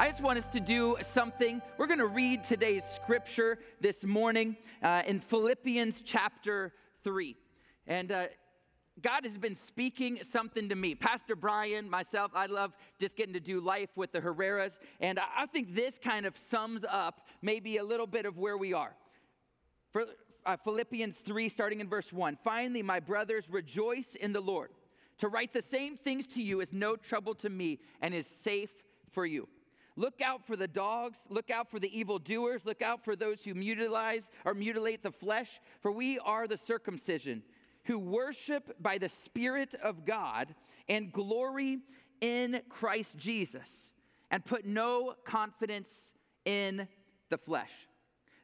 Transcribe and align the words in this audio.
I 0.00 0.08
just 0.08 0.22
want 0.22 0.38
us 0.38 0.46
to 0.50 0.60
do 0.60 0.96
something. 1.02 1.60
We're 1.76 1.88
going 1.88 1.98
to 1.98 2.06
read 2.06 2.44
today's 2.44 2.84
scripture 2.94 3.58
this 3.80 4.04
morning 4.04 4.56
uh, 4.80 5.02
in 5.04 5.18
Philippians 5.18 6.02
chapter 6.02 6.72
3. 7.02 7.34
And 7.88 8.12
uh, 8.12 8.26
God 9.02 9.24
has 9.24 9.36
been 9.36 9.56
speaking 9.56 10.20
something 10.22 10.68
to 10.68 10.76
me. 10.76 10.94
Pastor 10.94 11.34
Brian, 11.34 11.90
myself, 11.90 12.30
I 12.32 12.46
love 12.46 12.74
just 13.00 13.16
getting 13.16 13.34
to 13.34 13.40
do 13.40 13.60
life 13.60 13.88
with 13.96 14.12
the 14.12 14.20
Herreras. 14.20 14.70
And 15.00 15.18
I 15.18 15.46
think 15.46 15.74
this 15.74 15.98
kind 15.98 16.26
of 16.26 16.38
sums 16.38 16.84
up 16.88 17.26
maybe 17.42 17.78
a 17.78 17.84
little 17.84 18.06
bit 18.06 18.24
of 18.24 18.38
where 18.38 18.56
we 18.56 18.72
are. 18.72 18.94
For, 19.92 20.04
uh, 20.46 20.56
Philippians 20.62 21.16
3, 21.16 21.48
starting 21.48 21.80
in 21.80 21.88
verse 21.88 22.12
1. 22.12 22.38
Finally, 22.44 22.84
my 22.84 23.00
brothers, 23.00 23.50
rejoice 23.50 24.14
in 24.14 24.32
the 24.32 24.40
Lord. 24.40 24.70
To 25.18 25.26
write 25.26 25.52
the 25.52 25.64
same 25.68 25.96
things 25.96 26.28
to 26.28 26.42
you 26.44 26.60
is 26.60 26.72
no 26.72 26.94
trouble 26.94 27.34
to 27.34 27.50
me 27.50 27.80
and 28.00 28.14
is 28.14 28.28
safe 28.44 28.70
for 29.10 29.26
you. 29.26 29.48
Look 29.98 30.22
out 30.22 30.46
for 30.46 30.54
the 30.54 30.68
dogs, 30.68 31.18
look 31.28 31.50
out 31.50 31.68
for 31.68 31.80
the 31.80 31.98
evildoers, 31.98 32.64
look 32.64 32.82
out 32.82 33.04
for 33.04 33.16
those 33.16 33.42
who 33.42 33.52
mutilate 33.52 34.22
or 34.44 34.54
mutilate 34.54 35.02
the 35.02 35.10
flesh, 35.10 35.60
for 35.82 35.90
we 35.90 36.20
are 36.20 36.46
the 36.46 36.56
circumcision 36.56 37.42
who 37.82 37.98
worship 37.98 38.80
by 38.80 38.98
the 38.98 39.08
Spirit 39.08 39.74
of 39.82 40.04
God 40.04 40.54
and 40.88 41.12
glory 41.12 41.78
in 42.20 42.60
Christ 42.68 43.16
Jesus 43.16 43.90
and 44.30 44.44
put 44.44 44.64
no 44.64 45.14
confidence 45.24 45.90
in 46.44 46.86
the 47.28 47.38
flesh. 47.38 47.72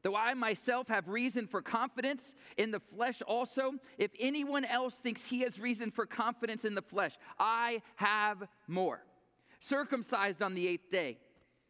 Though 0.03 0.17
I 0.17 0.35
myself 0.35 0.89
have 0.89 1.07
reason 1.07 1.47
for 1.47 1.63
confidence 1.63 2.35
in 2.57 2.73
the 2.73 2.81
flesh 2.81 3.23
also, 3.23 3.75
if 3.97 4.11
anyone 4.19 4.65
else 4.65 4.97
thinks 4.97 5.25
he 5.25 5.43
has 5.43 5.61
reason 5.61 5.93
for 5.93 6.05
confidence 6.05 6.65
in 6.65 6.75
the 6.75 6.83
flesh, 6.83 7.17
I 7.39 7.81
have 7.95 8.43
more. 8.67 9.05
Circumcised 9.61 10.43
on 10.43 10.55
the 10.55 10.67
eighth 10.67 10.91
day, 10.91 11.19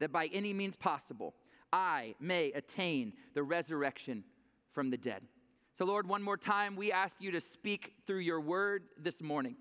that 0.00 0.12
by 0.12 0.26
any 0.26 0.52
means 0.52 0.76
possible 0.76 1.34
I 1.72 2.16
may 2.18 2.50
attain 2.52 3.12
the 3.34 3.44
resurrection 3.44 4.24
from 4.72 4.90
the 4.90 4.96
dead. 4.96 5.22
So, 5.78 5.84
Lord, 5.84 6.08
one 6.08 6.22
more 6.22 6.36
time, 6.36 6.74
we 6.74 6.90
ask 6.90 7.14
you 7.20 7.30
to 7.30 7.40
speak 7.40 7.94
through 8.06 8.18
your 8.18 8.40
word 8.40 8.82
this 8.98 9.22
morning. 9.22 9.54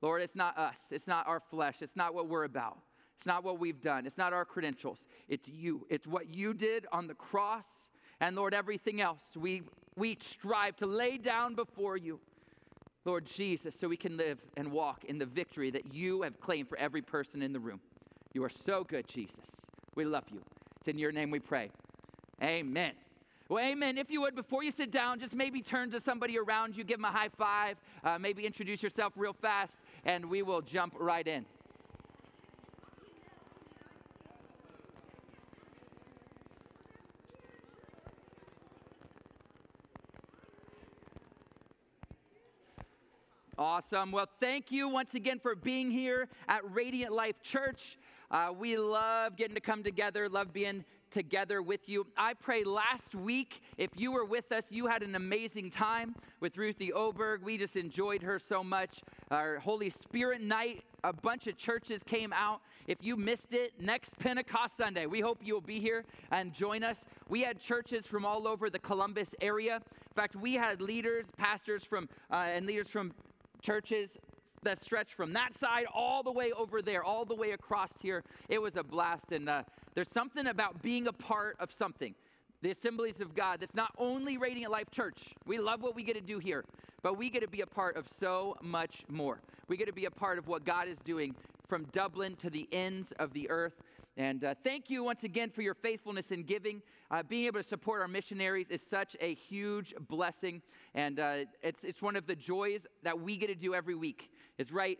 Lord, 0.00 0.22
it's 0.22 0.34
not 0.34 0.56
us, 0.56 0.76
it's 0.90 1.06
not 1.06 1.26
our 1.28 1.40
flesh, 1.40 1.76
it's 1.82 1.96
not 1.96 2.14
what 2.14 2.28
we're 2.28 2.44
about. 2.44 2.78
It's 3.18 3.26
not 3.26 3.42
what 3.42 3.58
we've 3.58 3.80
done. 3.82 4.06
It's 4.06 4.16
not 4.16 4.32
our 4.32 4.44
credentials. 4.44 5.04
It's 5.28 5.48
you. 5.48 5.84
It's 5.90 6.06
what 6.06 6.32
you 6.32 6.54
did 6.54 6.86
on 6.92 7.08
the 7.08 7.14
cross 7.14 7.66
and 8.20 8.34
Lord, 8.34 8.54
everything 8.54 9.00
else 9.00 9.20
we, 9.36 9.62
we 9.96 10.18
strive 10.20 10.76
to 10.76 10.86
lay 10.86 11.18
down 11.18 11.54
before 11.54 11.96
you, 11.96 12.18
Lord 13.04 13.26
Jesus, 13.26 13.78
so 13.78 13.88
we 13.88 13.96
can 13.96 14.16
live 14.16 14.38
and 14.56 14.72
walk 14.72 15.04
in 15.04 15.18
the 15.18 15.26
victory 15.26 15.70
that 15.70 15.94
you 15.94 16.22
have 16.22 16.40
claimed 16.40 16.68
for 16.68 16.76
every 16.78 17.02
person 17.02 17.42
in 17.42 17.52
the 17.52 17.60
room. 17.60 17.80
You 18.34 18.44
are 18.44 18.50
so 18.50 18.84
good, 18.84 19.08
Jesus. 19.08 19.34
We 19.94 20.04
love 20.04 20.24
you. 20.30 20.40
It's 20.78 20.88
in 20.88 20.98
your 20.98 21.12
name 21.12 21.30
we 21.30 21.40
pray. 21.40 21.70
Amen. 22.42 22.92
Well, 23.48 23.64
amen. 23.64 23.96
If 23.96 24.10
you 24.10 24.20
would, 24.20 24.34
before 24.34 24.62
you 24.62 24.70
sit 24.70 24.90
down, 24.90 25.20
just 25.20 25.34
maybe 25.34 25.62
turn 25.62 25.90
to 25.92 26.00
somebody 26.00 26.38
around 26.38 26.76
you, 26.76 26.84
give 26.84 26.98
them 26.98 27.06
a 27.06 27.10
high 27.10 27.30
five, 27.30 27.78
uh, 28.04 28.18
maybe 28.18 28.44
introduce 28.44 28.82
yourself 28.82 29.14
real 29.16 29.32
fast, 29.32 29.72
and 30.04 30.26
we 30.26 30.42
will 30.42 30.60
jump 30.60 30.94
right 30.98 31.26
in. 31.26 31.46
Awesome. 43.58 44.12
Well, 44.12 44.28
thank 44.38 44.70
you 44.70 44.88
once 44.88 45.14
again 45.14 45.40
for 45.40 45.56
being 45.56 45.90
here 45.90 46.28
at 46.46 46.60
Radiant 46.72 47.12
Life 47.12 47.42
Church. 47.42 47.98
Uh, 48.30 48.52
we 48.56 48.76
love 48.76 49.36
getting 49.36 49.54
to 49.54 49.60
come 49.60 49.82
together, 49.82 50.28
love 50.28 50.52
being 50.52 50.84
together 51.10 51.62
with 51.62 51.88
you. 51.88 52.06
I 52.16 52.34
pray 52.34 52.62
last 52.62 53.14
week, 53.14 53.62
if 53.78 53.88
you 53.96 54.12
were 54.12 54.26
with 54.26 54.52
us, 54.52 54.64
you 54.68 54.86
had 54.86 55.02
an 55.02 55.14
amazing 55.14 55.70
time 55.70 56.14
with 56.40 56.58
Ruthie 56.58 56.92
Oberg. 56.92 57.42
We 57.42 57.56
just 57.56 57.76
enjoyed 57.76 58.22
her 58.22 58.38
so 58.38 58.62
much. 58.62 59.00
Our 59.30 59.58
Holy 59.58 59.88
Spirit 59.88 60.42
night, 60.42 60.84
a 61.04 61.12
bunch 61.12 61.46
of 61.46 61.56
churches 61.56 62.02
came 62.04 62.34
out. 62.34 62.60
If 62.86 62.98
you 63.00 63.16
missed 63.16 63.52
it, 63.52 63.72
next 63.80 64.18
Pentecost 64.18 64.76
Sunday, 64.76 65.06
we 65.06 65.20
hope 65.20 65.38
you'll 65.42 65.62
be 65.62 65.80
here 65.80 66.04
and 66.30 66.52
join 66.52 66.84
us. 66.84 66.98
We 67.30 67.42
had 67.42 67.58
churches 67.58 68.06
from 68.06 68.26
all 68.26 68.46
over 68.46 68.68
the 68.68 68.78
Columbus 68.78 69.34
area. 69.40 69.76
In 69.76 70.14
fact, 70.14 70.36
we 70.36 70.54
had 70.54 70.82
leaders, 70.82 71.24
pastors 71.38 71.82
from, 71.82 72.08
uh, 72.30 72.36
and 72.36 72.66
leaders 72.66 72.88
from 72.88 73.14
churches 73.62 74.18
that 74.62 74.82
stretch 74.82 75.14
from 75.14 75.32
that 75.32 75.58
side 75.58 75.86
all 75.92 76.22
the 76.22 76.32
way 76.32 76.52
over 76.52 76.82
there, 76.82 77.02
all 77.02 77.24
the 77.24 77.34
way 77.34 77.52
across 77.52 77.90
here. 78.00 78.24
It 78.48 78.60
was 78.60 78.76
a 78.76 78.82
blast. 78.82 79.32
And 79.32 79.48
uh, 79.48 79.62
there's 79.94 80.10
something 80.12 80.46
about 80.46 80.82
being 80.82 81.06
a 81.06 81.12
part 81.12 81.56
of 81.60 81.72
something. 81.72 82.14
The 82.62 82.70
assemblies 82.70 83.20
of 83.20 83.34
God 83.34 83.60
that's 83.60 83.74
not 83.74 83.92
only 83.98 84.36
Radiant 84.36 84.72
Life 84.72 84.90
Church. 84.90 85.34
We 85.46 85.58
love 85.58 85.82
what 85.82 85.94
we 85.94 86.02
get 86.02 86.14
to 86.14 86.20
do 86.20 86.38
here, 86.38 86.64
but 87.02 87.16
we 87.16 87.30
get 87.30 87.42
to 87.42 87.48
be 87.48 87.60
a 87.60 87.66
part 87.66 87.96
of 87.96 88.08
so 88.08 88.56
much 88.62 89.04
more. 89.08 89.40
We 89.68 89.76
get 89.76 89.86
to 89.86 89.92
be 89.92 90.06
a 90.06 90.10
part 90.10 90.38
of 90.38 90.48
what 90.48 90.64
God 90.64 90.88
is 90.88 90.98
doing 91.04 91.36
from 91.68 91.84
Dublin 91.92 92.34
to 92.36 92.50
the 92.50 92.66
ends 92.72 93.12
of 93.18 93.32
the 93.32 93.48
earth. 93.50 93.74
And 94.16 94.42
uh, 94.42 94.54
thank 94.64 94.90
you 94.90 95.04
once 95.04 95.22
again 95.22 95.48
for 95.48 95.62
your 95.62 95.74
faithfulness 95.74 96.32
in 96.32 96.42
giving. 96.42 96.82
Uh, 97.10 97.22
being 97.22 97.46
able 97.46 97.62
to 97.62 97.68
support 97.68 98.00
our 98.00 98.08
missionaries 98.08 98.66
is 98.68 98.82
such 98.82 99.16
a 99.20 99.34
huge 99.34 99.94
blessing. 100.08 100.60
And 100.96 101.20
uh, 101.20 101.44
it's, 101.62 101.84
it's 101.84 102.02
one 102.02 102.16
of 102.16 102.26
the 102.26 102.34
joys 102.34 102.80
that 103.04 103.20
we 103.20 103.36
get 103.36 103.46
to 103.46 103.54
do 103.54 103.74
every 103.74 103.94
week 103.94 104.28
is 104.58 104.72
write 104.72 104.98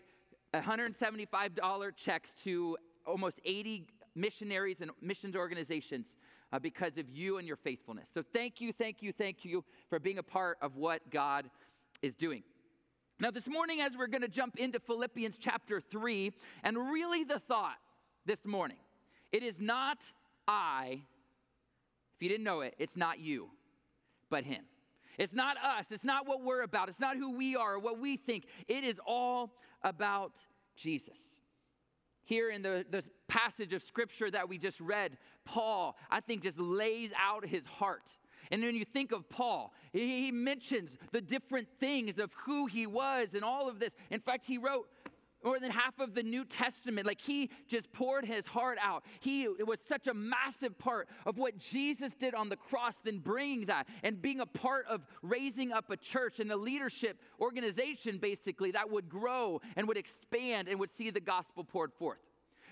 $175 0.55 1.97
checks 1.97 2.31
to 2.45 2.77
almost 3.07 3.41
80 3.45 3.87
missionaries 4.15 4.79
and 4.81 4.91
missions 5.01 5.37
organizations 5.37 6.07
uh, 6.53 6.59
because 6.59 6.97
of 6.99 7.09
you 7.11 7.39
and 7.39 7.47
your 7.47 7.57
faithfulness. 7.57 8.09
So 8.13 8.23
thank 8.33 8.61
you, 8.61 8.73
thank 8.73 9.03
you, 9.03 9.13
thank 9.13 9.45
you 9.45 9.65
for 9.89 9.99
being 9.99 10.19
a 10.19 10.23
part 10.23 10.59
of 10.63 10.77
what 10.77 11.11
God 11.11 11.51
is 12.03 12.15
doing. 12.15 12.43
Now, 13.21 13.31
this 13.31 13.49
morning, 13.49 13.81
as 13.81 13.97
we're 13.97 14.07
going 14.07 14.23
to 14.23 14.29
jump 14.29 14.57
into 14.57 14.79
Philippians 14.79 15.39
chapter 15.39 15.81
3, 15.81 16.33
and 16.63 16.79
really 16.79 17.25
the 17.25 17.41
thought 17.41 17.79
this 18.27 18.45
morning 18.45 18.79
it 19.33 19.43
is 19.43 19.61
not 19.61 19.99
I, 20.47 21.03
if 22.17 22.23
you 22.23 22.29
didn't 22.29 22.45
know 22.45 22.61
it, 22.61 22.75
it's 22.79 22.97
not 22.97 23.19
you, 23.19 23.49
but 24.31 24.45
Him. 24.45 24.63
It's 25.19 25.35
not 25.35 25.57
us. 25.57 25.87
It's 25.91 26.05
not 26.05 26.27
what 26.27 26.43
we're 26.43 26.63
about. 26.63 26.89
It's 26.89 27.01
not 27.01 27.17
who 27.17 27.37
we 27.37 27.57
are 27.57 27.75
or 27.75 27.79
what 27.79 27.99
we 27.99 28.17
think. 28.17 28.47
It 28.69 28.85
is 28.85 28.97
all 29.05 29.53
about 29.83 30.33
Jesus. 30.77 31.19
Here 32.25 32.51
in 32.51 32.63
the, 32.63 32.85
the 32.91 33.03
passage 33.27 33.73
of 33.73 33.83
scripture 33.83 34.31
that 34.31 34.49
we 34.49 34.59
just 34.59 34.81
read, 34.81 35.17
Paul, 35.45 35.97
I 36.11 36.21
think, 36.21 36.43
just 36.43 36.59
lays 36.59 37.11
out 37.19 37.47
his 37.47 37.65
heart. 37.67 38.03
And 38.51 38.63
when 38.63 38.77
you 38.77 38.85
think 38.85 39.13
of 39.13 39.29
Paul, 39.29 39.75
he, 39.93 40.25
he 40.25 40.33
mentions 40.33 40.97
the 41.13 41.21
different 41.21 41.69
things 41.81 42.19
of 42.19 42.33
who 42.35 42.67
he 42.67 42.87
was 42.87 43.35
and 43.35 43.43
all 43.43 43.69
of 43.69 43.79
this. 43.79 43.91
In 44.11 44.21
fact, 44.21 44.47
he 44.47 44.59
wrote 44.59 44.89
more 45.45 45.61
than 45.61 45.71
half 45.71 45.99
of 45.99 46.15
the 46.15 46.23
New 46.23 46.45
Testament. 46.45 47.07
Like 47.07 47.21
he 47.21 47.51
just 47.69 47.93
poured 47.93 48.25
his 48.25 48.47
heart 48.47 48.79
out. 48.83 49.05
He 49.21 49.45
it 49.45 49.67
was 49.67 49.79
such 49.89 50.07
a 50.07 50.15
massive 50.15 50.79
part 50.79 51.09
of 51.27 51.39
what 51.39 51.59
Jesus 51.59 52.13
did 52.19 52.35
on 52.35 52.49
the 52.49 52.57
cross, 52.57 52.95
then 53.05 53.19
bringing 53.19 53.67
that 53.67 53.87
and 54.03 54.21
being 54.21 54.41
a 54.41 54.47
part 54.47 54.87
of 54.89 55.03
raising 55.23 55.73
up 55.73 55.91
a 55.91 55.97
church 55.97 56.41
and 56.41 56.51
a 56.51 56.57
leadership 56.57 57.21
organization, 57.41 58.19
basically, 58.19 58.73
that 58.73 58.91
would 58.91 59.09
grow 59.09 59.61
and 59.77 59.87
would 59.89 59.97
expand 59.97 60.69
and 60.69 60.79
would 60.81 60.95
see 60.95 61.11
the 61.11 61.21
gospel 61.21 61.65
poured 61.65 61.93
forth. 61.93 62.19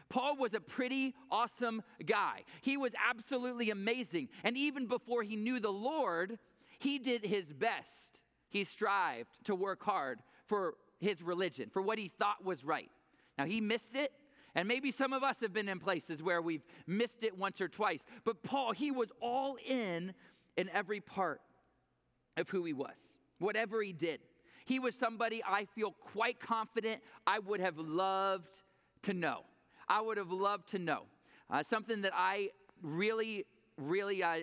Paul 0.08 0.36
was 0.36 0.54
a 0.54 0.60
pretty 0.60 1.14
awesome 1.30 1.82
guy. 2.04 2.42
He 2.62 2.76
was 2.76 2.92
absolutely 3.08 3.70
amazing. 3.70 4.28
And 4.44 4.56
even 4.56 4.86
before 4.86 5.22
he 5.22 5.34
knew 5.34 5.58
the 5.58 5.72
Lord, 5.72 6.38
he 6.78 6.98
did 6.98 7.24
his 7.24 7.46
best. 7.52 8.20
He 8.48 8.64
strived 8.64 9.30
to 9.44 9.54
work 9.54 9.82
hard 9.82 10.20
for 10.46 10.74
his 10.98 11.22
religion, 11.22 11.70
for 11.70 11.82
what 11.82 11.98
he 11.98 12.08
thought 12.08 12.44
was 12.44 12.64
right. 12.64 12.90
Now, 13.38 13.44
he 13.44 13.60
missed 13.60 13.94
it, 13.94 14.12
and 14.54 14.66
maybe 14.66 14.90
some 14.90 15.12
of 15.12 15.22
us 15.22 15.36
have 15.42 15.52
been 15.52 15.68
in 15.68 15.78
places 15.78 16.22
where 16.22 16.40
we've 16.40 16.64
missed 16.86 17.22
it 17.22 17.36
once 17.36 17.60
or 17.60 17.68
twice. 17.68 18.00
But 18.24 18.42
Paul, 18.42 18.72
he 18.72 18.90
was 18.90 19.10
all 19.20 19.56
in 19.66 20.14
in 20.56 20.70
every 20.70 21.00
part 21.00 21.42
of 22.36 22.48
who 22.48 22.64
he 22.64 22.72
was, 22.72 22.94
whatever 23.38 23.82
he 23.82 23.92
did. 23.92 24.20
He 24.64 24.78
was 24.78 24.94
somebody 24.94 25.42
I 25.44 25.66
feel 25.74 25.92
quite 25.92 26.40
confident 26.40 27.02
I 27.26 27.38
would 27.38 27.60
have 27.60 27.78
loved 27.78 28.48
to 29.02 29.12
know. 29.12 29.42
I 29.88 30.00
would 30.00 30.16
have 30.16 30.32
loved 30.32 30.70
to 30.70 30.78
know. 30.78 31.02
Uh, 31.48 31.62
something 31.62 32.02
that 32.02 32.12
I 32.14 32.50
really, 32.82 33.44
really, 33.76 34.24
I, 34.24 34.42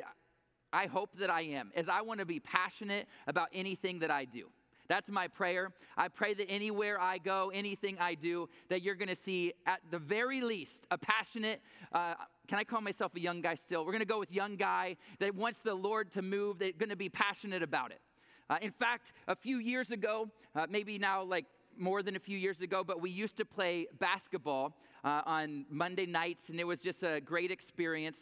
I 0.72 0.86
hope 0.86 1.18
that 1.18 1.30
I 1.30 1.42
am, 1.42 1.72
is 1.76 1.90
I 1.90 2.02
want 2.02 2.20
to 2.20 2.26
be 2.26 2.40
passionate 2.40 3.08
about 3.28 3.50
anything 3.54 4.00
that 4.00 4.12
I 4.12 4.26
do. 4.26 4.48
That's 4.88 5.09
my 5.09 5.27
prayer. 5.27 5.71
I 5.97 6.07
pray 6.07 6.33
that 6.33 6.50
anywhere 6.50 7.00
I 7.00 7.18
go, 7.18 7.51
anything 7.53 7.97
I 8.00 8.15
do, 8.15 8.50
that 8.69 8.81
you're 8.81 8.95
going 8.95 9.09
to 9.09 9.15
see 9.15 9.53
at 9.65 9.80
the 9.91 10.00
very 10.00 10.41
least 10.41 10.85
a 10.91 10.97
passionate, 10.97 11.62
uh, 11.94 12.15
can 12.47 12.59
I 12.59 12.63
call 12.63 12.81
myself 12.81 13.15
a 13.15 13.19
young 13.19 13.41
guy 13.41 13.56
still? 13.56 13.85
We're 13.85 13.94
going 13.94 14.00
to 14.00 14.06
go 14.06 14.19
with 14.19 14.31
young 14.31 14.56
guy 14.56 14.97
that 15.19 15.33
wants 15.33 15.59
the 15.63 15.74
Lord 15.74 16.12
to 16.13 16.21
move, 16.21 16.59
They're 16.59 16.74
going 16.74 16.89
to 16.89 16.95
be 16.95 17.09
passionate 17.09 17.63
about 17.63 17.91
it. 17.91 18.01
Uh, 18.50 18.57
in 18.62 18.71
fact, 18.71 19.13
a 19.27 19.35
few 19.35 19.57
years 19.57 19.91
ago, 19.91 20.30
uh, 20.56 20.68
maybe 20.69 21.00
now 21.00 21.24
like 21.24 21.45
more 21.77 22.03
than 22.03 22.15
a 22.15 22.19
few 22.19 22.38
years 22.38 22.62
ago, 22.62 22.83
but 22.83 23.01
we 23.01 23.09
used 23.09 23.38
to 23.38 23.45
play 23.45 23.88
basketball 24.00 24.75
uh, 25.03 25.21
on 25.25 25.65
Monday 25.69 26.06
nights, 26.06 26.50
and 26.50 26.59
it 26.59 26.65
was 26.65 26.80
just 26.80 27.03
a 27.03 27.21
great 27.21 27.51
experience. 27.51 28.18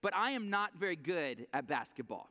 But 0.00 0.14
I 0.14 0.30
am 0.30 0.50
not 0.50 0.74
very 0.78 0.96
good 0.96 1.46
at 1.52 1.66
basketball. 1.66 2.28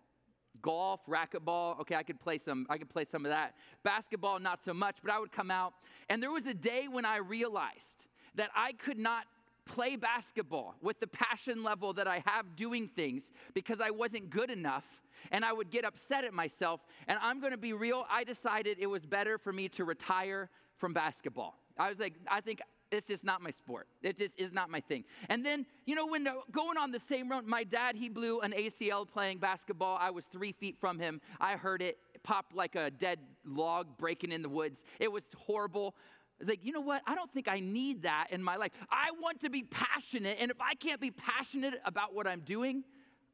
Golf, 0.63 1.01
racquetball, 1.07 1.79
okay, 1.81 1.95
I 1.95 2.03
could 2.03 2.19
play 2.19 2.39
some. 2.39 2.65
I 2.69 2.79
could 2.79 2.89
play 2.89 3.05
some 3.05 3.25
of 3.25 3.29
that. 3.29 3.53
Basketball, 3.83 4.39
not 4.39 4.59
so 4.65 4.73
much. 4.73 4.97
But 5.03 5.11
I 5.11 5.19
would 5.19 5.31
come 5.31 5.51
out, 5.51 5.73
and 6.09 6.23
there 6.23 6.31
was 6.31 6.47
a 6.47 6.53
day 6.53 6.87
when 6.89 7.05
I 7.05 7.17
realized 7.17 8.07
that 8.35 8.49
I 8.55 8.73
could 8.73 8.97
not 8.97 9.25
play 9.65 9.95
basketball 9.95 10.75
with 10.81 10.99
the 10.99 11.07
passion 11.07 11.63
level 11.63 11.93
that 11.93 12.07
I 12.07 12.23
have 12.25 12.55
doing 12.55 12.89
things 12.95 13.31
because 13.53 13.79
I 13.79 13.91
wasn't 13.91 14.29
good 14.29 14.49
enough 14.49 14.83
and 15.31 15.45
I 15.45 15.53
would 15.53 15.69
get 15.69 15.85
upset 15.85 16.23
at 16.23 16.33
myself. 16.33 16.81
And 17.07 17.17
I'm 17.21 17.39
going 17.39 17.51
to 17.51 17.57
be 17.57 17.73
real, 17.73 18.05
I 18.09 18.23
decided 18.23 18.77
it 18.79 18.87
was 18.87 19.05
better 19.05 19.37
for 19.37 19.53
me 19.53 19.69
to 19.69 19.85
retire 19.85 20.49
from 20.77 20.93
basketball. 20.93 21.55
I 21.77 21.89
was 21.89 21.99
like, 21.99 22.15
I 22.29 22.41
think 22.41 22.61
it's 22.93 23.05
just 23.05 23.23
not 23.23 23.41
my 23.41 23.51
sport. 23.51 23.87
It 24.01 24.17
just 24.17 24.33
is 24.37 24.51
not 24.51 24.69
my 24.69 24.79
thing. 24.79 25.03
And 25.29 25.45
then, 25.45 25.65
you 25.85 25.95
know, 25.95 26.05
when 26.05 26.27
going 26.51 26.77
on 26.77 26.91
the 26.91 27.01
same 27.09 27.29
run, 27.29 27.47
my 27.47 27.63
dad, 27.63 27.95
he 27.95 28.09
blew 28.09 28.41
an 28.41 28.51
ACL 28.51 29.07
playing 29.07 29.39
basketball. 29.39 29.97
I 29.99 30.11
was 30.11 30.25
three 30.31 30.51
feet 30.51 30.77
from 30.79 30.99
him. 30.99 31.21
I 31.39 31.53
heard 31.53 31.81
it 31.81 31.97
pop 32.23 32.45
like 32.53 32.75
a 32.75 32.89
dead 32.89 33.19
log 33.45 33.97
breaking 33.97 34.31
in 34.31 34.41
the 34.41 34.49
woods. 34.49 34.83
It 34.99 35.11
was 35.11 35.23
horrible. 35.37 35.95
I 36.39 36.43
was 36.43 36.49
like, 36.49 36.63
you 36.63 36.71
know 36.71 36.81
what? 36.81 37.01
I 37.05 37.15
don't 37.15 37.31
think 37.31 37.47
I 37.47 37.59
need 37.59 38.03
that 38.03 38.27
in 38.31 38.41
my 38.41 38.55
life. 38.55 38.71
I 38.89 39.11
want 39.21 39.41
to 39.41 39.49
be 39.49 39.63
passionate. 39.63 40.37
And 40.39 40.49
if 40.49 40.61
I 40.61 40.75
can't 40.75 41.01
be 41.01 41.11
passionate 41.11 41.75
about 41.85 42.13
what 42.13 42.27
I'm 42.27 42.41
doing, 42.41 42.83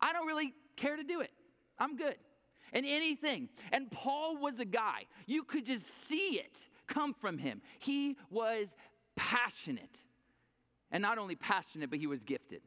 I 0.02 0.14
don't 0.14 0.28
really 0.28 0.54
care 0.76 0.96
to 0.96 1.04
do 1.04 1.22
it. 1.22 1.32
I'm 1.78 1.96
good. 1.96 2.16
And 2.74 2.86
anything. 2.86 3.50
And 3.72 3.90
Paul 3.90 4.38
was 4.38 4.60
a 4.60 4.66
guy, 4.66 5.06
you 5.26 5.44
could 5.44 5.66
just 5.66 5.86
see 6.08 6.40
it 6.40 6.56
come 6.88 7.14
from 7.14 7.38
him. 7.38 7.62
He 7.78 8.18
was 8.30 8.68
passionate. 9.20 9.98
And 10.92 11.02
not 11.02 11.18
only 11.18 11.36
passionate, 11.36 11.90
but 11.90 12.00
he 12.00 12.08
was 12.08 12.24
gifted. 12.24 12.62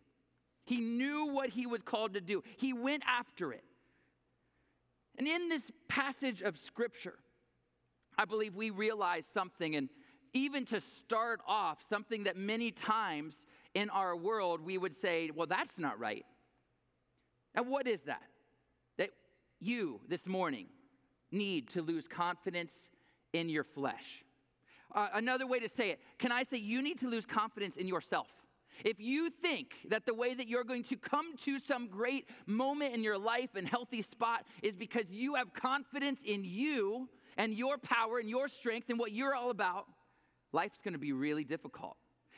He 0.64 0.80
knew 0.80 1.26
what 1.26 1.48
he 1.48 1.66
was 1.66 1.80
called 1.82 2.14
to 2.14 2.20
do, 2.20 2.44
he 2.58 2.72
went 2.72 3.02
after 3.08 3.52
it. 3.52 3.64
And 5.18 5.26
in 5.26 5.48
this 5.48 5.62
passage 5.88 6.42
of 6.42 6.56
scripture, 6.56 7.18
I 8.16 8.26
believe 8.26 8.54
we 8.54 8.70
realize 8.70 9.26
something, 9.32 9.76
and 9.76 9.88
even 10.34 10.64
to 10.66 10.80
start 10.80 11.40
off, 11.46 11.78
something 11.88 12.24
that 12.24 12.36
many 12.36 12.70
times 12.70 13.46
in 13.74 13.90
our 13.90 14.14
world 14.14 14.60
we 14.60 14.78
would 14.78 14.96
say, 14.96 15.30
well, 15.34 15.46
that's 15.46 15.78
not 15.78 15.98
right. 15.98 16.24
And 17.54 17.68
what 17.68 17.86
is 17.86 18.00
that? 18.02 18.22
That 18.98 19.10
you 19.60 20.00
this 20.08 20.26
morning 20.26 20.66
need 21.30 21.70
to 21.70 21.82
lose 21.82 22.06
confidence 22.06 22.72
in 23.32 23.48
your 23.48 23.64
flesh. 23.64 24.24
Uh, 24.94 25.08
another 25.14 25.46
way 25.46 25.58
to 25.58 25.68
say 25.68 25.90
it, 25.90 26.00
can 26.18 26.32
I 26.32 26.42
say 26.42 26.58
you 26.58 26.82
need 26.82 26.98
to 27.00 27.08
lose 27.08 27.24
confidence 27.24 27.76
in 27.76 27.88
yourself? 27.88 28.28
If 28.84 29.00
you 29.00 29.30
think 29.30 29.74
that 29.90 30.06
the 30.06 30.14
way 30.14 30.34
that 30.34 30.48
you're 30.48 30.64
going 30.64 30.82
to 30.84 30.96
come 30.96 31.36
to 31.38 31.58
some 31.58 31.88
great 31.88 32.28
moment 32.46 32.94
in 32.94 33.02
your 33.02 33.18
life 33.18 33.50
and 33.54 33.68
healthy 33.68 34.02
spot 34.02 34.44
is 34.62 34.76
because 34.76 35.10
you 35.10 35.34
have 35.34 35.52
confidence 35.54 36.22
in 36.24 36.44
you 36.44 37.08
and 37.36 37.54
your 37.54 37.78
power 37.78 38.18
and 38.18 38.28
your 38.28 38.48
strength 38.48 38.88
and 38.90 38.98
what 38.98 39.12
you're 39.12 39.34
all 39.34 39.50
about, 39.50 39.86
life's 40.52 40.80
going 40.82 40.94
to 40.94 40.98
be 40.98 41.12
really 41.12 41.44
difficult. 41.44 41.96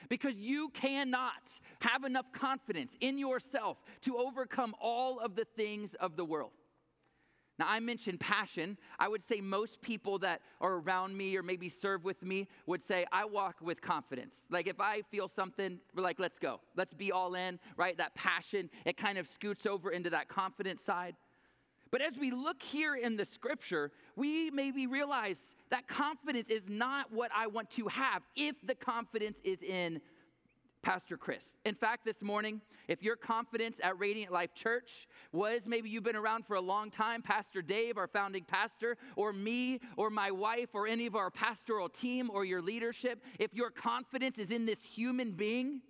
Because 0.09 0.35
you 0.37 0.69
cannot 0.71 1.33
have 1.81 2.05
enough 2.05 2.27
confidence 2.33 2.95
in 3.01 3.17
yourself 3.17 3.79
to 4.03 4.19
overcome 4.19 4.75
all 4.81 5.19
of 5.19 5.35
the 5.35 5.47
things 5.57 5.95
of 5.99 6.17
the 6.17 6.25
world. 6.25 6.53
Now, 7.59 7.67
I 7.69 7.79
mentioned 7.79 8.19
passion. 8.19 8.77
I 8.99 9.07
would 9.07 9.23
say 9.29 9.41
most 9.41 9.81
people 9.81 10.19
that 10.21 10.41
are 10.61 10.75
around 10.75 11.17
me 11.17 11.37
or 11.37 11.43
maybe 11.43 11.69
serve 11.69 12.05
with 12.05 12.23
me 12.23 12.49
would 12.67 12.85
say, 12.85 13.07
I 13.13 13.25
walk 13.25 13.57
with 13.61 13.81
confidence. 13.81 14.37
Like, 14.51 14.67
if 14.67 14.81
I 14.81 15.03
feel 15.11 15.29
something, 15.29 15.79
we're 15.95 16.03
like, 16.03 16.19
let's 16.19 16.39
go. 16.39 16.61
Let's 16.77 16.95
be 16.95 17.13
all 17.13 17.35
in, 17.37 17.61
right? 17.77 17.97
That 17.97 18.15
passion, 18.17 18.71
it 18.85 18.97
kind 18.97 19.19
of 19.19 19.29
scoots 19.29 19.67
over 19.67 19.91
into 19.91 20.11
that 20.11 20.29
confidence 20.29 20.83
side. 20.83 21.15
But 21.93 22.03
as 22.03 22.19
we 22.19 22.33
look 22.33 22.61
here 22.61 22.97
in 22.97 23.17
the 23.17 23.25
scripture, 23.25 23.93
we 24.17 24.51
maybe 24.51 24.89
realize 24.89 25.37
that 25.71 25.87
confidence 25.87 26.49
is 26.49 26.69
not 26.69 27.13
what 27.13 27.31
I 27.33 27.47
want 27.47 27.71
to 27.73 27.87
have 27.87 28.23
if 28.35 28.57
the 28.65 28.75
confidence 28.75 29.39
is 29.45 29.63
in 29.63 30.01
Pastor 30.85 31.17
Chris. 31.17 31.43
In 31.65 31.75
fact, 31.75 32.05
this 32.05 32.21
morning, 32.21 32.61
if 32.89 33.03
your 33.03 33.17
confidence 33.17 33.81
at 33.83 33.99
Radiant 33.99 34.31
Life 34.31 34.55
Church 34.55 35.09
was 35.33 35.63
maybe 35.65 35.89
you've 35.89 36.05
been 36.05 36.15
around 36.15 36.47
for 36.47 36.57
a 36.57 36.61
long 36.61 36.91
time, 36.91 37.23
Pastor 37.23 37.63
Dave, 37.63 37.97
our 37.97 38.07
founding 38.07 38.45
pastor, 38.45 38.99
or 39.17 39.33
me, 39.33 39.81
or 39.97 40.11
my 40.11 40.31
wife, 40.31 40.69
or 40.75 40.87
any 40.87 41.07
of 41.07 41.17
our 41.17 41.31
pastoral 41.31 41.89
team, 41.89 42.31
or 42.31 42.45
your 42.45 42.61
leadership, 42.61 43.25
if 43.39 43.55
your 43.55 43.71
confidence 43.71 44.39
is 44.39 44.51
in 44.51 44.67
this 44.67 44.83
human 44.85 45.33
being, 45.33 45.81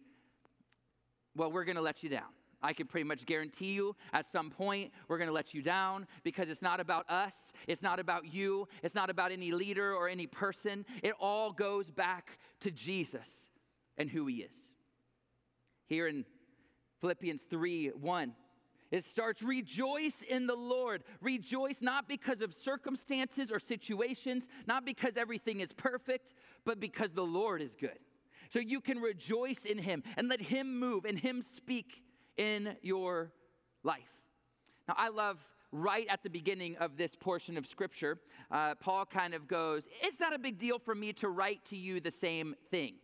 well, 1.34 1.50
we're 1.50 1.64
going 1.64 1.76
to 1.76 1.82
let 1.82 2.04
you 2.04 2.08
down. 2.08 2.30
I 2.62 2.72
can 2.72 2.86
pretty 2.86 3.04
much 3.04 3.26
guarantee 3.26 3.72
you 3.72 3.94
at 4.12 4.30
some 4.30 4.48
point 4.48 4.90
we're 5.08 5.18
going 5.18 5.28
to 5.28 5.34
let 5.34 5.52
you 5.52 5.60
down 5.60 6.06
because 6.22 6.48
it's 6.48 6.62
not 6.62 6.80
about 6.80 7.10
us. 7.10 7.34
It's 7.66 7.82
not 7.82 7.98
about 7.98 8.32
you. 8.32 8.68
It's 8.82 8.94
not 8.94 9.10
about 9.10 9.32
any 9.32 9.50
leader 9.50 9.92
or 9.92 10.08
any 10.08 10.26
person. 10.26 10.86
It 11.02 11.14
all 11.20 11.52
goes 11.52 11.90
back 11.90 12.38
to 12.60 12.70
Jesus 12.70 13.28
and 13.98 14.08
who 14.08 14.26
he 14.26 14.36
is. 14.36 14.63
Here 15.86 16.08
in 16.08 16.24
Philippians 17.00 17.42
3 17.50 17.88
1, 17.88 18.34
it 18.90 19.06
starts, 19.06 19.42
rejoice 19.42 20.22
in 20.28 20.46
the 20.46 20.54
Lord. 20.54 21.02
Rejoice 21.20 21.76
not 21.80 22.08
because 22.08 22.40
of 22.40 22.54
circumstances 22.54 23.50
or 23.50 23.58
situations, 23.58 24.44
not 24.66 24.84
because 24.84 25.16
everything 25.16 25.60
is 25.60 25.72
perfect, 25.72 26.34
but 26.64 26.78
because 26.78 27.10
the 27.12 27.24
Lord 27.24 27.60
is 27.60 27.74
good. 27.78 27.98
So 28.50 28.60
you 28.60 28.80
can 28.80 29.00
rejoice 29.00 29.64
in 29.64 29.78
Him 29.78 30.02
and 30.16 30.28
let 30.28 30.40
Him 30.40 30.78
move 30.78 31.06
and 31.06 31.18
Him 31.18 31.42
speak 31.56 32.04
in 32.36 32.76
your 32.82 33.32
life. 33.82 34.02
Now, 34.86 34.94
I 34.96 35.08
love 35.08 35.38
right 35.72 36.06
at 36.08 36.22
the 36.22 36.30
beginning 36.30 36.76
of 36.76 36.96
this 36.96 37.16
portion 37.18 37.56
of 37.56 37.66
Scripture, 37.66 38.20
uh, 38.50 38.76
Paul 38.76 39.06
kind 39.06 39.34
of 39.34 39.48
goes, 39.48 39.82
It's 40.02 40.20
not 40.20 40.32
a 40.32 40.38
big 40.38 40.58
deal 40.58 40.78
for 40.78 40.94
me 40.94 41.12
to 41.14 41.28
write 41.28 41.64
to 41.70 41.76
you 41.76 42.00
the 42.00 42.12
same 42.12 42.54
thing 42.70 42.94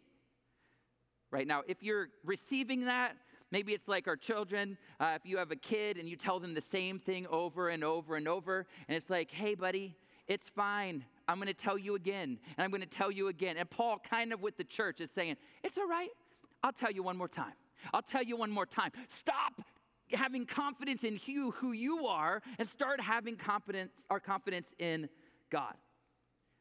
right 1.31 1.47
now. 1.47 1.63
If 1.67 1.83
you're 1.83 2.09
receiving 2.25 2.85
that, 2.87 3.17
maybe 3.51 3.73
it's 3.73 3.89
like 3.89 4.09
our 4.09 4.17
children. 4.17 4.77
Uh, 4.99 5.13
if 5.17 5.25
you 5.25 5.39
have 5.39 5.51
a 5.51 5.57
kid 5.57 5.97
and 5.97 6.09
you 6.09 6.17
tell 6.17 6.41
them 6.41 6.55
the 6.55 6.61
same 6.61 6.99
thing 6.99 7.27
over 7.29 7.69
and 7.69 7.85
over 7.85 8.17
and 8.17 8.29
over, 8.29 8.67
and 8.89 8.97
it's 8.97 9.11
like, 9.11 9.31
hey, 9.31 9.55
buddy, 9.55 9.97
it's 10.27 10.49
fine. 10.49 11.05
I'm 11.29 11.37
going 11.37 11.49
to 11.49 11.55
tell 11.55 11.79
you 11.79 11.95
again, 11.95 12.39
and 12.57 12.65
I'm 12.65 12.71
going 12.71 12.83
to 12.83 12.87
tell 12.87 13.11
you 13.11 13.29
again. 13.29 13.57
And 13.57 13.69
Paul, 13.69 14.01
kind 14.09 14.33
of 14.33 14.41
with 14.41 14.57
the 14.57 14.65
church, 14.65 15.01
is 15.01 15.11
saying, 15.11 15.37
it's 15.63 15.79
all 15.79 15.89
right. 15.89 16.11
I'll 16.63 16.73
tell 16.73 16.91
you 16.91 17.03
one 17.03 17.17
more 17.17 17.29
time. 17.29 17.55
I'll 17.95 18.03
tell 18.03 18.23
you 18.23 18.37
one 18.37 18.51
more 18.51 18.67
time. 18.67 18.91
Stop 19.09 19.63
having 20.13 20.45
confidence 20.45 21.05
in 21.05 21.21
you, 21.25 21.53
who 21.53 21.73
you 21.73 22.07
are, 22.07 22.43
and 22.59 22.69
start 22.69 23.01
having 23.01 23.37
confidence, 23.37 23.93
our 24.11 24.21
confidence 24.21 24.75
in 24.79 25.09
God. 25.51 25.75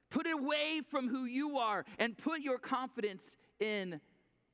Put 0.10 0.26
it 0.26 0.34
away 0.34 0.82
from 0.90 1.08
who 1.08 1.26
you 1.26 1.58
are 1.58 1.86
and 2.00 2.18
put 2.18 2.42
your 2.42 2.58
confidence 2.58 3.24
in 3.60 4.00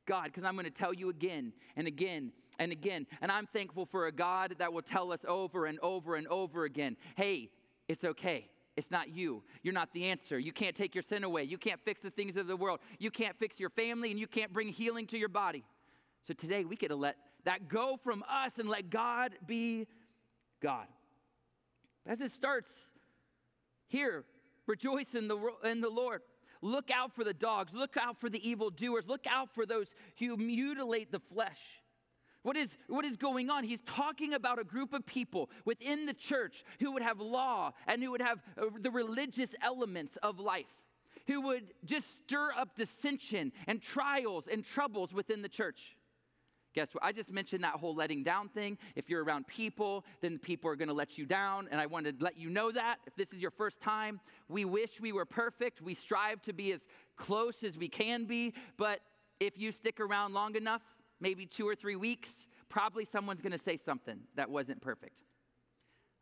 God, 0.06 0.26
because 0.26 0.44
I'm 0.44 0.54
going 0.54 0.66
to 0.66 0.72
tell 0.72 0.94
you 0.94 1.10
again 1.10 1.54
and 1.76 1.88
again 1.88 2.32
and 2.60 2.72
again. 2.72 3.08
And 3.22 3.32
I'm 3.32 3.48
thankful 3.48 3.86
for 3.86 4.08
a 4.08 4.12
God 4.12 4.56
that 4.60 4.72
will 4.72 4.82
tell 4.82 5.12
us 5.12 5.20
over 5.28 5.66
and 5.66 5.80
over 5.80 6.16
and 6.16 6.28
over 6.28 6.66
again 6.66 6.98
hey, 7.16 7.50
it's 7.88 8.04
okay. 8.04 8.50
It's 8.76 8.92
not 8.92 9.10
you. 9.10 9.42
You're 9.64 9.74
not 9.74 9.94
the 9.94 10.06
answer. 10.06 10.38
You 10.38 10.52
can't 10.52 10.76
take 10.76 10.94
your 10.96 11.04
sin 11.04 11.24
away. 11.24 11.44
You 11.44 11.58
can't 11.58 11.80
fix 11.86 12.02
the 12.02 12.10
things 12.10 12.36
of 12.36 12.48
the 12.48 12.58
world. 12.58 12.80
You 13.00 13.10
can't 13.10 13.38
fix 13.40 13.58
your 13.60 13.70
family 13.70 14.12
and 14.12 14.20
you 14.20 14.28
can't 14.28 14.52
bring 14.52 14.68
healing 14.68 15.08
to 15.08 15.18
your 15.18 15.30
body. 15.30 15.64
So 16.28 16.34
today 16.34 16.66
we 16.66 16.76
get 16.76 16.90
to 16.90 16.96
let 16.96 17.16
that 17.46 17.70
go 17.70 17.98
from 18.04 18.24
us 18.30 18.54
and 18.58 18.68
let 18.68 18.90
God 18.90 19.34
be 19.46 19.88
God. 20.62 20.88
As 22.06 22.20
it 22.20 22.32
starts 22.32 22.72
here, 23.88 24.26
rejoice 24.68 25.14
in 25.14 25.28
the, 25.28 25.38
in 25.64 25.80
the 25.80 25.90
Lord. 25.90 26.22
Look 26.62 26.90
out 26.92 27.14
for 27.16 27.24
the 27.24 27.34
dogs. 27.34 27.74
Look 27.74 27.96
out 27.98 28.20
for 28.20 28.30
the 28.30 28.48
evildoers. 28.48 29.06
Look 29.08 29.26
out 29.30 29.50
for 29.54 29.66
those 29.66 29.88
who 30.20 30.38
mutilate 30.38 31.12
the 31.12 31.20
flesh. 31.20 31.60
What 32.44 32.56
is, 32.56 32.70
what 32.88 33.06
is 33.06 33.18
going 33.18 33.50
on? 33.50 33.64
He's 33.64 33.82
talking 33.88 34.36
about 34.36 34.60
a 34.60 34.64
group 34.64 34.94
of 34.94 35.04
people 35.06 35.50
within 35.66 36.06
the 36.06 36.14
church 36.14 36.64
who 36.80 36.92
would 36.92 37.02
have 37.02 37.20
law 37.20 37.74
and 37.88 38.04
who 38.04 38.12
would 38.12 38.22
have 38.22 38.40
uh, 38.62 38.66
the 38.80 38.92
religious 38.92 39.50
elements 39.64 40.16
of 40.22 40.40
life, 40.40 40.70
who 41.26 41.42
would 41.42 41.74
just 41.86 42.08
stir 42.22 42.52
up 42.56 42.76
dissension 42.76 43.52
and 43.66 43.82
trials 43.82 44.46
and 44.52 44.64
troubles 44.64 45.12
within 45.12 45.42
the 45.42 45.50
church. 45.50 45.96
Guess 46.75 46.89
what? 46.94 47.03
I 47.03 47.13
just 47.13 47.32
mentioned 47.32 47.63
that 47.63 47.75
whole 47.75 47.96
letting 47.96 48.22
down 48.22 48.50
thing. 48.50 48.77
If 48.96 49.10
you're 49.10 49.24
around 49.24 49.48
people, 49.48 50.03
then 50.22 50.38
people 50.38 50.70
are 50.70 50.75
going 50.75 50.89
to 50.89 50.94
let 50.94 51.17
you 51.17 51.25
down. 51.25 51.70
And 51.72 51.79
I 51.79 51.86
wanted 51.86 52.20
to 52.20 52.24
let 52.24 52.38
you 52.38 52.50
know 52.50 52.70
that. 52.72 52.98
If 53.08 53.15
this 53.15 53.32
is 53.32 53.39
your 53.39 53.51
first 53.51 53.79
time, 53.79 54.20
we 54.50 54.65
wish 54.65 55.00
we 55.00 55.13
were 55.13 55.25
perfect. 55.25 55.82
We 55.82 55.94
strive 55.96 56.41
to 56.44 56.53
be 56.53 56.74
as 56.74 56.82
close 57.15 57.63
as 57.63 57.77
we 57.77 57.88
can 57.88 58.25
be. 58.25 58.53
But 58.77 59.00
if 59.39 59.58
you 59.58 59.72
stick 59.72 60.01
around 60.01 60.34
long 60.34 60.55
enough, 60.55 60.82
maybe 61.22 61.46
two 61.46 61.67
or 61.67 61.75
three 61.75 61.96
weeks, 61.96 62.29
probably 62.67 63.05
someone's 63.05 63.41
going 63.41 63.53
to 63.53 63.58
say 63.58 63.77
something 63.77 64.20
that 64.36 64.50
wasn't 64.50 64.82
perfect. 64.82 65.22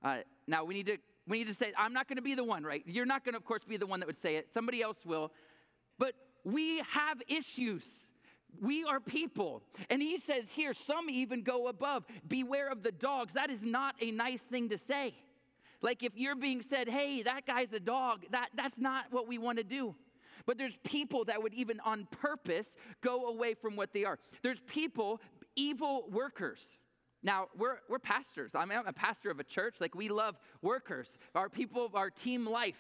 Uh, 0.04 0.18
now, 0.48 0.64
we 0.64 0.76
need 0.76 0.86
to 0.86 0.98
we 1.28 1.40
need 1.40 1.48
to 1.48 1.54
say, 1.54 1.72
I'm 1.78 1.94
not 1.94 2.08
going 2.08 2.18
to 2.18 2.22
be 2.22 2.36
the 2.36 2.44
one, 2.44 2.64
right? 2.64 2.84
You're 2.86 3.06
not 3.06 3.24
going 3.24 3.34
to, 3.34 3.38
of 3.38 3.46
course, 3.46 3.64
be 3.68 3.78
the 3.78 3.88
one 3.88 4.02
that 4.02 4.08
would 4.08 4.22
say 4.22 4.36
it. 4.36 4.50
Somebody 4.54 4.82
else 4.82 4.98
will. 5.06 5.32
But 5.98 6.16
we 6.44 6.80
have 6.90 7.22
issues. 7.28 7.86
We 8.62 8.84
are 8.84 9.00
people. 9.00 9.62
And 9.90 10.02
he 10.02 10.18
says 10.18 10.46
here, 10.50 10.74
some 10.74 11.10
even 11.10 11.44
go 11.44 11.68
above. 11.68 12.06
Beware 12.28 12.70
of 12.70 12.84
the 12.84 12.92
dogs. 12.92 13.34
That 13.34 13.50
is 13.50 13.62
not 13.62 13.96
a 14.02 14.12
nice 14.12 14.42
thing 14.42 14.70
to 14.70 14.78
say. 14.78 15.16
Like 15.82 16.02
if 16.02 16.14
you're 16.16 16.36
being 16.36 16.62
said, 16.62 16.88
hey, 16.88 17.24
that 17.24 17.46
guy's 17.46 17.74
a 17.74 17.80
dog, 17.80 18.26
that, 18.32 18.50
that's 18.56 18.78
not 18.78 19.06
what 19.12 19.28
we 19.28 19.38
want 19.38 19.58
to 19.58 19.64
do. 19.64 19.94
But 20.46 20.58
there's 20.58 20.78
people 20.84 21.26
that 21.26 21.42
would 21.42 21.54
even 21.54 21.80
on 21.82 22.08
purpose 22.12 22.68
go 23.02 23.28
away 23.28 23.54
from 23.54 23.76
what 23.76 23.94
they 23.94 24.06
are. 24.06 24.18
There's 24.42 24.60
people, 24.68 25.22
evil 25.56 26.06
workers. 26.12 26.78
Now, 27.22 27.48
we're, 27.58 27.78
we're 27.90 28.00
pastors. 28.00 28.52
I 28.54 28.66
mean, 28.66 28.78
I'm 28.78 28.88
a 28.88 28.94
pastor 28.94 29.32
of 29.32 29.40
a 29.40 29.46
church. 29.46 29.76
Like, 29.80 29.96
we 29.96 30.10
love 30.10 30.36
workers, 30.62 31.08
our 31.36 31.48
people, 31.48 31.90
our 31.94 32.10
team 32.10 32.46
life. 32.46 32.76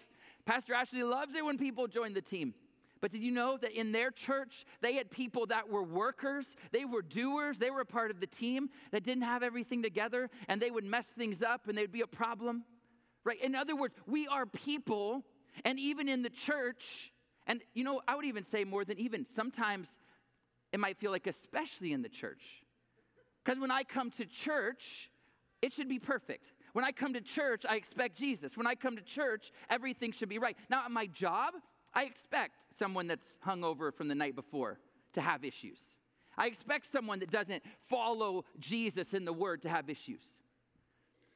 Pastor 0.45 0.73
Ashley 0.73 1.03
loves 1.03 1.35
it 1.35 1.45
when 1.45 1.57
people 1.57 1.87
join 1.87 2.13
the 2.13 2.21
team. 2.21 2.53
But 3.03 3.12
did 3.12 3.22
you 3.22 3.31
know 3.31 3.57
that 3.57 3.77
in 3.77 3.91
their 3.91 4.12
church, 4.12 4.65
they 4.79 4.93
had 4.93 5.12
people 5.12 5.48
that 5.48 5.67
were 5.67 5.83
workers, 5.83 6.45
they 6.72 6.86
were 6.86 7.01
doers, 7.01 7.57
they 7.57 7.69
were 7.69 7.81
a 7.81 7.86
part 7.86 8.12
of 8.12 8.22
the 8.22 8.27
team 8.27 8.69
that 8.91 9.03
didn't 9.03 9.24
have 9.24 9.43
everything 9.43 9.83
together, 9.83 10.29
and 10.48 10.62
they 10.62 10.72
would 10.72 10.86
mess 10.86 11.05
things 11.17 11.41
up 11.41 11.67
and 11.67 11.77
they'd 11.77 11.91
be 11.91 12.00
a 12.00 12.07
problem? 12.07 12.63
Right? 13.25 13.41
In 13.41 13.55
other 13.55 13.75
words, 13.75 13.93
we 14.07 14.29
are 14.29 14.45
people, 14.45 15.22
and 15.65 15.77
even 15.81 16.07
in 16.07 16.22
the 16.22 16.29
church, 16.29 17.12
and 17.45 17.60
you 17.74 17.83
know, 17.83 18.01
I 18.07 18.15
would 18.15 18.24
even 18.24 18.45
say 18.45 18.63
more 18.63 18.86
than 18.86 18.98
even, 18.98 19.25
sometimes 19.36 19.89
it 20.72 20.79
might 20.79 20.98
feel 20.98 21.12
like, 21.12 21.27
especially 21.27 21.91
in 21.91 22.03
the 22.03 22.10
church. 22.10 22.63
Because 23.43 23.60
when 23.60 23.69
I 23.69 23.83
come 23.83 24.12
to 24.12 24.25
church, 24.25 25.12
it 25.62 25.74
should 25.74 25.89
be 25.89 26.00
perfect. 26.00 26.53
When 26.72 26.86
I 26.86 26.93
come 26.93 27.15
to 27.15 27.22
church, 27.22 27.65
I 27.67 27.75
expect 27.75 28.15
Jesus. 28.17 28.55
When 28.55 28.65
I 28.65 28.75
come 28.75 28.95
to 28.95 29.03
church, 29.03 29.51
everything 29.69 30.13
should 30.13 30.29
be 30.29 30.39
right. 30.39 30.55
Now, 30.69 30.86
at 30.86 30.91
my 30.91 31.07
job, 31.07 31.55
I 31.93 32.03
expect 32.03 32.53
someone 32.77 33.07
that's 33.07 33.38
hungover 33.45 33.93
from 33.93 34.07
the 34.07 34.15
night 34.15 34.35
before 34.35 34.79
to 35.13 35.21
have 35.21 35.43
issues. 35.43 35.79
I 36.38 36.47
expect 36.47 36.91
someone 36.91 37.19
that 37.19 37.31
doesn't 37.31 37.63
follow 37.89 38.45
Jesus 38.59 39.13
in 39.13 39.25
the 39.25 39.33
word 39.33 39.62
to 39.63 39.69
have 39.69 39.89
issues. 39.89 40.21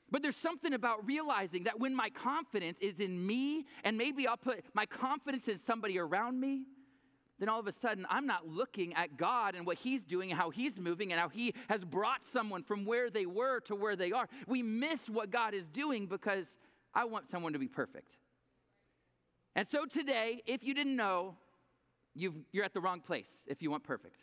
But 0.10 0.22
there's 0.22 0.38
something 0.38 0.74
about 0.74 1.06
realizing 1.06 1.66
that 1.66 1.80
when 1.80 1.94
my 1.94 2.10
confidence 2.10 2.78
is 2.80 3.00
in 3.00 3.26
me, 3.26 3.66
and 3.84 3.98
maybe 3.98 4.26
I'll 4.26 4.38
put 4.38 4.64
my 4.74 4.86
confidence 4.86 5.48
in 5.48 5.60
somebody 5.60 6.00
around 6.00 6.40
me, 6.40 6.64
then 7.40 7.50
all 7.50 7.60
of 7.60 7.68
a 7.68 7.74
sudden 7.74 8.08
I'm 8.10 8.26
not 8.26 8.48
looking 8.48 8.94
at 8.96 9.18
God 9.18 9.54
and 9.56 9.66
what 9.66 9.78
He's 9.78 10.04
doing 10.04 10.32
and 10.32 10.40
how 10.40 10.50
He's 10.50 10.78
moving 10.80 11.12
and 11.12 11.20
how 11.22 11.30
He 11.30 11.54
has 11.70 11.84
brought 11.84 12.22
someone 12.32 12.64
from 12.64 12.86
where 12.86 13.10
they 13.10 13.26
were 13.26 13.60
to 13.62 13.76
where 13.76 13.96
they 13.96 14.12
are. 14.12 14.28
We 14.48 14.64
miss 14.64 15.08
what 15.10 15.30
God 15.30 15.54
is 15.54 15.68
doing 15.68 16.08
because 16.08 16.48
I 16.96 17.06
want 17.06 17.30
someone 17.30 17.54
to 17.54 17.60
be 17.60 17.68
perfect. 17.68 18.16
And 19.58 19.68
so 19.68 19.86
today, 19.86 20.44
if 20.46 20.64
you 20.64 20.76
didn't 20.76 20.96
know, 20.96 21.36
you 22.14 22.46
are 22.58 22.64
at 22.64 22.76
the 22.76 22.80
wrong 22.80 23.02
place 23.02 23.44
if 23.48 23.60
you 23.62 23.72
want 23.72 23.84
perfect. 23.84 24.22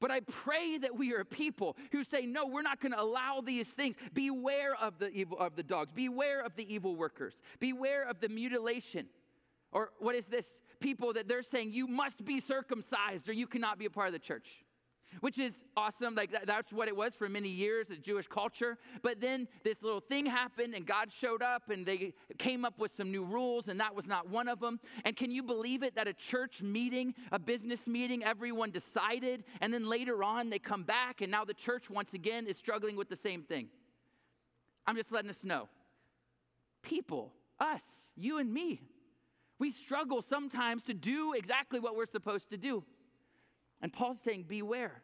But 0.00 0.10
I 0.10 0.20
pray 0.20 0.78
that 0.78 0.96
we 0.96 1.12
are 1.12 1.22
people 1.22 1.76
who 1.92 2.02
say, 2.02 2.24
no, 2.24 2.46
we're 2.46 2.62
not 2.62 2.80
going 2.80 2.92
to 2.92 3.00
allow 3.00 3.42
these 3.44 3.68
things. 3.68 3.94
Beware 4.14 4.74
of 4.80 4.98
the 4.98 5.10
evil 5.10 5.38
of 5.38 5.54
the 5.54 5.62
dogs. 5.62 5.92
Beware 5.94 6.40
of 6.40 6.56
the 6.56 6.74
evil 6.74 6.96
workers. 6.96 7.34
Beware 7.60 8.08
of 8.08 8.20
the 8.20 8.28
mutilation. 8.28 9.06
Or 9.70 9.90
what 9.98 10.14
is 10.14 10.24
this? 10.24 10.46
People 10.80 11.12
that 11.12 11.28
they're 11.28 11.42
saying 11.42 11.72
you 11.72 11.86
must 11.86 12.24
be 12.24 12.40
circumcised 12.40 13.28
or 13.28 13.32
you 13.34 13.46
cannot 13.46 13.78
be 13.78 13.84
a 13.84 13.90
part 13.90 14.08
of 14.08 14.12
the 14.14 14.18
church 14.18 14.48
which 15.20 15.38
is 15.38 15.52
awesome. 15.76 16.14
Like 16.14 16.32
that, 16.32 16.46
that's 16.46 16.72
what 16.72 16.88
it 16.88 16.96
was 16.96 17.14
for 17.14 17.28
many 17.28 17.48
years, 17.48 17.88
the 17.88 17.96
Jewish 17.96 18.26
culture. 18.26 18.78
But 19.02 19.20
then 19.20 19.48
this 19.64 19.82
little 19.82 20.00
thing 20.00 20.26
happened, 20.26 20.74
and 20.74 20.86
God 20.86 21.12
showed 21.12 21.42
up, 21.42 21.70
and 21.70 21.84
they 21.84 22.12
came 22.38 22.64
up 22.64 22.78
with 22.78 22.94
some 22.94 23.10
new 23.10 23.24
rules, 23.24 23.68
and 23.68 23.78
that 23.80 23.94
was 23.94 24.06
not 24.06 24.28
one 24.28 24.48
of 24.48 24.60
them. 24.60 24.80
And 25.04 25.16
can 25.16 25.30
you 25.30 25.42
believe 25.42 25.82
it 25.82 25.94
that 25.94 26.08
a 26.08 26.12
church 26.12 26.62
meeting, 26.62 27.14
a 27.30 27.38
business 27.38 27.86
meeting, 27.86 28.24
everyone 28.24 28.70
decided, 28.70 29.44
and 29.60 29.72
then 29.72 29.88
later 29.88 30.22
on 30.24 30.50
they 30.50 30.58
come 30.58 30.82
back, 30.82 31.20
and 31.20 31.30
now 31.30 31.44
the 31.44 31.54
church 31.54 31.90
once 31.90 32.14
again 32.14 32.46
is 32.46 32.56
struggling 32.56 32.96
with 32.96 33.08
the 33.08 33.16
same 33.16 33.42
thing. 33.42 33.68
I'm 34.86 34.96
just 34.96 35.12
letting 35.12 35.30
us 35.30 35.44
know. 35.44 35.68
People, 36.82 37.32
us, 37.60 37.80
you 38.16 38.38
and 38.38 38.52
me, 38.52 38.82
we 39.58 39.70
struggle 39.70 40.24
sometimes 40.28 40.82
to 40.84 40.94
do 40.94 41.34
exactly 41.34 41.78
what 41.78 41.94
we're 41.94 42.06
supposed 42.06 42.50
to 42.50 42.56
do. 42.56 42.82
And 43.82 43.92
Paul's 43.92 44.18
saying, 44.24 44.46
beware. 44.48 45.02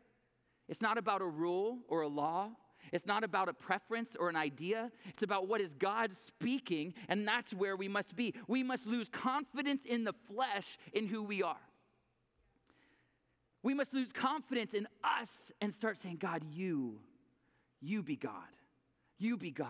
It's 0.68 0.80
not 0.80 0.98
about 0.98 1.20
a 1.20 1.26
rule 1.26 1.78
or 1.88 2.02
a 2.02 2.08
law. 2.08 2.50
It's 2.92 3.06
not 3.06 3.24
about 3.24 3.48
a 3.48 3.52
preference 3.52 4.16
or 4.18 4.28
an 4.28 4.36
idea. 4.36 4.90
It's 5.06 5.22
about 5.22 5.48
what 5.48 5.60
is 5.60 5.74
God 5.78 6.12
speaking, 6.26 6.94
and 7.08 7.26
that's 7.26 7.52
where 7.52 7.76
we 7.76 7.88
must 7.88 8.16
be. 8.16 8.34
We 8.46 8.62
must 8.62 8.86
lose 8.86 9.08
confidence 9.08 9.84
in 9.84 10.04
the 10.04 10.14
flesh 10.32 10.78
in 10.92 11.06
who 11.06 11.22
we 11.22 11.42
are. 11.42 11.56
We 13.62 13.74
must 13.74 13.92
lose 13.92 14.12
confidence 14.12 14.72
in 14.72 14.86
us 15.02 15.28
and 15.60 15.74
start 15.74 16.00
saying, 16.00 16.18
God, 16.18 16.42
you, 16.50 17.00
you 17.80 18.02
be 18.02 18.16
God. 18.16 18.32
You 19.18 19.36
be 19.36 19.50
God. 19.50 19.68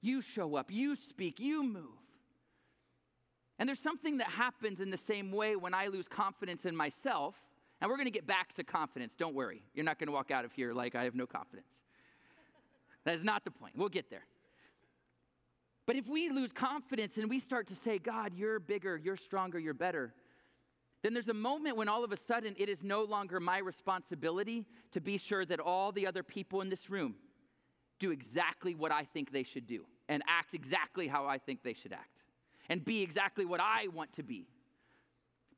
You 0.00 0.22
show 0.22 0.54
up. 0.54 0.70
You 0.70 0.94
speak. 0.94 1.40
You 1.40 1.64
move. 1.64 1.84
And 3.58 3.68
there's 3.68 3.80
something 3.80 4.18
that 4.18 4.28
happens 4.28 4.80
in 4.80 4.90
the 4.90 4.96
same 4.96 5.32
way 5.32 5.56
when 5.56 5.74
I 5.74 5.88
lose 5.88 6.06
confidence 6.06 6.64
in 6.64 6.76
myself 6.76 7.34
and 7.80 7.90
we're 7.90 7.96
going 7.96 8.06
to 8.06 8.12
get 8.12 8.26
back 8.26 8.54
to 8.54 8.64
confidence. 8.64 9.14
Don't 9.16 9.34
worry. 9.34 9.62
You're 9.74 9.84
not 9.84 9.98
going 9.98 10.08
to 10.08 10.12
walk 10.12 10.30
out 10.30 10.44
of 10.44 10.52
here 10.52 10.72
like 10.72 10.94
I 10.94 11.04
have 11.04 11.14
no 11.14 11.26
confidence. 11.26 11.68
That 13.04 13.14
is 13.14 13.24
not 13.24 13.44
the 13.44 13.50
point. 13.50 13.74
We'll 13.76 13.88
get 13.88 14.10
there. 14.10 14.26
But 15.86 15.96
if 15.96 16.06
we 16.06 16.28
lose 16.28 16.52
confidence 16.52 17.16
and 17.16 17.30
we 17.30 17.40
start 17.40 17.66
to 17.68 17.74
say, 17.74 17.98
God, 17.98 18.32
you're 18.34 18.60
bigger, 18.60 18.96
you're 18.96 19.16
stronger, 19.16 19.58
you're 19.58 19.72
better, 19.72 20.12
then 21.02 21.14
there's 21.14 21.28
a 21.28 21.34
moment 21.34 21.76
when 21.76 21.88
all 21.88 22.04
of 22.04 22.12
a 22.12 22.16
sudden 22.16 22.54
it 22.58 22.68
is 22.68 22.82
no 22.82 23.04
longer 23.04 23.40
my 23.40 23.58
responsibility 23.58 24.66
to 24.92 25.00
be 25.00 25.16
sure 25.16 25.46
that 25.46 25.60
all 25.60 25.92
the 25.92 26.06
other 26.06 26.22
people 26.22 26.60
in 26.60 26.68
this 26.68 26.90
room 26.90 27.14
do 27.98 28.10
exactly 28.10 28.74
what 28.74 28.92
I 28.92 29.04
think 29.04 29.32
they 29.32 29.44
should 29.44 29.66
do 29.66 29.84
and 30.08 30.22
act 30.28 30.54
exactly 30.54 31.06
how 31.06 31.26
I 31.26 31.38
think 31.38 31.62
they 31.62 31.74
should 31.74 31.92
act 31.92 32.22
and 32.68 32.84
be 32.84 33.00
exactly 33.00 33.44
what 33.44 33.60
I 33.60 33.88
want 33.94 34.12
to 34.14 34.22
be. 34.22 34.46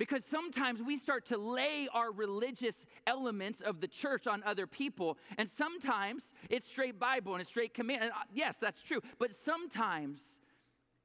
Because 0.01 0.23
sometimes 0.31 0.81
we 0.81 0.97
start 0.97 1.27
to 1.27 1.37
lay 1.37 1.87
our 1.93 2.11
religious 2.11 2.75
elements 3.07 3.61
of 3.61 3.83
the 3.83 3.87
church 3.87 4.27
on 4.27 4.43
other 4.45 4.67
people, 4.67 5.19
and 5.37 5.47
sometimes 5.59 6.23
it's 6.49 6.71
straight 6.71 6.99
Bible 6.99 7.35
and 7.35 7.43
it's 7.43 7.51
straight 7.51 7.75
command. 7.75 8.05
And 8.05 8.13
uh, 8.13 8.25
yes, 8.33 8.55
that's 8.63 8.81
true. 8.81 9.03
But 9.19 9.33
sometimes 9.45 10.23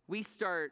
we 0.07 0.23
start 0.23 0.71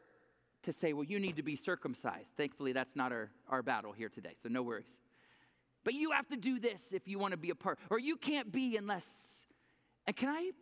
to 0.62 0.72
say, 0.72 0.94
well, 0.94 1.04
you 1.04 1.20
need 1.20 1.36
to 1.36 1.42
be 1.42 1.54
circumcised. 1.54 2.30
Thankfully, 2.34 2.72
that's 2.72 2.96
not 2.96 3.12
our, 3.12 3.28
our 3.50 3.62
battle 3.62 3.92
here 3.92 4.08
today, 4.08 4.32
so 4.42 4.48
no 4.48 4.62
worries. 4.62 4.96
But 5.84 5.92
you 5.92 6.12
have 6.12 6.26
to 6.28 6.36
do 6.38 6.58
this 6.58 6.80
if 6.92 7.06
you 7.06 7.18
want 7.18 7.32
to 7.32 7.36
be 7.36 7.50
a 7.50 7.54
part, 7.54 7.78
or 7.90 7.98
you 7.98 8.16
can't 8.16 8.50
be 8.50 8.78
unless. 8.78 9.04
And 10.06 10.16
can 10.16 10.30
I 10.30 10.52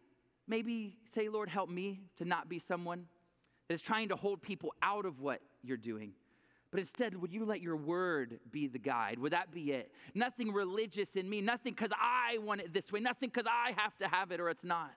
maybe 0.49 0.97
say, 1.15 1.29
Lord, 1.29 1.49
help 1.49 1.71
me 1.71 2.01
to 2.19 2.25
not 2.25 2.49
be 2.49 2.59
someone 2.59 3.07
that 3.69 3.75
is 3.75 3.81
trying 3.81 4.09
to 4.09 4.17
hold 4.17 4.43
people 4.43 4.75
out 4.83 5.07
of 5.07 5.21
what 5.21 5.41
you're 5.63 5.77
doing? 5.77 6.15
But 6.73 6.81
instead, 6.81 7.15
would 7.21 7.35
you 7.35 7.45
let 7.45 7.61
your 7.61 7.77
word 7.77 8.41
be 8.51 8.67
the 8.67 8.79
guide? 8.79 9.19
Would 9.19 9.35
that 9.35 9.53
be 9.53 9.73
it? 9.73 9.93
Nothing 10.15 10.53
religious 10.53 11.17
in 11.17 11.29
me, 11.29 11.43
nothing 11.43 11.75
because 11.75 11.91
I 11.93 12.39
want 12.39 12.63
it 12.63 12.73
this 12.73 12.91
way, 12.91 12.99
nothing 12.99 13.29
because 13.29 13.47
I 13.47 13.75
have 13.77 13.97
to 13.99 14.09
have 14.09 14.33
it 14.33 14.41
or 14.41 14.49
it's 14.49 14.65
not. 14.65 14.91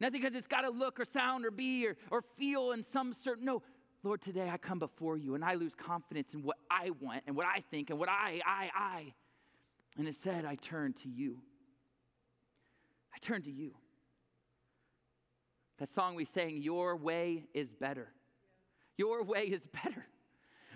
Nothing 0.00 0.20
because 0.20 0.34
it's 0.36 0.48
got 0.48 0.62
to 0.62 0.70
look 0.70 0.98
or 0.98 1.04
sound 1.04 1.46
or 1.46 1.52
be 1.52 1.86
or, 1.86 1.96
or 2.10 2.24
feel 2.36 2.72
in 2.72 2.84
some 2.84 3.14
certain. 3.14 3.44
No, 3.44 3.62
Lord, 4.02 4.20
today 4.20 4.50
I 4.50 4.56
come 4.56 4.80
before 4.80 5.16
you 5.16 5.36
and 5.36 5.44
I 5.44 5.54
lose 5.54 5.76
confidence 5.76 6.34
in 6.34 6.42
what 6.42 6.56
I 6.68 6.90
want 7.00 7.22
and 7.28 7.36
what 7.36 7.46
I 7.46 7.62
think 7.70 7.90
and 7.90 7.98
what 7.98 8.08
I, 8.08 8.40
I, 8.44 8.70
I. 8.74 9.12
And 9.96 10.12
said, 10.14 10.44
I 10.44 10.56
turn 10.56 10.92
to 10.94 11.08
you. 11.08 11.38
I 13.14 13.18
turn 13.20 13.42
to 13.42 13.50
you. 13.50 13.74
That 15.78 15.92
song 15.92 16.16
we 16.16 16.24
sang, 16.24 16.62
Your 16.62 16.96
way 16.96 17.44
is 17.54 17.72
better. 17.74 18.08
Your 18.96 19.22
way 19.22 19.44
is 19.44 19.62
better. 19.84 20.06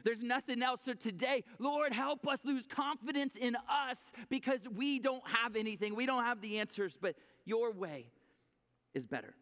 There's 0.05 0.23
nothing 0.23 0.63
else. 0.63 0.81
So 0.85 0.93
today, 0.93 1.45
Lord, 1.59 1.93
help 1.93 2.29
us 2.29 2.39
lose 2.45 2.67
confidence 2.67 3.35
in 3.37 3.57
us 3.57 3.97
because 4.29 4.61
we 4.77 4.99
don't 4.99 5.27
have 5.27 5.57
anything. 5.57 5.97
We 5.97 6.07
don't 6.07 6.25
have 6.25 6.41
the 6.41 6.59
answers, 6.59 6.95
but 7.01 7.17
your 7.45 7.73
way 7.73 8.07
is 8.93 9.07
better. 9.07 9.35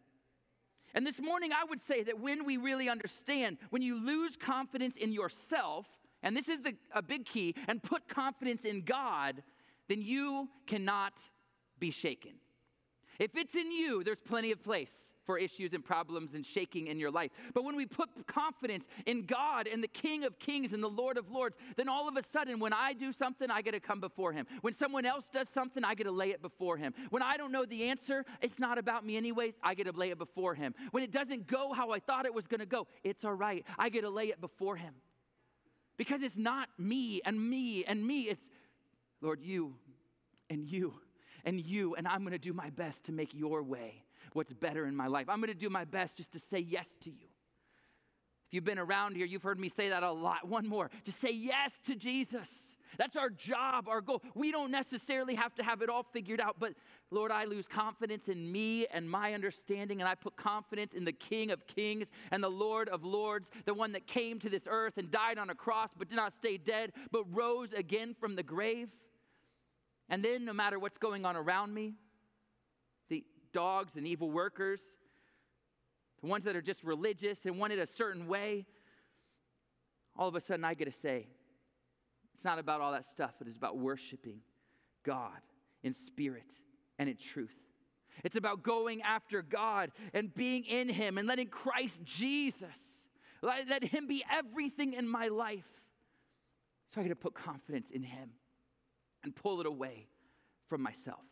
And 0.95 1.05
this 1.05 1.19
morning, 1.19 1.51
I 1.51 1.65
would 1.65 1.83
say 1.85 2.03
that 2.03 2.19
when 2.19 2.45
we 2.45 2.57
really 2.57 2.87
understand, 2.87 3.57
when 3.71 3.81
you 3.81 3.95
lose 3.95 4.37
confidence 4.37 4.95
in 4.95 5.11
yourself, 5.11 5.85
and 6.21 6.37
this 6.37 6.47
is 6.47 6.61
the, 6.61 6.75
a 6.93 7.01
big 7.01 7.25
key, 7.25 7.55
and 7.67 7.81
put 7.83 8.07
confidence 8.07 8.63
in 8.63 8.83
God, 8.83 9.43
then 9.89 10.01
you 10.01 10.47
cannot 10.65 11.13
be 11.79 11.91
shaken. 11.91 12.33
If 13.19 13.35
it's 13.35 13.55
in 13.55 13.71
you, 13.71 14.03
there's 14.03 14.21
plenty 14.25 14.51
of 14.51 14.63
place 14.63 15.12
for 15.25 15.37
issues 15.37 15.73
and 15.73 15.83
problems 15.83 16.33
and 16.33 16.45
shaking 16.45 16.87
in 16.87 16.99
your 16.99 17.11
life. 17.11 17.31
But 17.53 17.63
when 17.63 17.75
we 17.75 17.85
put 17.85 18.09
confidence 18.27 18.85
in 19.05 19.25
God 19.25 19.67
and 19.67 19.83
the 19.83 19.87
King 19.87 20.23
of 20.23 20.37
Kings 20.39 20.73
and 20.73 20.83
the 20.83 20.89
Lord 20.89 21.17
of 21.17 21.31
Lords, 21.31 21.55
then 21.75 21.89
all 21.89 22.07
of 22.07 22.17
a 22.17 22.23
sudden, 22.23 22.59
when 22.59 22.73
I 22.73 22.93
do 22.93 23.13
something, 23.13 23.49
I 23.49 23.61
get 23.61 23.71
to 23.71 23.79
come 23.79 23.99
before 23.99 24.33
Him. 24.33 24.45
When 24.61 24.75
someone 24.75 25.05
else 25.05 25.25
does 25.33 25.47
something, 25.53 25.83
I 25.83 25.95
get 25.95 26.05
to 26.05 26.11
lay 26.11 26.31
it 26.31 26.41
before 26.41 26.77
Him. 26.77 26.93
When 27.09 27.23
I 27.23 27.37
don't 27.37 27.51
know 27.51 27.65
the 27.65 27.89
answer, 27.89 28.25
it's 28.41 28.59
not 28.59 28.77
about 28.77 29.05
me 29.05 29.17
anyways, 29.17 29.53
I 29.63 29.73
get 29.73 29.85
to 29.85 29.91
lay 29.91 30.11
it 30.11 30.17
before 30.17 30.55
Him. 30.55 30.73
When 30.91 31.03
it 31.03 31.11
doesn't 31.11 31.47
go 31.47 31.73
how 31.73 31.91
I 31.91 31.99
thought 31.99 32.25
it 32.25 32.33
was 32.33 32.47
going 32.47 32.59
to 32.59 32.65
go, 32.65 32.87
it's 33.03 33.23
all 33.23 33.33
right. 33.33 33.65
I 33.77 33.89
get 33.89 34.01
to 34.01 34.09
lay 34.09 34.25
it 34.25 34.41
before 34.41 34.75
Him. 34.75 34.93
Because 35.95 36.23
it's 36.23 36.37
not 36.37 36.69
me 36.77 37.21
and 37.23 37.49
me 37.49 37.85
and 37.85 38.05
me, 38.05 38.23
it's 38.23 38.41
Lord, 39.21 39.41
you 39.41 39.75
and 40.49 40.67
you 40.67 40.95
and 41.45 41.59
you, 41.59 41.95
and 41.95 42.07
I'm 42.07 42.21
going 42.21 42.31
to 42.31 42.37
do 42.37 42.53
my 42.53 42.69
best 42.69 43.05
to 43.05 43.11
make 43.11 43.33
your 43.33 43.63
way 43.63 44.03
what's 44.35 44.53
better 44.53 44.85
in 44.85 44.95
my 44.95 45.07
life. 45.07 45.29
I'm 45.29 45.39
going 45.39 45.53
to 45.53 45.57
do 45.57 45.69
my 45.69 45.85
best 45.85 46.17
just 46.17 46.31
to 46.33 46.39
say 46.39 46.59
yes 46.59 46.87
to 47.01 47.09
you. 47.09 47.27
If 48.47 48.53
you've 48.53 48.63
been 48.63 48.79
around 48.79 49.15
here, 49.15 49.25
you've 49.25 49.43
heard 49.43 49.59
me 49.59 49.69
say 49.69 49.89
that 49.89 50.03
a 50.03 50.11
lot. 50.11 50.47
One 50.47 50.67
more 50.67 50.89
just 51.03 51.19
say 51.19 51.31
yes 51.31 51.71
to 51.85 51.95
Jesus. 51.95 52.47
That's 52.97 53.15
our 53.15 53.29
job, 53.29 53.87
our 53.87 54.01
goal. 54.01 54.21
We 54.35 54.51
don't 54.51 54.69
necessarily 54.69 55.35
have 55.35 55.55
to 55.55 55.63
have 55.63 55.81
it 55.81 55.89
all 55.89 56.03
figured 56.03 56.39
out, 56.39 56.57
but 56.59 56.73
Lord, 57.09 57.31
I 57.31 57.45
lose 57.45 57.67
confidence 57.67 58.27
in 58.27 58.51
me 58.51 58.85
and 58.87 59.09
my 59.09 59.33
understanding, 59.33 59.99
and 59.99 60.07
I 60.07 60.15
put 60.15 60.35
confidence 60.35 60.93
in 60.93 61.05
the 61.05 61.11
King 61.11 61.51
of 61.51 61.65
Kings 61.67 62.07
and 62.31 62.43
the 62.43 62.49
Lord 62.49 62.89
of 62.89 63.03
Lords, 63.03 63.49
the 63.65 63.73
one 63.73 63.93
that 63.93 64.07
came 64.07 64.39
to 64.39 64.49
this 64.49 64.63
earth 64.67 64.97
and 64.97 65.09
died 65.09 65.37
on 65.37 65.49
a 65.49 65.55
cross, 65.55 65.89
but 65.97 66.09
did 66.09 66.15
not 66.15 66.33
stay 66.33 66.57
dead, 66.57 66.93
but 67.11 67.23
rose 67.35 67.73
again 67.73 68.15
from 68.19 68.35
the 68.35 68.43
grave. 68.43 68.89
And 70.09 70.23
then, 70.23 70.45
no 70.45 70.53
matter 70.53 70.77
what's 70.77 70.97
going 70.97 71.25
on 71.25 71.35
around 71.35 71.73
me, 71.73 71.93
dogs 73.53 73.95
and 73.95 74.05
evil 74.05 74.29
workers, 74.29 74.81
the 76.21 76.27
ones 76.27 76.43
that 76.45 76.55
are 76.55 76.61
just 76.61 76.83
religious 76.83 77.39
and 77.45 77.57
want 77.57 77.73
it 77.73 77.79
a 77.79 77.87
certain 77.87 78.27
way, 78.27 78.65
all 80.17 80.27
of 80.27 80.35
a 80.35 80.41
sudden 80.41 80.63
I 80.65 80.73
get 80.73 80.85
to 80.85 80.91
say, 80.91 81.27
it's 82.35 82.43
not 82.43 82.59
about 82.59 82.81
all 82.81 82.91
that 82.91 83.05
stuff, 83.05 83.33
it 83.41 83.47
is 83.47 83.55
about 83.55 83.77
worshiping 83.77 84.39
God 85.03 85.39
in 85.83 85.93
spirit 85.93 86.51
and 86.99 87.07
in 87.09 87.17
truth. 87.17 87.55
It's 88.23 88.35
about 88.35 88.63
going 88.63 89.01
after 89.01 89.41
God 89.41 89.91
and 90.13 90.33
being 90.33 90.65
in 90.65 90.87
Him 90.89 91.17
and 91.17 91.27
letting 91.27 91.47
Christ 91.47 92.01
Jesus, 92.03 92.67
let 93.41 93.83
Him 93.83 94.07
be 94.07 94.23
everything 94.31 94.93
in 94.93 95.07
my 95.07 95.27
life. 95.27 95.65
So 96.93 97.01
I 97.01 97.03
get 97.03 97.09
to 97.09 97.15
put 97.15 97.33
confidence 97.33 97.89
in 97.89 98.03
Him 98.03 98.29
and 99.23 99.35
pull 99.35 99.59
it 99.61 99.65
away 99.65 100.07
from 100.69 100.81
myself. 100.81 101.23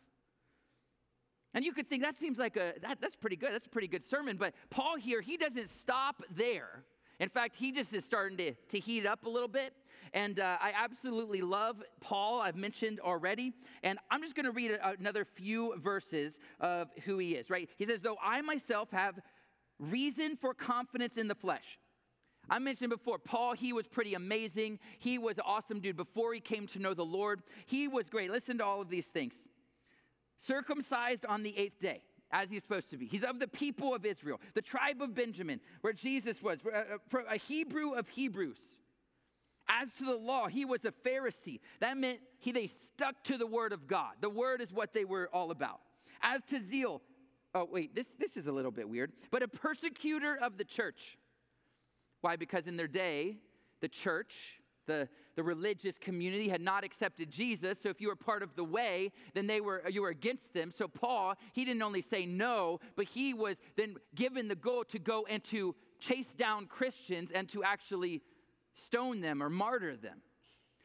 And 1.54 1.64
you 1.64 1.72
could 1.72 1.88
think 1.88 2.02
that 2.02 2.18
seems 2.18 2.38
like 2.38 2.56
a 2.56 2.74
that, 2.82 2.98
that's 3.00 3.16
pretty 3.16 3.36
good. 3.36 3.52
That's 3.52 3.66
a 3.66 3.70
pretty 3.70 3.88
good 3.88 4.04
sermon. 4.04 4.36
But 4.36 4.54
Paul 4.70 4.96
here, 4.96 5.20
he 5.20 5.36
doesn't 5.36 5.70
stop 5.70 6.22
there. 6.34 6.84
In 7.20 7.28
fact, 7.28 7.54
he 7.56 7.72
just 7.72 7.92
is 7.92 8.04
starting 8.04 8.36
to, 8.38 8.52
to 8.70 8.78
heat 8.80 9.06
up 9.06 9.26
a 9.26 9.28
little 9.28 9.48
bit. 9.48 9.74
And 10.14 10.40
uh, 10.40 10.56
I 10.60 10.72
absolutely 10.76 11.40
love 11.40 11.82
Paul, 12.00 12.40
I've 12.40 12.56
mentioned 12.56 13.00
already. 13.00 13.52
And 13.82 13.98
I'm 14.10 14.22
just 14.22 14.34
going 14.34 14.44
to 14.44 14.50
read 14.50 14.72
a, 14.72 14.90
another 14.98 15.24
few 15.24 15.74
verses 15.78 16.38
of 16.60 16.88
who 17.04 17.18
he 17.18 17.36
is, 17.36 17.48
right? 17.48 17.68
He 17.78 17.86
says, 17.86 18.00
Though 18.00 18.18
I 18.22 18.40
myself 18.40 18.90
have 18.90 19.20
reason 19.78 20.36
for 20.36 20.54
confidence 20.54 21.16
in 21.16 21.28
the 21.28 21.34
flesh. 21.34 21.78
I 22.50 22.58
mentioned 22.58 22.90
before, 22.90 23.18
Paul, 23.18 23.54
he 23.54 23.72
was 23.72 23.86
pretty 23.86 24.14
amazing. 24.14 24.80
He 24.98 25.16
was 25.16 25.38
an 25.38 25.44
awesome 25.46 25.80
dude 25.80 25.96
before 25.96 26.34
he 26.34 26.40
came 26.40 26.66
to 26.68 26.78
know 26.78 26.92
the 26.92 27.04
Lord. 27.04 27.42
He 27.66 27.88
was 27.88 28.08
great. 28.08 28.30
Listen 28.30 28.58
to 28.58 28.64
all 28.64 28.80
of 28.80 28.88
these 28.88 29.06
things. 29.06 29.34
Circumcised 30.46 31.24
on 31.26 31.42
the 31.42 31.56
eighth 31.56 31.80
day, 31.80 32.02
as 32.30 32.50
he's 32.50 32.62
supposed 32.62 32.90
to 32.90 32.96
be. 32.96 33.06
He's 33.06 33.22
of 33.22 33.38
the 33.38 33.48
people 33.48 33.94
of 33.94 34.04
Israel, 34.04 34.40
the 34.54 34.62
tribe 34.62 35.02
of 35.02 35.14
Benjamin, 35.14 35.60
where 35.80 35.92
Jesus 35.92 36.42
was, 36.42 36.58
uh, 36.66 36.96
uh, 37.14 37.18
a 37.30 37.36
Hebrew 37.36 37.92
of 37.92 38.08
Hebrews. 38.08 38.58
As 39.68 39.88
to 39.98 40.04
the 40.04 40.16
law, 40.16 40.48
he 40.48 40.64
was 40.64 40.84
a 40.84 40.92
Pharisee. 41.08 41.60
That 41.80 41.96
meant 41.96 42.18
he, 42.38 42.52
they 42.52 42.66
stuck 42.66 43.22
to 43.24 43.38
the 43.38 43.46
word 43.46 43.72
of 43.72 43.86
God. 43.86 44.14
The 44.20 44.30
word 44.30 44.60
is 44.60 44.72
what 44.72 44.92
they 44.92 45.04
were 45.04 45.28
all 45.32 45.50
about. 45.50 45.80
As 46.20 46.40
to 46.50 46.60
zeal, 46.60 47.00
oh, 47.54 47.68
wait, 47.70 47.94
this, 47.94 48.06
this 48.18 48.36
is 48.36 48.48
a 48.48 48.52
little 48.52 48.72
bit 48.72 48.88
weird, 48.88 49.12
but 49.30 49.42
a 49.42 49.48
persecutor 49.48 50.36
of 50.40 50.58
the 50.58 50.64
church 50.64 51.16
why? 52.22 52.36
Because 52.36 52.66
in 52.66 52.76
their 52.76 52.88
day, 52.88 53.36
the 53.80 53.88
church, 53.88 54.60
the, 54.86 55.08
the 55.36 55.42
religious 55.42 55.96
community 55.98 56.48
had 56.48 56.60
not 56.60 56.84
accepted 56.84 57.30
Jesus. 57.30 57.78
So 57.80 57.88
if 57.88 58.00
you 58.00 58.08
were 58.08 58.16
part 58.16 58.42
of 58.42 58.54
the 58.54 58.64
way, 58.64 59.12
then 59.34 59.46
they 59.46 59.60
were 59.60 59.82
you 59.88 60.02
were 60.02 60.10
against 60.10 60.52
them. 60.52 60.70
So 60.70 60.88
Paul, 60.88 61.34
he 61.52 61.64
didn't 61.64 61.82
only 61.82 62.02
say 62.02 62.26
no, 62.26 62.80
but 62.96 63.06
he 63.06 63.34
was 63.34 63.56
then 63.76 63.96
given 64.14 64.48
the 64.48 64.54
goal 64.54 64.84
to 64.84 64.98
go 64.98 65.26
and 65.28 65.42
to 65.44 65.74
chase 66.00 66.32
down 66.38 66.66
Christians 66.66 67.30
and 67.34 67.48
to 67.50 67.64
actually 67.64 68.22
stone 68.74 69.20
them 69.20 69.42
or 69.42 69.48
martyr 69.50 69.96
them. 69.96 70.18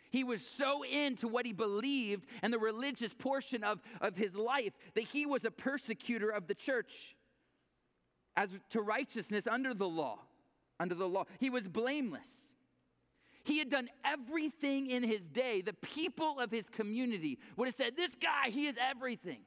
He 0.09 0.23
was 0.23 0.45
so 0.45 0.83
into 0.83 1.27
what 1.27 1.45
he 1.45 1.51
believed 1.51 2.25
and 2.41 2.53
the 2.53 2.59
religious 2.59 3.13
portion 3.13 3.63
of, 3.63 3.79
of 3.99 4.15
his 4.15 4.35
life 4.35 4.73
that 4.95 5.03
he 5.03 5.25
was 5.25 5.43
a 5.43 5.51
persecutor 5.51 6.29
of 6.29 6.47
the 6.47 6.55
church 6.55 7.15
as 8.37 8.49
to 8.69 8.81
righteousness 8.81 9.47
under 9.47 9.73
the 9.73 9.87
law 9.87 10.19
under 10.79 10.95
the 10.95 11.07
law. 11.07 11.25
He 11.39 11.49
was 11.49 11.67
blameless. 11.67 12.21
He 13.47 13.59
had 13.59 13.69
done 13.69 13.89
everything 14.03 14.89
in 14.89 15.03
his 15.03 15.21
day. 15.21 15.61
The 15.61 15.71
people 15.71 16.37
of 16.37 16.51
his 16.51 16.65
community 16.69 17.39
would 17.55 17.69
have 17.69 17.75
said, 17.75 17.95
This 17.95 18.11
guy, 18.21 18.49
he 18.49 18.67
is 18.67 18.75
everything. 18.77 19.39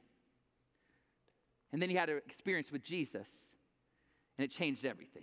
And 1.71 1.79
then 1.79 1.87
he 1.87 1.95
had 1.95 2.09
an 2.09 2.17
experience 2.25 2.71
with 2.71 2.83
Jesus, 2.83 3.27
and 4.37 4.45
it 4.45 4.49
changed 4.49 4.85
everything. 4.85 5.21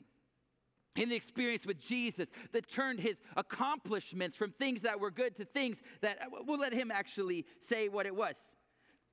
Had 0.94 1.08
an 1.08 1.14
experience 1.14 1.66
with 1.66 1.80
Jesus 1.80 2.28
that 2.52 2.68
turned 2.68 3.00
his 3.00 3.16
accomplishments 3.36 4.36
from 4.36 4.52
things 4.52 4.82
that 4.82 5.00
were 5.00 5.10
good 5.10 5.36
to 5.38 5.44
things 5.44 5.78
that 6.00 6.18
we'll 6.46 6.60
let 6.60 6.72
him 6.72 6.92
actually 6.92 7.46
say 7.60 7.88
what 7.88 8.06
it 8.06 8.14
was. 8.14 8.36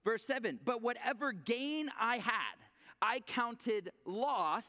Verse 0.04 0.22
7 0.28 0.60
But 0.64 0.84
whatever 0.84 1.32
gain 1.32 1.90
I 2.00 2.20
had, 2.20 2.56
I 3.02 3.20
counted 3.22 3.90
loss 4.06 4.66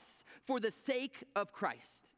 for 0.46 0.58
the 0.58 0.70
sake 0.70 1.22
of 1.36 1.52
Christ. 1.52 2.08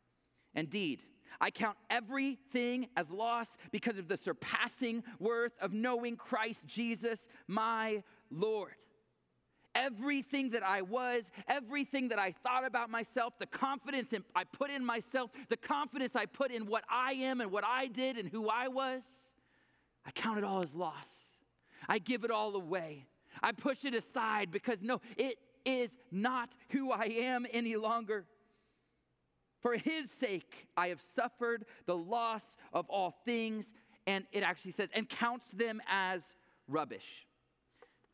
Indeed, 0.54 1.00
I 1.40 1.50
count 1.50 1.76
everything 1.90 2.88
as 2.96 3.10
loss 3.10 3.46
because 3.70 3.98
of 3.98 4.08
the 4.08 4.16
surpassing 4.16 5.04
worth 5.18 5.52
of 5.60 5.72
knowing 5.72 6.16
Christ 6.16 6.66
Jesus, 6.66 7.18
my 7.46 8.02
Lord. 8.30 8.74
Everything 9.74 10.50
that 10.50 10.62
I 10.62 10.82
was, 10.82 11.30
everything 11.46 12.08
that 12.08 12.18
I 12.18 12.32
thought 12.42 12.66
about 12.66 12.90
myself, 12.90 13.34
the 13.38 13.46
confidence 13.46 14.12
in, 14.12 14.24
I 14.34 14.44
put 14.44 14.70
in 14.70 14.84
myself, 14.84 15.30
the 15.48 15.56
confidence 15.56 16.16
I 16.16 16.26
put 16.26 16.50
in 16.50 16.66
what 16.66 16.84
I 16.90 17.12
am 17.12 17.40
and 17.40 17.52
what 17.52 17.64
I 17.64 17.86
did 17.86 18.18
and 18.18 18.28
who 18.28 18.48
I 18.48 18.68
was, 18.68 19.02
I 20.04 20.10
count 20.10 20.38
it 20.38 20.44
all 20.44 20.62
as 20.62 20.74
loss. 20.74 20.94
I 21.88 21.98
give 21.98 22.24
it 22.24 22.30
all 22.30 22.56
away. 22.56 23.06
I 23.42 23.52
push 23.52 23.84
it 23.84 23.94
aside 23.94 24.50
because 24.50 24.78
no, 24.82 25.00
it 25.16 25.38
is 25.64 25.90
not 26.10 26.48
who 26.70 26.90
I 26.90 27.04
am 27.04 27.46
any 27.52 27.76
longer. 27.76 28.24
For 29.60 29.74
his 29.76 30.10
sake, 30.10 30.68
I 30.76 30.88
have 30.88 31.00
suffered 31.00 31.64
the 31.86 31.96
loss 31.96 32.56
of 32.72 32.88
all 32.88 33.16
things. 33.24 33.66
And 34.06 34.24
it 34.32 34.42
actually 34.42 34.72
says, 34.72 34.88
and 34.94 35.08
counts 35.08 35.50
them 35.50 35.82
as 35.88 36.22
rubbish. 36.66 37.26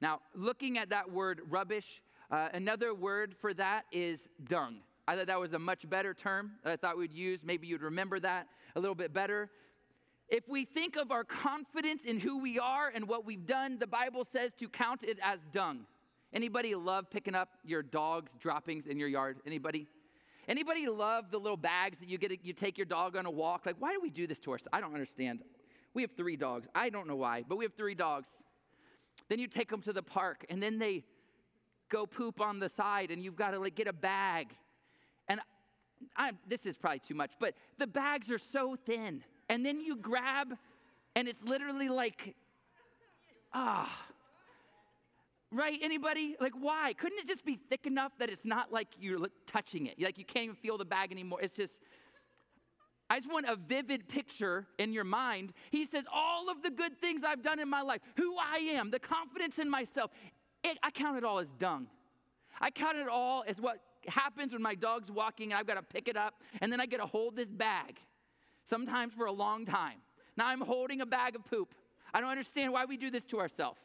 Now, 0.01 0.21
looking 0.35 0.77
at 0.79 0.91
that 0.91 1.11
word 1.11 1.41
rubbish, 1.49 2.03
uh, 2.31 2.49
another 2.53 2.95
word 2.95 3.35
for 3.41 3.55
that 3.55 3.85
is 3.93 4.29
dung. 4.49 4.79
I 5.07 5.17
thought 5.17 5.27
that 5.27 5.39
was 5.39 5.53
a 5.53 5.59
much 5.59 5.89
better 5.89 6.15
term 6.15 6.53
that 6.65 6.73
I 6.73 6.77
thought 6.77 6.97
we'd 6.97 7.13
use. 7.13 7.41
Maybe 7.45 7.67
you'd 7.67 7.83
remember 7.83 8.19
that 8.21 8.49
a 8.75 8.81
little 8.81 8.95
bit 8.95 9.13
better. 9.13 9.51
If 10.29 10.49
we 10.49 10.65
think 10.65 10.97
of 10.97 11.13
our 11.13 11.25
confidence 11.25 12.03
in 12.05 12.19
who 12.19 12.39
we 12.39 12.59
are 12.59 12.91
and 12.95 13.07
what 13.07 13.27
we've 13.27 13.47
done, 13.47 13.79
the 13.79 13.87
Bible 13.87 14.25
says 14.25 14.53
to 14.59 14.69
count 14.69 15.05
it 15.05 15.19
as 15.23 15.39
dung. 15.53 15.87
Anybody 16.33 16.75
love 16.75 17.11
picking 17.11 17.35
up 17.35 17.51
your 17.65 17.83
dog's 17.83 18.31
droppings 18.41 18.87
in 18.87 18.99
your 18.99 19.09
yard? 19.09 19.37
Anybody? 19.47 19.87
Anybody 20.49 20.87
love 20.87 21.31
the 21.31 21.39
little 21.39 21.57
bags 21.57 21.99
that 22.01 22.09
you 22.09 22.19
get? 22.19 22.45
You 22.45 22.53
take 22.53 22.77
your 22.77 22.85
dog 22.85 23.17
on 23.17 23.27
a 23.27 23.31
walk. 23.31 23.67
Like, 23.67 23.77
why 23.79 23.93
do 23.93 24.01
we 24.01 24.11
do 24.11 24.27
this 24.27 24.41
to 24.41 24.55
us? 24.55 24.61
I 24.73 24.81
don't 24.81 24.93
understand. 24.93 25.41
We 25.95 26.03
have 26.03 26.11
three 26.17 26.37
dogs. 26.37 26.67
I 26.75 26.91
don't 26.91 27.07
know 27.07 27.17
why, 27.17 27.45
but 27.49 27.57
we 27.57 27.65
have 27.65 27.75
three 27.75 27.95
dogs. 27.95 28.29
Then 29.29 29.39
you 29.39 29.47
take 29.47 29.71
them 29.71 29.81
to 29.83 29.93
the 29.93 30.03
park, 30.03 30.45
and 30.51 30.63
then 30.63 30.79
they 30.79 31.05
go 31.89 32.07
poop 32.07 32.41
on 32.41 32.59
the 32.59 32.69
side, 32.69 33.11
and 33.11 33.23
you've 33.23 33.37
got 33.37 33.53
to 33.53 33.59
like 33.59 33.75
get 33.75 33.87
a 33.87 33.93
bag. 33.93 34.49
And 35.29 35.41
I'm, 36.17 36.39
this 36.49 36.67
is 36.67 36.77
probably 36.77 36.99
too 36.99 37.15
much, 37.15 37.33
but 37.39 37.55
the 37.79 37.87
bags 37.87 38.31
are 38.31 38.39
so 38.39 38.77
thin. 38.85 39.23
And 39.49 39.65
then 39.65 39.81
you 39.81 39.97
grab, 39.97 40.57
and 41.17 41.29
it's 41.29 41.43
literally 41.45 41.89
like, 41.89 42.35
ah. 43.53 43.91
Right? 45.55 45.79
Anybody? 45.81 46.37
Like, 46.41 46.55
why? 46.59 46.95
Couldn't 46.95 47.21
it 47.21 47.29
just 47.29 47.45
be 47.45 47.61
thick 47.69 47.87
enough 47.87 48.11
that 48.19 48.29
it's 48.29 48.45
not 48.45 48.73
like 48.73 48.89
you're 48.99 49.29
touching 49.47 49.87
it? 49.87 49.95
Like, 50.01 50.19
you 50.19 50.25
can't 50.25 50.45
even 50.45 50.57
feel 50.57 50.77
the 50.77 50.85
bag 50.85 51.13
anymore. 51.13 51.41
It's 51.41 51.57
just, 51.57 51.77
I 53.09 53.21
just 53.21 53.33
want 53.33 53.47
a 53.49 53.55
vivid 53.55 54.09
picture 54.09 54.67
in 54.81 54.93
your 54.93 55.05
mind. 55.05 55.53
He 55.71 55.85
says, 55.85 56.05
All 56.13 56.51
of 56.51 56.63
the 56.63 56.71
good 56.71 56.99
things 57.01 57.23
I've 57.25 57.43
done 57.43 57.61
in 57.61 57.69
my 57.69 57.83
life, 57.83 58.01
who 58.17 58.35
I 58.37 58.59
am, 58.73 58.91
the 58.91 58.99
confidence 58.99 59.61
in 59.61 59.71
myself, 59.71 60.11
it, 60.65 60.77
I 60.83 60.91
count 60.91 61.19
it 61.19 61.25
all 61.25 61.39
as 61.39 61.49
dung. 61.61 61.87
I 62.61 62.71
count 62.71 62.99
it 62.99 63.07
all 63.07 63.45
as 63.47 63.61
what 63.61 63.79
happens 64.09 64.53
when 64.53 64.63
my 64.63 64.75
dog's 64.75 65.11
walking 65.11 65.53
and 65.53 65.59
I've 65.59 65.67
got 65.67 65.75
to 65.75 65.83
pick 65.83 66.09
it 66.09 66.17
up 66.17 66.35
and 66.61 66.73
then 66.73 66.81
I 66.81 66.87
get 66.87 66.99
to 66.99 67.07
hold 67.07 67.37
this 67.37 67.49
bag, 67.49 68.01
sometimes 68.65 69.15
for 69.15 69.27
a 69.27 69.33
long 69.33 69.67
time. 69.67 69.99
Now 70.37 70.49
I'm 70.49 70.61
holding 70.61 71.01
a 71.01 71.07
bag 71.07 71.37
of 71.37 71.45
poop. 71.45 71.75
I 72.13 72.21
don't 72.21 72.31
understand 72.31 72.73
why 72.73 72.87
we 72.87 72.97
do 72.97 73.11
this 73.11 73.25
to 73.25 73.39
ourselves. 73.39 73.81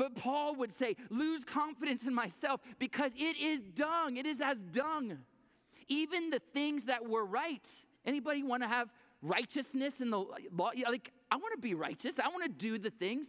But 0.00 0.14
Paul 0.14 0.54
would 0.54 0.74
say, 0.74 0.96
lose 1.10 1.44
confidence 1.44 2.06
in 2.06 2.14
myself 2.14 2.62
because 2.78 3.12
it 3.18 3.38
is 3.38 3.60
dung. 3.74 4.16
It 4.16 4.24
is 4.24 4.40
as 4.40 4.56
dung. 4.72 5.18
Even 5.88 6.30
the 6.30 6.40
things 6.54 6.86
that 6.86 7.06
were 7.06 7.26
right. 7.26 7.66
Anybody 8.06 8.42
want 8.42 8.62
to 8.62 8.66
have 8.66 8.88
righteousness 9.20 10.00
in 10.00 10.08
the 10.08 10.18
law? 10.18 10.70
Like, 10.88 11.12
I 11.30 11.36
want 11.36 11.52
to 11.54 11.60
be 11.60 11.74
righteous. 11.74 12.14
I 12.18 12.28
want 12.28 12.44
to 12.44 12.48
do 12.48 12.78
the 12.78 12.88
things. 12.88 13.26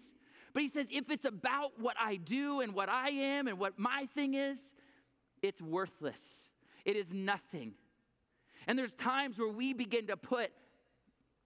But 0.54 0.64
he 0.64 0.70
says, 0.70 0.88
if 0.90 1.10
it's 1.10 1.26
about 1.26 1.78
what 1.78 1.98
I 2.00 2.16
do 2.16 2.62
and 2.62 2.74
what 2.74 2.88
I 2.88 3.10
am 3.10 3.50
and 3.50 3.60
what 3.60 3.78
my 3.78 4.08
thing 4.16 4.36
is, 4.36 4.58
it's 5.42 5.62
worthless. 5.62 6.22
It 6.86 6.96
is 6.96 7.08
nothing. 7.12 7.74
And 8.66 8.80
there's 8.80 8.94
times 8.94 9.38
where 9.38 9.52
we 9.52 9.74
begin 9.74 10.08
to 10.08 10.16
put, 10.16 10.52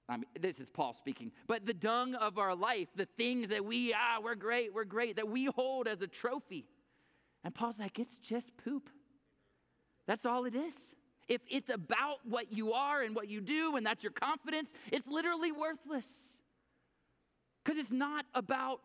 I 0.07 0.17
mean, 0.17 0.25
this 0.39 0.59
is 0.59 0.69
Paul 0.69 0.93
speaking, 0.93 1.31
but 1.47 1.65
the 1.65 1.73
dung 1.73 2.13
of 2.15 2.37
our 2.37 2.53
life, 2.53 2.87
the 2.95 3.07
things 3.17 3.49
that 3.49 3.65
we, 3.65 3.93
ah, 3.93 4.21
we're 4.23 4.35
great, 4.35 4.73
we're 4.73 4.83
great, 4.83 5.15
that 5.15 5.27
we 5.27 5.45
hold 5.45 5.87
as 5.87 6.01
a 6.01 6.07
trophy. 6.07 6.65
And 7.43 7.53
Paul's 7.53 7.79
like, 7.79 7.97
it's 7.97 8.17
just 8.17 8.55
poop. 8.63 8.89
That's 10.07 10.25
all 10.25 10.45
it 10.45 10.55
is. 10.55 10.75
If 11.27 11.41
it's 11.49 11.69
about 11.69 12.17
what 12.23 12.53
you 12.53 12.73
are 12.73 13.01
and 13.01 13.15
what 13.15 13.27
you 13.27 13.41
do 13.41 13.77
and 13.77 13.85
that's 13.85 14.03
your 14.03 14.11
confidence, 14.11 14.69
it's 14.91 15.07
literally 15.07 15.51
worthless. 15.51 16.05
Because 17.63 17.79
it's 17.79 17.91
not 17.91 18.25
about 18.35 18.81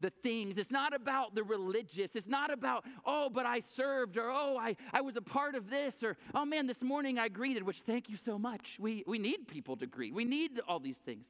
the 0.00 0.10
things. 0.10 0.58
It's 0.58 0.70
not 0.70 0.94
about 0.94 1.34
the 1.34 1.42
religious. 1.42 2.14
It's 2.14 2.28
not 2.28 2.52
about, 2.52 2.84
oh, 3.04 3.28
but 3.30 3.46
I 3.46 3.60
served, 3.60 4.16
or 4.16 4.30
oh, 4.30 4.56
I, 4.58 4.76
I 4.92 5.00
was 5.00 5.16
a 5.16 5.22
part 5.22 5.54
of 5.54 5.70
this, 5.70 6.02
or 6.02 6.16
oh 6.34 6.44
man, 6.44 6.66
this 6.66 6.82
morning 6.82 7.18
I 7.18 7.28
greeted, 7.28 7.62
which 7.62 7.82
thank 7.86 8.08
you 8.08 8.16
so 8.16 8.38
much. 8.38 8.76
We, 8.80 9.04
we 9.06 9.18
need 9.18 9.48
people 9.48 9.76
to 9.76 9.86
greet, 9.86 10.14
we 10.14 10.24
need 10.24 10.60
all 10.68 10.80
these 10.80 10.98
things. 11.04 11.26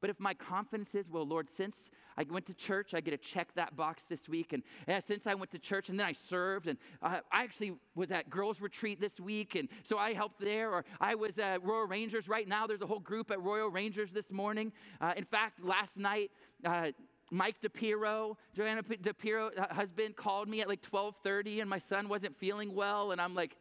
But 0.00 0.10
if 0.10 0.18
my 0.18 0.34
confidence 0.34 0.96
is, 0.96 1.08
well, 1.08 1.24
Lord, 1.24 1.46
since 1.56 1.76
I 2.16 2.24
went 2.28 2.44
to 2.46 2.54
church, 2.54 2.92
I 2.92 3.00
get 3.00 3.12
to 3.12 3.16
check 3.16 3.54
that 3.54 3.76
box 3.76 4.02
this 4.08 4.28
week. 4.28 4.52
And 4.52 4.64
uh, 4.88 5.00
since 5.06 5.28
I 5.28 5.34
went 5.34 5.52
to 5.52 5.60
church 5.60 5.90
and 5.90 5.98
then 5.98 6.06
I 6.06 6.12
served, 6.12 6.66
and 6.66 6.76
uh, 7.00 7.20
I 7.30 7.44
actually 7.44 7.74
was 7.94 8.10
at 8.10 8.28
girls' 8.28 8.60
retreat 8.60 9.00
this 9.00 9.20
week, 9.20 9.54
and 9.54 9.68
so 9.84 9.98
I 9.98 10.12
helped 10.12 10.40
there. 10.40 10.72
Or 10.72 10.84
I 11.00 11.14
was 11.14 11.38
at 11.38 11.62
Royal 11.62 11.86
Rangers 11.86 12.28
right 12.28 12.48
now. 12.48 12.66
There's 12.66 12.82
a 12.82 12.86
whole 12.86 12.98
group 12.98 13.30
at 13.30 13.40
Royal 13.40 13.68
Rangers 13.68 14.10
this 14.12 14.30
morning. 14.32 14.72
Uh, 15.00 15.14
in 15.16 15.24
fact, 15.24 15.64
last 15.64 15.96
night, 15.96 16.32
uh, 16.64 16.90
Mike 17.32 17.56
DePiro, 17.62 18.36
Joanna 18.54 18.82
DePiro, 18.82 19.50
husband, 19.72 20.16
called 20.16 20.48
me 20.48 20.60
at 20.60 20.68
like 20.68 20.82
12:30, 20.82 21.62
and 21.62 21.70
my 21.70 21.78
son 21.78 22.06
wasn't 22.06 22.36
feeling 22.36 22.74
well, 22.74 23.12
and 23.12 23.20
I'm 23.20 23.34
like, 23.34 23.56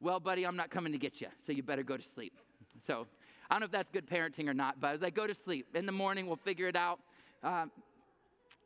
"Well, 0.00 0.18
buddy, 0.20 0.46
I'm 0.46 0.56
not 0.56 0.70
coming 0.70 0.90
to 0.92 0.98
get 0.98 1.20
you, 1.20 1.28
so 1.44 1.52
you 1.52 1.62
better 1.62 1.82
go 1.82 1.98
to 1.98 2.02
sleep." 2.02 2.32
So 2.82 3.06
I 3.50 3.54
don't 3.54 3.60
know 3.60 3.66
if 3.66 3.72
that's 3.72 3.90
good 3.90 4.08
parenting 4.08 4.48
or 4.48 4.54
not, 4.54 4.80
but 4.80 4.86
I 4.86 4.92
was 4.92 5.02
like, 5.02 5.14
"Go 5.14 5.26
to 5.26 5.34
sleep. 5.34 5.76
In 5.76 5.84
the 5.84 5.92
morning, 5.92 6.26
we'll 6.26 6.36
figure 6.36 6.66
it 6.66 6.76
out." 6.76 6.98
Um, 7.42 7.70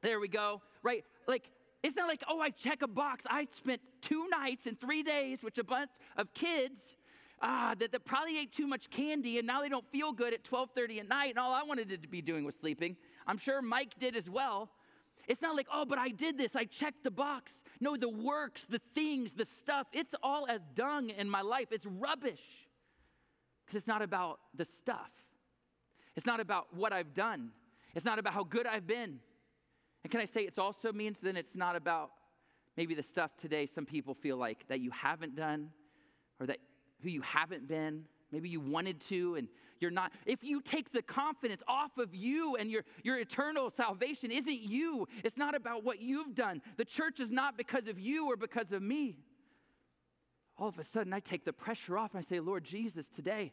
there 0.02 0.20
we 0.20 0.28
go. 0.28 0.62
Right? 0.84 1.04
Like 1.26 1.50
it's 1.82 1.96
not 1.96 2.06
like, 2.06 2.22
oh, 2.28 2.38
I 2.40 2.50
check 2.50 2.82
a 2.82 2.88
box. 2.88 3.24
I 3.28 3.48
spent 3.56 3.80
two 4.02 4.28
nights 4.28 4.68
and 4.68 4.78
three 4.78 5.02
days 5.02 5.42
with 5.42 5.58
a 5.58 5.64
bunch 5.64 5.90
of 6.16 6.32
kids 6.32 6.96
ah, 7.42 7.74
that, 7.78 7.92
that 7.92 8.04
probably 8.04 8.38
ate 8.38 8.52
too 8.52 8.66
much 8.66 8.88
candy 8.90 9.38
and 9.38 9.46
now 9.46 9.60
they 9.60 9.68
don't 9.68 9.86
feel 9.90 10.12
good 10.12 10.32
at 10.32 10.44
12:30 10.44 11.00
at 11.00 11.08
night, 11.08 11.30
and 11.30 11.38
all 11.38 11.52
I 11.52 11.64
wanted 11.64 12.02
to 12.02 12.08
be 12.08 12.22
doing 12.22 12.44
was 12.44 12.54
sleeping. 12.54 12.96
I'm 13.26 13.38
sure 13.38 13.62
Mike 13.62 13.94
did 13.98 14.16
as 14.16 14.28
well. 14.28 14.70
It's 15.26 15.40
not 15.40 15.56
like, 15.56 15.66
oh, 15.72 15.84
but 15.84 15.98
I 15.98 16.08
did 16.08 16.36
this, 16.36 16.54
I 16.54 16.64
checked 16.64 17.02
the 17.02 17.10
box. 17.10 17.52
No, 17.80 17.96
the 17.96 18.08
works, 18.08 18.66
the 18.68 18.80
things, 18.94 19.30
the 19.34 19.46
stuff, 19.46 19.86
it's 19.92 20.14
all 20.22 20.46
as 20.48 20.60
dung 20.74 21.08
in 21.10 21.28
my 21.28 21.40
life. 21.40 21.68
It's 21.70 21.86
rubbish. 21.86 22.42
Because 23.64 23.78
it's 23.78 23.86
not 23.86 24.02
about 24.02 24.40
the 24.54 24.66
stuff, 24.66 25.10
it's 26.16 26.26
not 26.26 26.40
about 26.40 26.66
what 26.74 26.92
I've 26.92 27.14
done, 27.14 27.50
it's 27.94 28.04
not 28.04 28.18
about 28.18 28.34
how 28.34 28.44
good 28.44 28.66
I've 28.66 28.86
been. 28.86 29.18
And 30.02 30.10
can 30.10 30.20
I 30.20 30.26
say 30.26 30.42
it 30.42 30.58
also 30.58 30.92
means 30.92 31.18
then 31.22 31.36
it's 31.36 31.54
not 31.54 31.76
about 31.76 32.10
maybe 32.76 32.94
the 32.94 33.02
stuff 33.02 33.30
today 33.40 33.66
some 33.74 33.86
people 33.86 34.12
feel 34.12 34.36
like 34.36 34.66
that 34.68 34.80
you 34.80 34.90
haven't 34.90 35.34
done 35.34 35.70
or 36.38 36.46
that 36.46 36.58
who 37.02 37.08
you 37.08 37.22
haven't 37.22 37.66
been 37.66 38.04
Maybe 38.34 38.48
you 38.48 38.58
wanted 38.58 39.00
to 39.02 39.36
and 39.36 39.46
you're 39.80 39.90
not. 39.90 40.12
If 40.26 40.42
you 40.42 40.60
take 40.60 40.92
the 40.92 41.02
confidence 41.02 41.62
off 41.68 41.98
of 41.98 42.14
you 42.14 42.56
and 42.56 42.70
your, 42.70 42.84
your 43.02 43.18
eternal 43.18 43.70
salvation 43.70 44.30
isn't 44.30 44.60
you, 44.60 45.06
it's 45.22 45.36
not 45.36 45.54
about 45.54 45.84
what 45.84 46.00
you've 46.00 46.34
done. 46.34 46.62
The 46.76 46.84
church 46.84 47.20
is 47.20 47.30
not 47.30 47.56
because 47.56 47.86
of 47.88 47.98
you 47.98 48.30
or 48.30 48.36
because 48.36 48.72
of 48.72 48.82
me. 48.82 49.16
All 50.56 50.68
of 50.68 50.78
a 50.78 50.84
sudden, 50.84 51.12
I 51.12 51.20
take 51.20 51.44
the 51.44 51.52
pressure 51.52 51.98
off 51.98 52.14
and 52.14 52.24
I 52.24 52.28
say, 52.28 52.40
Lord 52.40 52.64
Jesus, 52.64 53.06
today, 53.14 53.52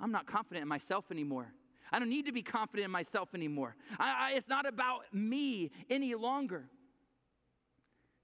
I'm 0.00 0.10
not 0.10 0.26
confident 0.26 0.62
in 0.62 0.68
myself 0.68 1.04
anymore. 1.10 1.52
I 1.92 1.98
don't 1.98 2.08
need 2.08 2.26
to 2.26 2.32
be 2.32 2.42
confident 2.42 2.86
in 2.86 2.90
myself 2.90 3.28
anymore. 3.34 3.76
I, 3.98 4.30
I, 4.30 4.32
it's 4.36 4.48
not 4.48 4.66
about 4.66 5.02
me 5.12 5.70
any 5.90 6.14
longer, 6.14 6.64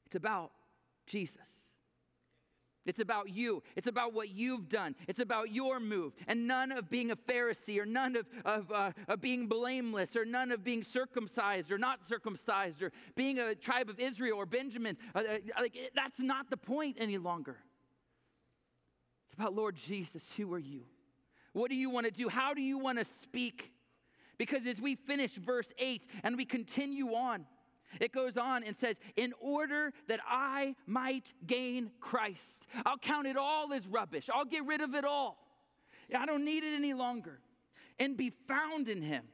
it's 0.06 0.16
about 0.16 0.52
Jesus. 1.06 1.57
It's 2.88 3.00
about 3.00 3.28
you. 3.28 3.62
It's 3.76 3.86
about 3.86 4.14
what 4.14 4.30
you've 4.30 4.70
done. 4.70 4.96
It's 5.06 5.20
about 5.20 5.52
your 5.52 5.78
move. 5.78 6.14
And 6.26 6.48
none 6.48 6.72
of 6.72 6.88
being 6.88 7.10
a 7.10 7.16
Pharisee 7.16 7.78
or 7.78 7.84
none 7.84 8.16
of, 8.16 8.26
of, 8.46 8.72
uh, 8.72 8.92
of 9.06 9.20
being 9.20 9.46
blameless 9.46 10.16
or 10.16 10.24
none 10.24 10.50
of 10.50 10.64
being 10.64 10.82
circumcised 10.82 11.70
or 11.70 11.76
not 11.76 12.08
circumcised 12.08 12.82
or 12.82 12.90
being 13.14 13.38
a 13.38 13.54
tribe 13.54 13.90
of 13.90 14.00
Israel 14.00 14.38
or 14.38 14.46
Benjamin. 14.46 14.96
Uh, 15.14 15.18
uh 15.18 15.38
like, 15.60 15.78
that's 15.94 16.18
not 16.18 16.48
the 16.48 16.56
point 16.56 16.96
any 16.98 17.18
longer. 17.18 17.58
It's 19.26 19.34
about 19.34 19.54
Lord 19.54 19.76
Jesus, 19.76 20.32
who 20.34 20.52
are 20.54 20.58
you? 20.58 20.84
What 21.52 21.68
do 21.68 21.76
you 21.76 21.90
want 21.90 22.06
to 22.06 22.10
do? 22.10 22.30
How 22.30 22.54
do 22.54 22.62
you 22.62 22.78
want 22.78 22.98
to 22.98 23.04
speak? 23.20 23.70
Because 24.38 24.66
as 24.66 24.80
we 24.80 24.94
finish 24.94 25.32
verse 25.32 25.68
8 25.78 26.06
and 26.22 26.38
we 26.38 26.46
continue 26.46 27.08
on, 27.08 27.44
it 28.00 28.12
goes 28.12 28.36
on 28.36 28.64
and 28.64 28.76
says, 28.76 28.96
In 29.16 29.32
order 29.40 29.92
that 30.08 30.20
I 30.28 30.74
might 30.86 31.32
gain 31.46 31.90
Christ, 32.00 32.66
I'll 32.84 32.98
count 32.98 33.26
it 33.26 33.36
all 33.36 33.72
as 33.72 33.86
rubbish. 33.86 34.28
I'll 34.32 34.44
get 34.44 34.66
rid 34.66 34.80
of 34.80 34.94
it 34.94 35.04
all. 35.04 35.38
I 36.16 36.26
don't 36.26 36.44
need 36.44 36.64
it 36.64 36.74
any 36.74 36.94
longer. 36.94 37.40
And 37.98 38.16
be 38.16 38.30
found 38.46 38.88
in 38.88 39.02
Him, 39.02 39.24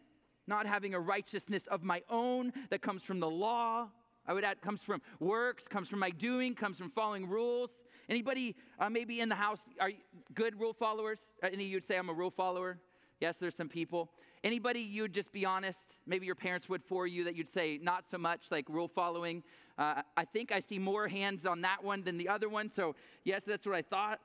not 0.46 0.66
having 0.66 0.94
a 0.94 1.00
righteousness 1.00 1.64
of 1.68 1.82
my 1.82 2.02
own 2.08 2.52
that 2.70 2.82
comes 2.82 3.02
from 3.02 3.20
the 3.20 3.30
law. 3.30 3.88
I 4.26 4.32
would 4.32 4.44
add, 4.44 4.62
comes 4.62 4.80
from 4.80 5.02
works, 5.20 5.68
comes 5.68 5.88
from 5.88 5.98
my 5.98 6.10
doing, 6.10 6.54
comes 6.54 6.78
from 6.78 6.90
following 6.90 7.28
rules. 7.28 7.70
Anybody 8.08 8.56
uh, 8.78 8.88
maybe 8.88 9.20
in 9.20 9.28
the 9.28 9.34
house 9.34 9.60
are 9.80 9.90
good 10.34 10.58
rule 10.58 10.72
followers? 10.72 11.18
Uh, 11.42 11.48
any 11.52 11.64
of 11.64 11.70
you 11.70 11.76
would 11.76 11.86
say 11.86 11.96
I'm 11.96 12.08
a 12.08 12.12
rule 12.12 12.30
follower? 12.30 12.78
Yes, 13.20 13.36
there's 13.38 13.54
some 13.54 13.68
people. 13.68 14.10
Anybody 14.44 14.80
you'd 14.80 15.14
just 15.14 15.32
be 15.32 15.46
honest, 15.46 15.78
maybe 16.06 16.26
your 16.26 16.34
parents 16.34 16.68
would 16.68 16.84
for 16.84 17.06
you, 17.06 17.24
that 17.24 17.34
you'd 17.34 17.52
say 17.52 17.78
not 17.82 18.04
so 18.10 18.18
much 18.18 18.42
like 18.50 18.68
rule 18.68 18.88
following? 18.88 19.42
Uh, 19.78 20.02
I 20.18 20.26
think 20.26 20.52
I 20.52 20.60
see 20.60 20.78
more 20.78 21.08
hands 21.08 21.46
on 21.46 21.62
that 21.62 21.82
one 21.82 22.04
than 22.04 22.18
the 22.18 22.28
other 22.28 22.50
one. 22.50 22.70
So, 22.70 22.94
yes, 23.24 23.42
that's 23.46 23.64
what 23.64 23.74
I 23.74 23.80
thought. 23.80 24.20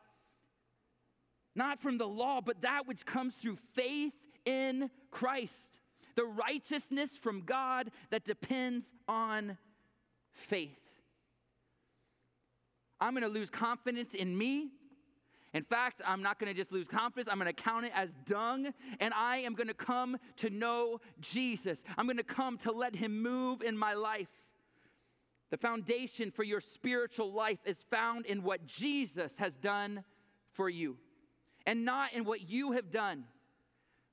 Not 1.56 1.82
from 1.82 1.98
the 1.98 2.08
law, 2.08 2.42
but 2.42 2.62
that 2.64 2.86
which 2.86 3.06
comes 3.06 3.34
through 3.36 3.58
faith 3.74 4.12
in 4.44 4.90
Christ, 5.10 5.80
the 6.16 6.26
righteousness 6.26 7.12
from 7.22 7.44
God 7.46 7.90
that 8.10 8.26
depends 8.26 8.86
on 9.08 9.58
faith. 10.34 10.78
I'm 13.00 13.14
going 13.14 13.24
to 13.24 13.30
lose 13.30 13.50
confidence 13.50 14.14
in 14.14 14.38
me 14.38 14.72
in 15.54 15.64
fact, 15.64 16.02
I'm 16.06 16.22
not 16.22 16.40
going 16.40 16.54
to 16.54 16.60
just 16.60 16.72
lose 16.72 16.88
confidence. 16.88 17.28
I'm 17.32 17.40
going 17.40 17.54
to 17.54 17.62
count 17.62 17.86
it 17.86 17.92
as 17.96 18.10
dung, 18.28 18.72
and 19.00 19.14
I 19.14 19.38
am 19.38 19.56
going 19.56 19.68
to 19.68 19.74
come 19.74 20.18
to 20.38 20.50
know 20.50 21.00
Jesus. 21.22 21.82
I'm 21.98 22.06
going 22.06 22.18
to 22.18 22.24
come 22.24 22.58
to 22.60 22.72
let 22.72 22.96
Him 22.96 23.22
move 23.24 23.62
in 23.62 23.78
my 23.78 23.94
life. 23.94 24.28
The 25.50 25.58
foundation 25.58 26.30
for 26.30 26.44
your 26.44 26.62
spiritual 26.62 27.34
life 27.34 27.58
is 27.66 27.78
found 27.90 28.28
in 28.28 28.44
what 28.44 28.68
Jesus 28.68 29.34
has 29.38 29.54
done 29.56 30.04
for 30.54 30.70
you, 30.70 30.98
and 31.66 31.84
not 31.84 32.14
in 32.14 32.26
what 32.26 32.48
you 32.48 32.74
have 32.74 32.92
done. 32.92 33.24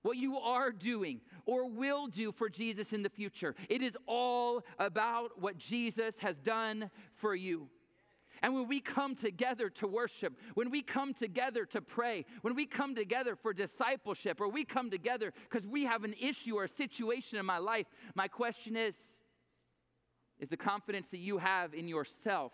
what 0.07 0.16
you 0.16 0.38
are 0.38 0.70
doing 0.70 1.20
or 1.44 1.68
will 1.68 2.07
do 2.07 2.31
for 2.31 2.49
Jesus 2.49 2.92
in 2.92 3.03
the 3.03 3.11
future. 3.11 3.55
It 3.68 3.83
is 3.83 3.96
all 4.07 4.62
about 4.79 5.40
what 5.40 5.59
Jesus 5.59 6.14
has 6.18 6.37
done 6.37 6.90
for 7.16 7.35
you. 7.35 7.68
And 8.47 8.55
when 8.55 8.69
we 8.69 8.79
come 8.79 9.17
together 9.17 9.69
to 9.71 9.89
worship, 9.89 10.39
when 10.55 10.71
we 10.71 10.81
come 10.81 11.13
together 11.13 11.65
to 11.65 11.83
pray, 11.83 12.25
when 12.43 12.55
we 12.55 12.65
come 12.65 12.95
together 12.95 13.35
for 13.35 13.53
discipleship, 13.53 14.41
or 14.41 14.49
we 14.49 14.65
come 14.65 14.89
together 14.89 15.33
because 15.51 15.67
we 15.67 15.83
have 15.83 16.05
an 16.05 16.15
issue 16.17 16.55
or 16.55 16.63
a 16.63 16.69
situation 16.69 17.41
in 17.41 17.45
my 17.45 17.59
life, 17.59 17.87
my 18.15 18.29
question 18.29 18.77
is 18.77 18.95
is 20.39 20.49
the 20.49 20.57
confidence 20.57 21.09
that 21.11 21.19
you 21.19 21.39
have 21.39 21.75
in 21.75 21.89
yourself, 21.89 22.53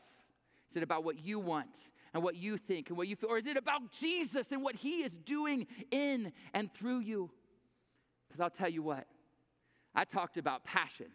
is 0.71 0.79
it 0.79 0.83
about 0.83 1.05
what 1.05 1.23
you 1.23 1.39
want 1.39 1.77
and 2.15 2.23
what 2.23 2.37
you 2.37 2.57
think 2.57 2.89
and 2.89 2.97
what 2.97 3.07
you 3.07 3.15
feel? 3.15 3.29
Or 3.29 3.37
is 3.37 3.47
it 3.47 3.59
about 3.59 3.93
Jesus 3.93 4.47
and 4.51 4.63
what 4.63 4.77
he 4.77 5.03
is 5.03 5.13
doing 5.27 5.67
in 5.91 6.33
and 6.55 6.73
through 6.73 7.01
you? 7.01 7.31
Because 8.29 8.41
I'll 8.41 8.49
tell 8.49 8.71
you 8.71 8.83
what, 8.83 9.07
I 9.95 10.05
talked 10.05 10.39
about 10.39 10.65
passion. 10.65 11.09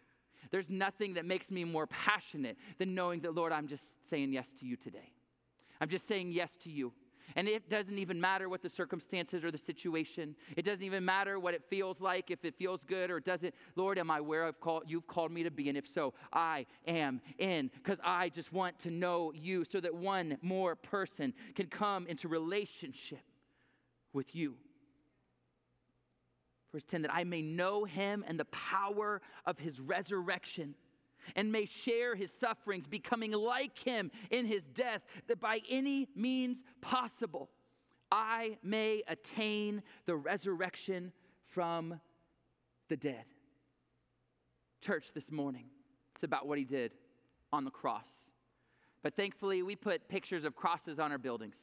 There's 0.51 0.69
nothing 0.69 1.13
that 1.15 1.25
makes 1.25 1.51
me 1.51 1.63
more 1.63 1.87
passionate 1.87 2.57
than 2.77 2.95
knowing 2.95 3.21
that, 3.21 3.35
Lord, 3.35 3.51
I'm 3.51 3.67
just 3.67 3.83
saying 4.09 4.33
yes 4.33 4.47
to 4.59 4.65
you 4.65 4.75
today. 4.75 5.11
I'm 5.79 5.89
just 5.89 6.07
saying 6.07 6.31
yes 6.31 6.51
to 6.63 6.71
you. 6.71 6.93
And 7.35 7.47
it 7.47 7.69
doesn't 7.69 7.97
even 7.97 8.19
matter 8.19 8.47
what 8.47 8.61
the 8.61 8.69
circumstances 8.69 9.43
or 9.43 9.51
the 9.51 9.57
situation. 9.57 10.35
It 10.55 10.63
doesn't 10.63 10.83
even 10.83 11.03
matter 11.03 11.39
what 11.39 11.53
it 11.53 11.63
feels 11.69 11.99
like, 11.99 12.31
if 12.31 12.45
it 12.45 12.55
feels 12.57 12.81
good 12.83 13.11
or 13.11 13.19
doesn't. 13.19 13.53
Lord, 13.75 13.99
am 13.99 14.09
I 14.09 14.21
where 14.21 14.45
I've 14.45 14.59
called, 14.59 14.83
you've 14.87 15.07
called 15.07 15.31
me 15.31 15.43
to 15.43 15.51
be? 15.51 15.67
And 15.67 15.77
if 15.77 15.87
so, 15.87 16.13
I 16.31 16.65
am 16.87 17.21
in 17.37 17.69
because 17.83 17.99
I 18.03 18.29
just 18.29 18.53
want 18.53 18.79
to 18.79 18.91
know 18.91 19.33
you 19.35 19.65
so 19.65 19.81
that 19.81 19.93
one 19.93 20.37
more 20.41 20.75
person 20.75 21.33
can 21.55 21.67
come 21.67 22.07
into 22.07 22.27
relationship 22.27 23.19
with 24.13 24.33
you. 24.35 24.55
Verse 26.77 26.85
10 26.91 27.01
that 27.01 27.11
I 27.11 27.23
may 27.23 27.41
know 27.41 27.85
him 27.85 28.23
and 28.27 28.39
the 28.39 28.45
power 28.45 29.19
of 29.47 29.57
his 29.57 29.79
resurrection 29.79 30.75
and 31.35 31.51
may 31.51 31.65
share 31.65 32.13
his 32.15 32.31
sufferings, 32.39 32.85
becoming 32.85 33.31
like 33.31 33.79
him 33.79 34.11
in 34.29 34.45
his 34.45 34.61
death, 34.75 35.01
that 35.27 35.39
by 35.39 35.61
any 35.67 36.07
means 36.15 36.57
possible 36.79 37.49
I 38.11 38.59
may 38.61 39.01
attain 39.07 39.81
the 40.05 40.15
resurrection 40.15 41.11
from 41.47 41.99
the 42.89 42.95
dead. 42.95 43.25
Church, 44.81 45.07
this 45.15 45.31
morning, 45.31 45.65
it's 46.13 46.25
about 46.25 46.45
what 46.45 46.59
he 46.59 46.63
did 46.63 46.91
on 47.51 47.65
the 47.65 47.71
cross. 47.71 48.05
But 49.01 49.15
thankfully, 49.15 49.63
we 49.63 49.75
put 49.75 50.07
pictures 50.09 50.43
of 50.43 50.55
crosses 50.55 50.99
on 50.99 51.11
our 51.11 51.17
buildings. 51.17 51.55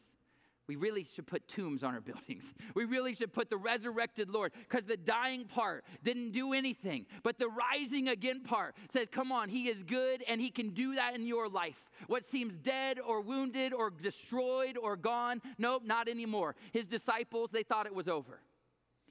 We 0.66 0.77
really 0.77 1.07
should 1.14 1.27
put 1.27 1.46
tombs 1.46 1.83
on 1.83 1.94
our 1.94 2.00
buildings. 2.00 2.44
We 2.74 2.85
really 2.85 3.14
should 3.14 3.33
put 3.33 3.50
the 3.50 3.57
resurrected 3.57 4.31
Lord 4.31 4.53
because 4.68 4.87
the 4.87 4.96
dying 4.96 5.44
part 5.44 5.85
didn't 6.03 6.33
do 6.33 6.53
anything. 6.53 7.07
But 7.22 7.38
the 7.38 7.48
rising 7.48 8.09
again 8.09 8.42
part 8.42 8.74
says, 8.92 9.09
come 9.11 9.33
on, 9.33 9.48
He 9.48 9.68
is 9.68 9.83
good 9.83 10.22
and 10.27 10.40
He 10.40 10.50
can 10.50 10.70
do 10.70 10.94
that 10.94 11.14
in 11.14 11.27
your 11.27 11.48
life. 11.48 11.77
What 12.07 12.31
seems 12.31 12.55
dead 12.59 12.98
or 12.98 13.20
wounded 13.20 13.72
or 13.72 13.90
destroyed 13.90 14.77
or 14.77 14.96
gone, 14.96 15.40
nope, 15.59 15.83
not 15.85 16.09
anymore. 16.09 16.57
His 16.72 16.87
disciples, 16.87 17.50
they 17.53 17.62
thought 17.62 17.87
it 17.87 17.94
was 17.94 18.09
over. 18.09 18.40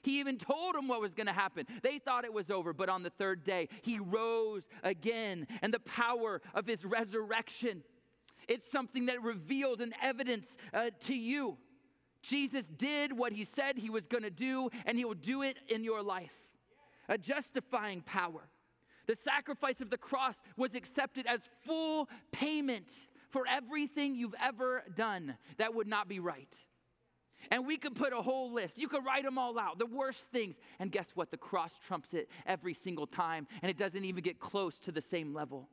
He 0.03 0.19
even 0.19 0.37
told 0.37 0.75
them 0.75 0.89
what 0.89 0.99
was 0.99 1.13
going 1.13 1.27
to 1.27 1.33
happen. 1.33 1.65
They 1.81 1.97
thought 1.97 2.25
it 2.25 2.33
was 2.33 2.51
over, 2.51 2.73
but 2.73 2.89
on 2.89 3.03
the 3.03 3.09
third 3.09 3.45
day, 3.45 3.69
he 3.81 3.99
rose 3.99 4.63
again, 4.83 5.47
and 5.61 5.73
the 5.73 5.79
power 5.79 6.41
of 6.53 6.67
his 6.67 6.83
resurrection 6.83 7.83
it's 8.47 8.71
something 8.71 9.07
that 9.07 9.21
reveals 9.21 9.79
an 9.79 9.93
evidence 10.01 10.57
uh, 10.73 10.89
to 11.05 11.15
you. 11.15 11.57
Jesus 12.21 12.65
did 12.77 13.11
what 13.11 13.33
he 13.33 13.43
said 13.43 13.77
he 13.77 13.89
was 13.89 14.07
going 14.07 14.23
to 14.23 14.29
do, 14.29 14.69
and 14.85 14.97
he 14.97 15.05
will 15.05 15.13
do 15.13 15.41
it 15.41 15.57
in 15.67 15.83
your 15.83 16.01
life. 16.01 16.31
A 17.09 17.17
justifying 17.17 18.01
power. 18.01 18.47
The 19.07 19.17
sacrifice 19.23 19.81
of 19.81 19.89
the 19.89 19.97
cross 19.97 20.35
was 20.55 20.73
accepted 20.73 21.25
as 21.27 21.41
full 21.65 22.07
payment 22.31 22.87
for 23.31 23.43
everything 23.49 24.15
you've 24.15 24.35
ever 24.41 24.83
done 24.95 25.35
that 25.57 25.73
would 25.73 25.87
not 25.87 26.07
be 26.07 26.19
right. 26.19 26.55
And 27.51 27.67
we 27.67 27.77
could 27.77 27.95
put 27.95 28.13
a 28.13 28.21
whole 28.21 28.53
list. 28.53 28.77
You 28.77 28.87
could 28.87 29.05
write 29.05 29.23
them 29.23 29.37
all 29.37 29.59
out, 29.59 29.77
the 29.77 29.85
worst 29.85 30.21
things. 30.31 30.55
And 30.79 30.91
guess 30.91 31.11
what? 31.15 31.29
The 31.29 31.37
cross 31.37 31.71
trumps 31.85 32.13
it 32.13 32.29
every 32.45 32.73
single 32.73 33.07
time, 33.07 33.47
and 33.61 33.69
it 33.69 33.77
doesn't 33.77 34.05
even 34.05 34.23
get 34.23 34.39
close 34.39 34.79
to 34.79 34.91
the 34.93 35.01
same 35.01 35.33
level. 35.33 35.67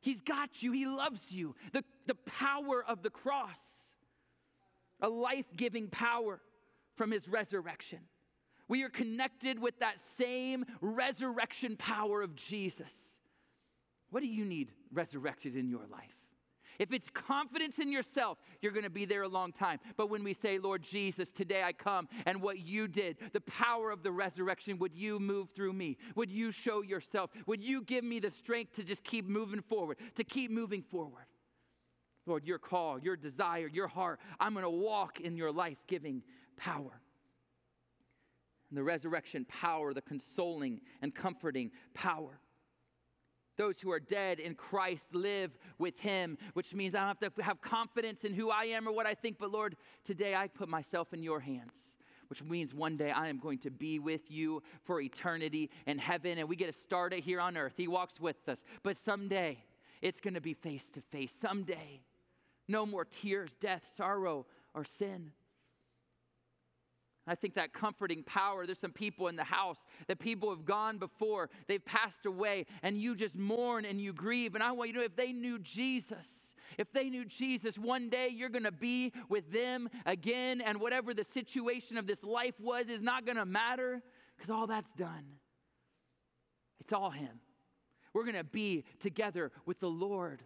He's 0.00 0.20
got 0.20 0.62
you, 0.62 0.72
He 0.72 0.86
loves 0.86 1.32
you. 1.32 1.54
The, 1.72 1.84
the 2.06 2.14
power 2.14 2.84
of 2.86 3.02
the 3.02 3.10
cross, 3.10 3.58
a 5.00 5.08
life 5.08 5.46
giving 5.56 5.88
power 5.88 6.40
from 6.96 7.10
His 7.10 7.28
resurrection. 7.28 8.00
We 8.68 8.82
are 8.82 8.90
connected 8.90 9.58
with 9.58 9.78
that 9.80 9.96
same 10.16 10.66
resurrection 10.80 11.76
power 11.76 12.22
of 12.22 12.36
Jesus. 12.36 12.92
What 14.10 14.20
do 14.20 14.26
you 14.26 14.44
need 14.44 14.72
resurrected 14.92 15.56
in 15.56 15.68
your 15.68 15.86
life? 15.90 16.17
If 16.78 16.92
it's 16.92 17.10
confidence 17.10 17.78
in 17.78 17.90
yourself, 17.90 18.38
you're 18.62 18.72
going 18.72 18.84
to 18.84 18.90
be 18.90 19.04
there 19.04 19.22
a 19.22 19.28
long 19.28 19.52
time. 19.52 19.80
But 19.96 20.10
when 20.10 20.22
we 20.22 20.32
say, 20.32 20.58
Lord 20.58 20.82
Jesus, 20.82 21.32
today 21.32 21.62
I 21.62 21.72
come 21.72 22.08
and 22.24 22.40
what 22.40 22.60
you 22.60 22.86
did, 22.86 23.16
the 23.32 23.40
power 23.40 23.90
of 23.90 24.02
the 24.02 24.12
resurrection, 24.12 24.78
would 24.78 24.94
you 24.94 25.18
move 25.18 25.50
through 25.50 25.72
me? 25.72 25.96
Would 26.14 26.30
you 26.30 26.52
show 26.52 26.82
yourself? 26.82 27.30
Would 27.46 27.62
you 27.62 27.82
give 27.82 28.04
me 28.04 28.20
the 28.20 28.30
strength 28.30 28.76
to 28.76 28.84
just 28.84 29.02
keep 29.02 29.26
moving 29.26 29.62
forward, 29.62 29.98
to 30.14 30.24
keep 30.24 30.50
moving 30.50 30.82
forward? 30.82 31.26
Lord, 32.26 32.44
your 32.44 32.58
call, 32.58 33.00
your 33.00 33.16
desire, 33.16 33.66
your 33.66 33.88
heart, 33.88 34.20
I'm 34.38 34.52
going 34.52 34.62
to 34.62 34.70
walk 34.70 35.20
in 35.20 35.36
your 35.36 35.50
life 35.50 35.78
giving 35.86 36.22
power. 36.56 37.00
And 38.70 38.76
the 38.76 38.82
resurrection 38.84 39.46
power, 39.46 39.94
the 39.94 40.02
consoling 40.02 40.82
and 41.00 41.14
comforting 41.14 41.70
power. 41.94 42.38
Those 43.58 43.78
who 43.78 43.90
are 43.90 44.00
dead 44.00 44.40
in 44.40 44.54
Christ 44.54 45.04
live 45.12 45.50
with 45.78 45.98
him, 45.98 46.38
which 46.54 46.72
means 46.72 46.94
I 46.94 47.00
don't 47.00 47.22
have 47.22 47.34
to 47.34 47.42
have 47.42 47.60
confidence 47.60 48.24
in 48.24 48.32
who 48.32 48.48
I 48.50 48.64
am 48.64 48.88
or 48.88 48.92
what 48.92 49.04
I 49.04 49.12
think, 49.12 49.36
but 49.38 49.50
Lord, 49.50 49.76
today 50.04 50.34
I 50.34 50.48
put 50.48 50.68
myself 50.70 51.12
in 51.12 51.22
your 51.22 51.40
hands 51.40 51.72
which 52.28 52.42
means 52.42 52.74
one 52.74 52.96
day 52.96 53.10
I 53.10 53.28
am 53.28 53.38
going 53.38 53.58
to 53.60 53.70
be 53.70 53.98
with 53.98 54.30
you 54.30 54.62
for 54.84 55.00
eternity 55.00 55.70
in 55.86 55.98
heaven, 55.98 56.38
and 56.38 56.48
we 56.48 56.56
get 56.56 56.72
to 56.72 56.78
start 56.78 57.14
it 57.14 57.24
here 57.24 57.40
on 57.40 57.56
earth. 57.56 57.72
He 57.76 57.88
walks 57.88 58.20
with 58.20 58.36
us. 58.48 58.62
But 58.82 58.98
someday, 58.98 59.64
it's 60.02 60.20
going 60.20 60.34
to 60.34 60.40
be 60.40 60.54
face 60.54 60.88
to 60.90 61.00
face. 61.00 61.32
Someday, 61.40 62.02
no 62.68 62.84
more 62.84 63.06
tears, 63.06 63.50
death, 63.60 63.82
sorrow, 63.96 64.46
or 64.74 64.84
sin. 64.84 65.32
I 67.28 67.34
think 67.34 67.54
that 67.54 67.72
comforting 67.72 68.22
power, 68.22 68.66
there's 68.66 68.80
some 68.80 68.92
people 68.92 69.28
in 69.28 69.36
the 69.36 69.44
house 69.44 69.78
that 70.06 70.18
people 70.18 70.50
have 70.50 70.64
gone 70.64 70.98
before, 70.98 71.50
they've 71.66 71.84
passed 71.84 72.26
away, 72.26 72.66
and 72.82 73.00
you 73.00 73.14
just 73.14 73.34
mourn 73.34 73.84
and 73.84 74.00
you 74.00 74.12
grieve. 74.12 74.54
And 74.54 74.62
I 74.62 74.72
want 74.72 74.88
you 74.88 74.94
to 74.94 74.98
know 75.00 75.04
if 75.04 75.16
they 75.16 75.32
knew 75.32 75.58
Jesus, 75.58 76.26
if 76.78 76.92
they 76.92 77.10
knew 77.10 77.24
Jesus, 77.24 77.76
one 77.78 78.08
day 78.08 78.28
you're 78.32 78.48
going 78.48 78.64
to 78.64 78.72
be 78.72 79.12
with 79.28 79.50
them 79.52 79.88
again, 80.06 80.60
and 80.60 80.80
whatever 80.80 81.14
the 81.14 81.24
situation 81.24 81.96
of 81.98 82.06
this 82.06 82.22
life 82.22 82.54
was 82.60 82.88
is 82.88 83.02
not 83.02 83.24
going 83.24 83.36
to 83.36 83.46
matter 83.46 84.02
because 84.36 84.50
all 84.50 84.66
that's 84.66 84.92
done. 84.92 85.24
It's 86.80 86.92
all 86.92 87.10
Him. 87.10 87.40
We're 88.14 88.24
going 88.24 88.36
to 88.36 88.44
be 88.44 88.84
together 89.00 89.52
with 89.66 89.80
the 89.80 89.90
Lord. 89.90 90.42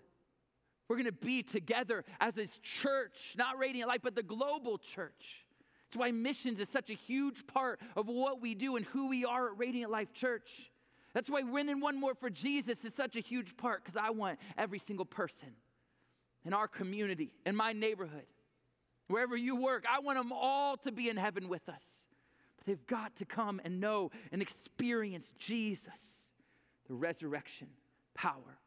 We're 0.89 0.97
going 0.97 1.07
to 1.07 1.13
be 1.13 1.43
together 1.43 2.05
as 2.21 2.35
His 2.35 2.51
church, 2.63 3.35
not 3.37 3.59
Radiant 3.59 3.89
Life, 3.89 4.01
but 4.03 4.15
the 4.15 4.23
global 4.23 4.79
church. 4.79 5.45
That's 5.93 6.01
why 6.01 6.11
missions 6.11 6.59
is 6.59 6.69
such 6.71 6.89
a 6.89 6.95
huge 6.95 7.47
part 7.47 7.79
of 7.97 8.09
what 8.09 8.41
we 8.41 8.55
do 8.55 8.77
and 8.77 8.87
who 8.87 9.09
we 9.09 9.27
are 9.27 9.49
at 9.49 9.59
Radiant 9.59 9.91
Life 9.91 10.15
Church. 10.15 10.49
That's 11.13 11.29
why 11.29 11.43
winning 11.43 11.81
one 11.81 12.01
more 12.01 12.15
for 12.15 12.31
Jesus 12.31 12.83
is 12.83 12.95
such 12.97 13.15
a 13.15 13.21
huge 13.21 13.59
part 13.59 13.85
because 13.85 14.01
I 14.03 14.09
want 14.09 14.39
every 14.57 14.79
single 14.79 15.05
person 15.05 15.51
in 16.47 16.55
our 16.55 16.67
community, 16.67 17.35
in 17.45 17.55
my 17.55 17.75
neighborhood, 17.75 18.25
wherever 19.09 19.37
you 19.37 19.55
work, 19.55 19.85
I 19.87 20.01
want 20.01 20.17
them 20.17 20.33
all 20.33 20.79
to 20.79 20.91
be 20.91 21.11
in 21.11 21.19
heaven 21.19 21.51
with 21.51 21.69
us. 21.69 21.85
But 22.57 22.67
they've 22.67 22.87
got 22.87 23.15
to 23.17 23.27
come 23.27 23.61
and 23.63 23.79
know 23.79 24.13
and 24.33 24.41
experience 24.41 25.31
Jesus, 25.39 25.93
the 26.89 26.95
resurrection 26.95 27.69
power 28.15 28.59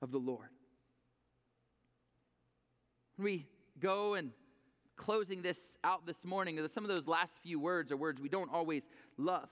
of 0.00 0.12
the 0.12 0.18
Lord. 0.18 0.50
We 3.18 3.48
go 3.80 4.14
and 4.14 4.30
closing 4.96 5.42
this 5.42 5.58
out 5.82 6.06
this 6.06 6.24
morning, 6.24 6.58
some 6.72 6.84
of 6.84 6.88
those 6.88 7.06
last 7.06 7.32
few 7.42 7.58
words 7.58 7.92
are 7.92 7.96
words 7.96 8.20
we 8.20 8.28
don't 8.28 8.52
always 8.52 8.82
love. 9.18 9.48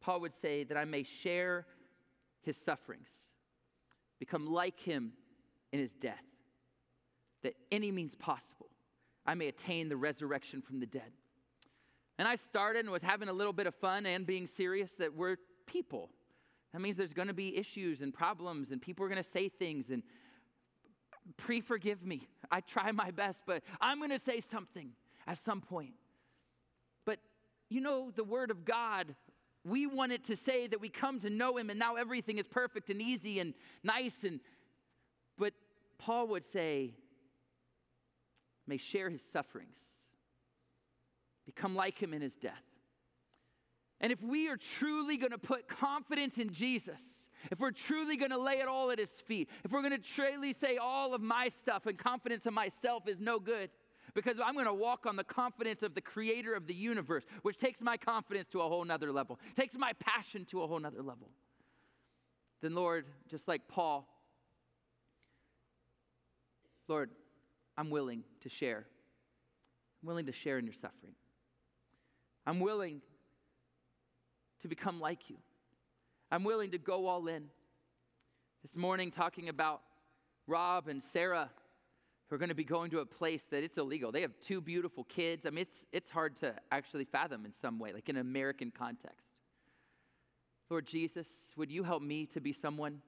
Paul 0.00 0.20
would 0.20 0.34
say 0.40 0.64
that 0.64 0.76
I 0.76 0.84
may 0.84 1.02
share 1.02 1.66
his 2.42 2.56
sufferings, 2.56 3.08
become 4.18 4.46
like 4.46 4.78
him 4.80 5.12
in 5.72 5.80
his 5.80 5.92
death, 5.92 6.24
that 7.42 7.54
any 7.70 7.90
means 7.90 8.14
possible 8.14 8.68
I 9.26 9.34
may 9.34 9.48
attain 9.48 9.88
the 9.88 9.96
resurrection 9.96 10.62
from 10.62 10.80
the 10.80 10.86
dead. 10.86 11.12
And 12.18 12.26
I 12.26 12.36
started 12.36 12.80
and 12.80 12.90
was 12.90 13.02
having 13.02 13.28
a 13.28 13.32
little 13.32 13.52
bit 13.52 13.66
of 13.66 13.74
fun 13.74 14.06
and 14.06 14.26
being 14.26 14.46
serious 14.46 14.92
that 14.98 15.14
we're 15.14 15.36
people. 15.66 16.10
That 16.72 16.80
means 16.80 16.96
there's 16.96 17.12
going 17.12 17.28
to 17.28 17.34
be 17.34 17.56
issues 17.56 18.00
and 18.00 18.12
problems, 18.12 18.70
and 18.70 18.80
people 18.80 19.04
are 19.04 19.08
going 19.08 19.22
to 19.22 19.28
say 19.28 19.48
things, 19.48 19.90
and 19.90 20.02
pre 21.36 21.60
forgive 21.60 22.04
me. 22.04 22.28
I 22.50 22.60
try 22.60 22.92
my 22.92 23.10
best, 23.10 23.40
but 23.46 23.62
I'm 23.80 23.98
going 23.98 24.10
to 24.10 24.18
say 24.18 24.40
something 24.40 24.90
at 25.26 25.38
some 25.44 25.60
point. 25.60 25.94
But 27.04 27.18
you 27.68 27.80
know, 27.80 28.10
the 28.14 28.24
Word 28.24 28.50
of 28.50 28.64
God, 28.64 29.14
we 29.64 29.86
want 29.86 30.12
it 30.12 30.24
to 30.24 30.36
say 30.36 30.66
that 30.66 30.80
we 30.80 30.88
come 30.88 31.20
to 31.20 31.30
know 31.30 31.56
Him 31.56 31.70
and 31.70 31.78
now 31.78 31.96
everything 31.96 32.38
is 32.38 32.46
perfect 32.46 32.90
and 32.90 33.00
easy 33.02 33.40
and 33.40 33.54
nice. 33.82 34.24
And, 34.24 34.40
but 35.36 35.52
Paul 35.98 36.28
would 36.28 36.46
say, 36.50 36.94
may 38.66 38.76
share 38.76 39.10
His 39.10 39.22
sufferings, 39.32 39.78
become 41.46 41.74
like 41.74 41.98
Him 41.98 42.14
in 42.14 42.22
His 42.22 42.34
death. 42.34 42.64
And 44.00 44.12
if 44.12 44.22
we 44.22 44.48
are 44.48 44.56
truly 44.56 45.16
going 45.16 45.32
to 45.32 45.38
put 45.38 45.68
confidence 45.68 46.38
in 46.38 46.52
Jesus, 46.52 47.00
if 47.50 47.60
we're 47.60 47.70
truly 47.70 48.16
going 48.16 48.30
to 48.30 48.38
lay 48.38 48.60
it 48.60 48.68
all 48.68 48.90
at 48.90 48.98
his 48.98 49.10
feet, 49.10 49.48
if 49.64 49.72
we're 49.72 49.82
going 49.82 49.92
to 49.92 49.98
truly 49.98 50.52
say 50.52 50.76
all 50.76 51.14
of 51.14 51.20
my 51.20 51.50
stuff 51.60 51.86
and 51.86 51.98
confidence 51.98 52.46
in 52.46 52.54
myself 52.54 53.08
is 53.08 53.20
no 53.20 53.38
good, 53.38 53.70
because 54.14 54.36
I'm 54.44 54.54
going 54.54 54.66
to 54.66 54.74
walk 54.74 55.06
on 55.06 55.16
the 55.16 55.24
confidence 55.24 55.82
of 55.82 55.94
the 55.94 56.00
creator 56.00 56.54
of 56.54 56.66
the 56.66 56.74
universe, 56.74 57.24
which 57.42 57.58
takes 57.58 57.80
my 57.80 57.96
confidence 57.96 58.48
to 58.52 58.60
a 58.60 58.68
whole 58.68 58.84
nother 58.84 59.12
level, 59.12 59.38
takes 59.56 59.74
my 59.74 59.92
passion 60.00 60.44
to 60.46 60.62
a 60.62 60.66
whole 60.66 60.80
nother 60.80 61.02
level. 61.02 61.28
Then, 62.60 62.74
Lord, 62.74 63.06
just 63.30 63.46
like 63.46 63.68
Paul, 63.68 64.08
Lord, 66.88 67.10
I'm 67.76 67.90
willing 67.90 68.24
to 68.40 68.48
share. 68.48 68.86
I'm 70.02 70.08
willing 70.08 70.26
to 70.26 70.32
share 70.32 70.58
in 70.58 70.64
your 70.64 70.74
suffering. 70.74 71.14
I'm 72.46 72.60
willing 72.60 73.02
to 74.62 74.68
become 74.68 75.00
like 75.00 75.28
you. 75.28 75.36
I'm 76.30 76.44
willing 76.44 76.72
to 76.72 76.78
go 76.78 77.06
all 77.06 77.26
in. 77.28 77.44
This 78.62 78.76
morning, 78.76 79.10
talking 79.10 79.48
about 79.48 79.80
Rob 80.46 80.88
and 80.88 81.02
Sarah, 81.12 81.48
who 82.28 82.34
are 82.36 82.38
going 82.38 82.50
to 82.50 82.54
be 82.54 82.64
going 82.64 82.90
to 82.90 82.98
a 82.98 83.06
place 83.06 83.42
that 83.50 83.62
it's 83.62 83.78
illegal. 83.78 84.12
They 84.12 84.20
have 84.20 84.32
two 84.40 84.60
beautiful 84.60 85.04
kids. 85.04 85.46
I 85.46 85.50
mean, 85.50 85.62
it's, 85.62 85.86
it's 85.92 86.10
hard 86.10 86.36
to 86.40 86.54
actually 86.70 87.04
fathom 87.04 87.46
in 87.46 87.52
some 87.54 87.78
way, 87.78 87.92
like 87.92 88.08
in 88.08 88.16
an 88.16 88.20
American 88.20 88.70
context. 88.70 89.26
Lord 90.68 90.86
Jesus, 90.86 91.26
would 91.56 91.70
you 91.70 91.82
help 91.82 92.02
me 92.02 92.26
to 92.26 92.40
be 92.40 92.52
someone 92.52 93.00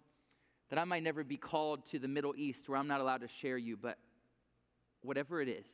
that 0.70 0.78
I 0.78 0.84
might 0.84 1.02
never 1.02 1.22
be 1.22 1.36
called 1.36 1.84
to 1.90 1.98
the 1.98 2.08
Middle 2.08 2.34
East 2.36 2.68
where 2.68 2.78
I'm 2.78 2.88
not 2.88 3.02
allowed 3.02 3.20
to 3.20 3.28
share 3.28 3.58
you, 3.58 3.76
but 3.76 3.98
whatever 5.02 5.42
it 5.42 5.48
is, 5.48 5.66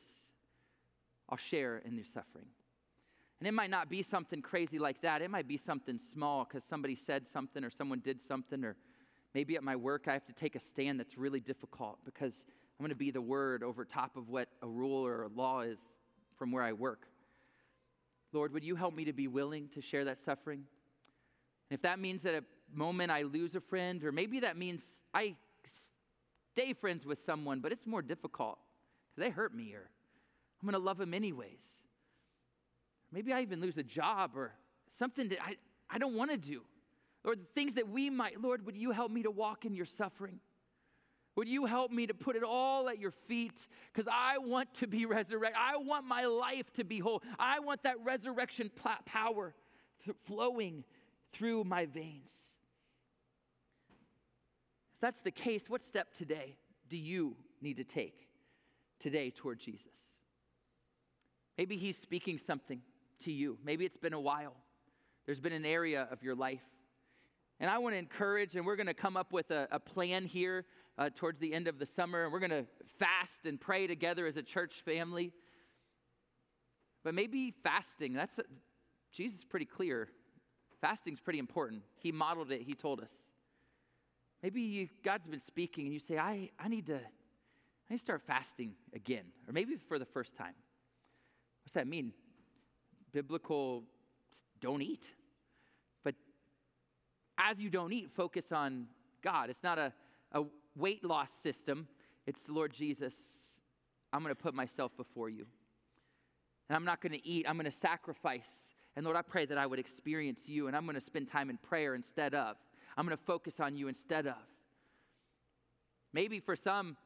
I'll 1.29 1.37
share 1.37 1.77
in 1.85 1.95
your 1.95 2.05
suffering. 2.13 2.47
And 3.39 3.47
it 3.47 3.53
might 3.53 3.69
not 3.69 3.89
be 3.89 4.01
something 4.01 4.41
crazy 4.41 4.79
like 4.79 5.01
that. 5.01 5.21
It 5.21 5.29
might 5.29 5.47
be 5.47 5.57
something 5.57 5.99
small 5.99 6.43
because 6.45 6.63
somebody 6.67 6.95
said 6.95 7.27
something 7.31 7.63
or 7.63 7.69
someone 7.69 7.99
did 7.99 8.21
something, 8.21 8.63
or 8.63 8.75
maybe 9.35 9.55
at 9.55 9.63
my 9.63 9.75
work 9.75 10.07
I 10.07 10.13
have 10.13 10.25
to 10.25 10.33
take 10.33 10.55
a 10.55 10.59
stand 10.59 10.99
that's 10.99 11.17
really 11.17 11.39
difficult 11.39 11.99
because 12.03 12.33
I'm 12.79 12.83
going 12.83 12.89
to 12.89 12.95
be 12.95 13.11
the 13.11 13.21
word 13.21 13.63
over 13.63 13.85
top 13.85 14.17
of 14.17 14.29
what 14.29 14.49
a 14.61 14.67
rule 14.67 15.05
or 15.05 15.23
a 15.23 15.27
law 15.27 15.61
is 15.61 15.77
from 16.37 16.51
where 16.51 16.63
I 16.63 16.73
work. 16.73 17.07
Lord, 18.33 18.53
would 18.53 18.63
you 18.63 18.75
help 18.75 18.95
me 18.95 19.05
to 19.05 19.13
be 19.13 19.27
willing 19.27 19.69
to 19.69 19.81
share 19.81 20.05
that 20.05 20.19
suffering? 20.23 20.63
And 21.69 21.77
if 21.77 21.81
that 21.83 21.99
means 21.99 22.23
that 22.23 22.33
a 22.33 22.43
moment 22.73 23.11
I 23.11 23.23
lose 23.23 23.55
a 23.55 23.61
friend, 23.61 24.03
or 24.03 24.11
maybe 24.11 24.39
that 24.41 24.57
means 24.57 24.81
I 25.13 25.35
stay 26.51 26.73
friends 26.73 27.05
with 27.05 27.23
someone, 27.25 27.59
but 27.59 27.71
it's 27.71 27.85
more 27.85 28.01
difficult 28.01 28.57
because 29.09 29.27
they 29.27 29.29
hurt 29.29 29.53
me, 29.53 29.73
or 29.73 29.89
I'm 30.61 30.67
going 30.67 30.79
to 30.79 30.83
love 30.83 30.97
them 30.97 31.13
anyways. 31.13 31.59
Maybe 33.11 33.31
I 33.33 33.41
even 33.41 33.61
lose 33.61 33.77
a 33.77 33.83
job 33.83 34.31
or 34.35 34.51
something 34.97 35.29
that 35.29 35.39
I, 35.41 35.55
I 35.89 35.97
don't 35.97 36.15
want 36.15 36.31
to 36.31 36.37
do. 36.37 36.61
Or 37.23 37.35
the 37.35 37.45
things 37.55 37.73
that 37.73 37.89
we 37.89 38.09
might, 38.09 38.41
Lord, 38.41 38.65
would 38.65 38.77
you 38.77 38.91
help 38.91 39.11
me 39.11 39.23
to 39.23 39.31
walk 39.31 39.65
in 39.65 39.75
your 39.75 39.85
suffering? 39.85 40.39
Would 41.35 41.47
you 41.47 41.65
help 41.65 41.91
me 41.91 42.07
to 42.07 42.13
put 42.13 42.35
it 42.35 42.43
all 42.43 42.89
at 42.89 42.99
your 42.99 43.11
feet? 43.11 43.67
Because 43.93 44.11
I 44.11 44.39
want 44.39 44.73
to 44.75 44.87
be 44.87 45.05
resurrected. 45.05 45.59
I 45.59 45.77
want 45.77 46.05
my 46.05 46.25
life 46.25 46.71
to 46.73 46.83
be 46.83 46.99
whole. 46.99 47.21
I 47.37 47.59
want 47.59 47.83
that 47.83 47.95
resurrection 48.03 48.71
power 49.05 49.53
th- 50.03 50.17
flowing 50.25 50.83
through 51.33 51.63
my 51.63 51.85
veins. 51.85 52.31
If 54.95 55.01
that's 55.01 55.21
the 55.21 55.31
case, 55.31 55.63
what 55.67 55.85
step 55.85 56.15
today 56.15 56.57
do 56.89 56.97
you 56.97 57.35
need 57.61 57.77
to 57.77 57.83
take 57.83 58.27
today 58.99 59.29
toward 59.29 59.59
Jesus? 59.59 59.91
Maybe 61.55 61.77
He's 61.77 61.97
speaking 61.97 62.39
something 62.39 62.81
to 63.21 63.31
you. 63.31 63.57
Maybe 63.63 63.85
it's 63.85 63.97
been 63.97 64.13
a 64.13 64.19
while. 64.19 64.53
There's 65.25 65.39
been 65.39 65.53
an 65.53 65.65
area 65.65 66.07
of 66.11 66.23
your 66.23 66.35
life. 66.35 66.63
And 67.59 67.69
I 67.69 67.79
want 67.79 67.95
to 67.95 67.99
encourage, 67.99 68.55
and 68.55 68.65
we're 68.65 68.75
going 68.75 68.87
to 68.87 68.93
come 68.93 69.17
up 69.17 69.33
with 69.33 69.51
a, 69.51 69.67
a 69.71 69.79
plan 69.79 70.25
here 70.25 70.65
uh, 70.97 71.09
towards 71.13 71.39
the 71.39 71.53
end 71.53 71.67
of 71.67 71.79
the 71.79 71.85
summer, 71.85 72.23
and 72.23 72.31
we're 72.31 72.39
going 72.39 72.51
to 72.51 72.65
fast 72.99 73.45
and 73.45 73.59
pray 73.59 73.87
together 73.87 74.27
as 74.27 74.37
a 74.37 74.43
church 74.43 74.81
family. 74.85 75.33
But 77.03 77.13
maybe 77.13 77.53
fasting, 77.63 78.13
that's, 78.13 78.37
a, 78.39 78.43
Jesus 79.11 79.39
is 79.39 79.45
pretty 79.45 79.65
clear. 79.65 80.07
Fasting's 80.81 81.19
pretty 81.19 81.39
important. 81.39 81.81
He 81.95 82.11
modeled 82.11 82.51
it, 82.51 82.61
he 82.61 82.73
told 82.73 83.01
us. 83.01 83.11
Maybe 84.43 84.61
you, 84.61 84.87
God's 85.03 85.25
been 85.25 85.41
speaking, 85.41 85.85
and 85.85 85.93
you 85.93 85.99
say, 85.99 86.17
I, 86.17 86.51
I, 86.59 86.67
need 86.67 86.85
to, 86.87 86.95
I 86.95 87.89
need 87.89 87.97
to 87.97 88.03
start 88.03 88.21
fasting 88.27 88.73
again, 88.93 89.25
or 89.47 89.53
maybe 89.53 89.75
for 89.87 89.97
the 89.97 90.05
first 90.05 90.35
time. 90.35 90.53
What's 91.63 91.73
that 91.73 91.87
mean? 91.87 92.13
Biblical 93.17 93.83
don't 94.61 94.83
eat. 94.83 95.03
But 96.03 96.13
as 97.39 97.57
you 97.57 97.71
don't 97.71 97.91
eat, 97.91 98.11
focus 98.15 98.51
on 98.51 98.85
God. 99.23 99.49
It's 99.49 99.63
not 99.63 99.79
a, 99.79 99.91
a 100.33 100.43
weight 100.75 101.03
loss 101.03 101.29
system, 101.41 101.87
it's 102.27 102.41
Lord 102.47 102.71
Jesus, 102.71 103.15
I'm 104.13 104.21
going 104.21 104.35
to 104.35 104.39
put 104.39 104.53
myself 104.53 104.95
before 104.95 105.29
you. 105.29 105.47
And 106.69 106.75
I'm 106.75 106.85
not 106.85 107.01
going 107.01 107.13
to 107.13 107.27
eat, 107.27 107.47
I'm 107.49 107.55
going 107.55 107.65
to 107.65 107.79
sacrifice. 107.79 108.51
And 108.95 109.03
Lord, 109.03 109.17
I 109.17 109.23
pray 109.23 109.47
that 109.47 109.57
I 109.57 109.65
would 109.65 109.79
experience 109.79 110.41
you, 110.47 110.67
and 110.67 110.75
I'm 110.75 110.85
going 110.85 110.93
to 110.93 111.01
spend 111.01 111.31
time 111.31 111.49
in 111.49 111.57
prayer 111.57 111.95
instead 111.95 112.35
of. 112.35 112.55
I'm 112.95 113.05
going 113.07 113.17
to 113.17 113.23
focus 113.23 113.59
on 113.59 113.75
you 113.75 113.87
instead 113.87 114.27
of. 114.27 114.35
Maybe 116.13 116.39
for 116.39 116.55
some, 116.55 116.97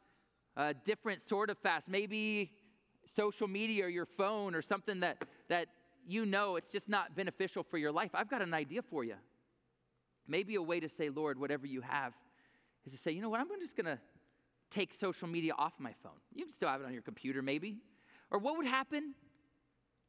different 0.84 1.26
sort 1.30 1.50
of 1.50 1.58
fast. 1.60 1.88
Maybe 1.88 2.52
social 3.15 3.47
media 3.47 3.86
or 3.86 3.89
your 3.89 4.06
phone 4.06 4.56
or 4.56 4.62
something 4.62 5.00
that, 5.02 5.24
that 5.50 5.67
you 6.08 6.26
know 6.26 6.56
it's 6.56 6.70
just 6.70 6.90
not 6.90 7.16
beneficial 7.16 7.64
for 7.64 7.78
your 7.78 7.92
life, 7.92 8.12
I've 8.14 8.30
got 8.30 8.42
an 8.42 8.54
idea 8.54 8.82
for 8.82 9.04
you. 9.04 9.16
Maybe 10.28 10.56
a 10.56 10.62
way 10.62 10.80
to 10.80 10.90
say, 10.90 11.10
Lord, 11.10 11.40
whatever 11.40 11.66
you 11.66 11.82
have, 11.82 12.14
is 12.86 12.94
to 12.94 12.98
say, 12.98 13.12
you 13.12 13.22
know 13.22 13.30
what, 13.30 13.40
I'm 13.40 13.48
just 13.60 13.76
going 13.76 13.86
to 13.86 14.00
take 14.72 14.94
social 15.00 15.28
media 15.28 15.54
off 15.58 15.74
my 15.80 15.94
phone. 16.04 16.20
You 16.34 16.46
can 16.46 16.54
still 16.54 16.70
have 16.70 16.82
it 16.82 16.86
on 16.86 16.94
your 16.94 17.02
computer, 17.02 17.42
maybe. 17.42 17.78
Or 18.32 18.40
what 18.40 18.58
would 18.58 18.66
happen? 18.66 19.14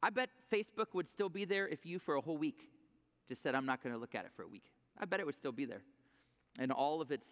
I 0.01 0.09
bet 0.09 0.29
Facebook 0.51 0.87
would 0.93 1.09
still 1.09 1.29
be 1.29 1.45
there 1.45 1.67
if 1.67 1.85
you, 1.85 1.99
for 1.99 2.15
a 2.15 2.21
whole 2.21 2.37
week, 2.37 2.69
just 3.27 3.41
said, 3.41 3.55
I'm 3.55 3.65
not 3.65 3.83
going 3.83 3.93
to 3.93 3.99
look 3.99 4.15
at 4.15 4.25
it 4.25 4.31
for 4.35 4.43
a 4.43 4.47
week. 4.47 4.65
I 4.99 5.05
bet 5.05 5.19
it 5.19 5.25
would 5.25 5.35
still 5.35 5.51
be 5.51 5.65
there. 5.65 5.81
And 6.59 6.71
all 6.71 7.01
of 7.01 7.11
its 7.11 7.27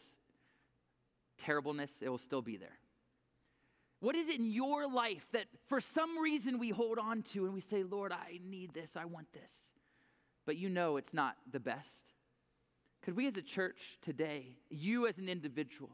terribleness, 1.37 1.91
it 2.01 2.09
will 2.09 2.17
still 2.17 2.41
be 2.41 2.57
there. 2.57 2.77
What 4.01 4.15
is 4.15 4.27
it 4.27 4.39
in 4.39 4.51
your 4.51 4.87
life 4.87 5.25
that 5.31 5.45
for 5.67 5.79
some 5.79 6.17
reason 6.17 6.57
we 6.57 6.71
hold 6.71 6.97
on 6.97 7.21
to 7.33 7.45
and 7.45 7.53
we 7.53 7.61
say, 7.61 7.83
Lord, 7.83 8.11
I 8.11 8.39
need 8.43 8.73
this, 8.73 8.95
I 8.95 9.05
want 9.05 9.31
this, 9.31 9.51
but 10.45 10.57
you 10.57 10.69
know 10.69 10.97
it's 10.97 11.13
not 11.13 11.35
the 11.51 11.59
best? 11.59 12.11
Could 13.03 13.15
we 13.15 13.27
as 13.27 13.37
a 13.37 13.43
church 13.43 13.99
today, 14.01 14.57
you 14.69 15.07
as 15.07 15.19
an 15.19 15.29
individual, 15.29 15.91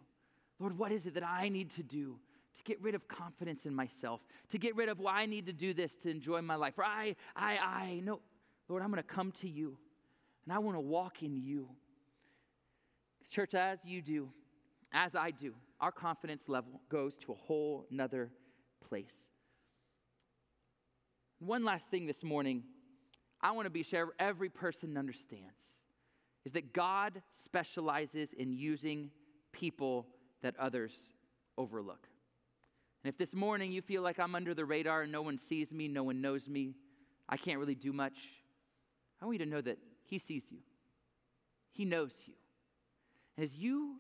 Lord, 0.58 0.78
what 0.78 0.94
is 0.94 1.06
it 1.06 1.14
that 1.16 1.28
I 1.28 1.50
need 1.50 1.70
to 1.72 1.84
do 1.84 2.18
to 2.56 2.64
get 2.64 2.82
rid 2.82 2.96
of 2.96 3.08
confidence 3.10 3.66
in 3.66 3.76
myself, 3.76 4.22
to 4.50 4.58
get 4.58 4.74
rid 4.76 4.88
of 4.88 5.00
why 5.00 5.22
I 5.22 5.26
need 5.26 5.46
to 5.46 5.54
do 5.54 5.74
this 5.74 5.96
to 5.98 6.10
enjoy 6.10 6.42
my 6.42 6.56
life? 6.56 6.76
Or 6.78 6.86
I, 6.86 7.14
I, 7.36 7.58
I, 7.58 8.02
no, 8.06 8.22
Lord, 8.70 8.84
I'm 8.84 8.90
going 8.90 9.04
to 9.04 9.08
come 9.08 9.34
to 9.34 9.50
you 9.50 9.78
and 10.46 10.54
I 10.54 10.60
want 10.60 10.78
to 10.78 10.82
walk 10.82 11.24
in 11.24 11.36
you. 11.36 11.68
Church, 13.30 13.54
as 13.54 13.80
you 13.84 14.02
do, 14.02 14.30
as 14.94 15.14
I 15.14 15.32
do, 15.32 15.54
our 15.80 15.92
confidence 15.92 16.44
level 16.48 16.82
goes 16.90 17.18
to 17.18 17.32
a 17.32 17.36
whole 17.36 17.86
nother 17.90 18.32
place. 18.88 19.14
One 21.40 21.64
last 21.64 21.90
thing 21.90 22.08
this 22.08 22.24
morning, 22.24 22.64
I 23.42 23.52
want 23.52 23.68
to 23.68 23.70
be 23.70 23.84
sure 23.84 24.14
every 24.20 24.50
person 24.50 24.98
understands 24.98 25.54
is 26.46 26.54
that 26.54 26.74
God 26.74 27.22
specializes 27.44 28.34
in 28.34 28.54
using 28.54 29.12
people 29.52 30.08
that 30.42 30.56
others 30.58 30.94
overlook. 31.58 32.08
And 33.04 33.14
if 33.14 33.18
this 33.18 33.36
morning 33.36 33.72
you 33.72 33.82
feel 33.82 34.02
like 34.02 34.20
I'm 34.20 34.34
under 34.34 34.54
the 34.54 34.66
radar 34.66 35.04
and 35.04 35.12
no 35.12 35.22
one 35.22 35.38
sees 35.38 35.72
me, 35.72 35.88
no 35.88 36.04
one 36.04 36.22
knows 36.22 36.48
me, 36.48 36.76
I 37.30 37.38
can't 37.38 37.60
really 37.60 37.76
do 37.76 37.94
much, 37.94 38.18
I 39.22 39.26
want 39.26 39.40
you 39.40 39.46
to 39.46 39.52
know 39.52 39.62
that 39.62 39.78
He 40.06 40.18
sees 40.18 40.44
you, 40.50 40.60
He 41.72 41.86
knows 41.86 42.14
you. 42.26 42.34
As 43.38 43.56
you 43.56 43.98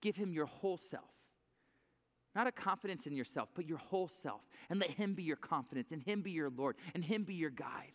Give 0.00 0.16
him 0.16 0.32
your 0.32 0.46
whole 0.46 0.78
self. 0.90 1.04
Not 2.34 2.46
a 2.46 2.52
confidence 2.52 3.06
in 3.06 3.14
yourself, 3.14 3.48
but 3.54 3.66
your 3.66 3.78
whole 3.78 4.08
self. 4.22 4.42
And 4.70 4.78
let 4.78 4.90
him 4.90 5.14
be 5.14 5.22
your 5.22 5.36
confidence, 5.36 5.92
and 5.92 6.02
him 6.02 6.22
be 6.22 6.30
your 6.30 6.50
Lord, 6.50 6.76
and 6.94 7.04
him 7.04 7.24
be 7.24 7.34
your 7.34 7.50
guide. 7.50 7.92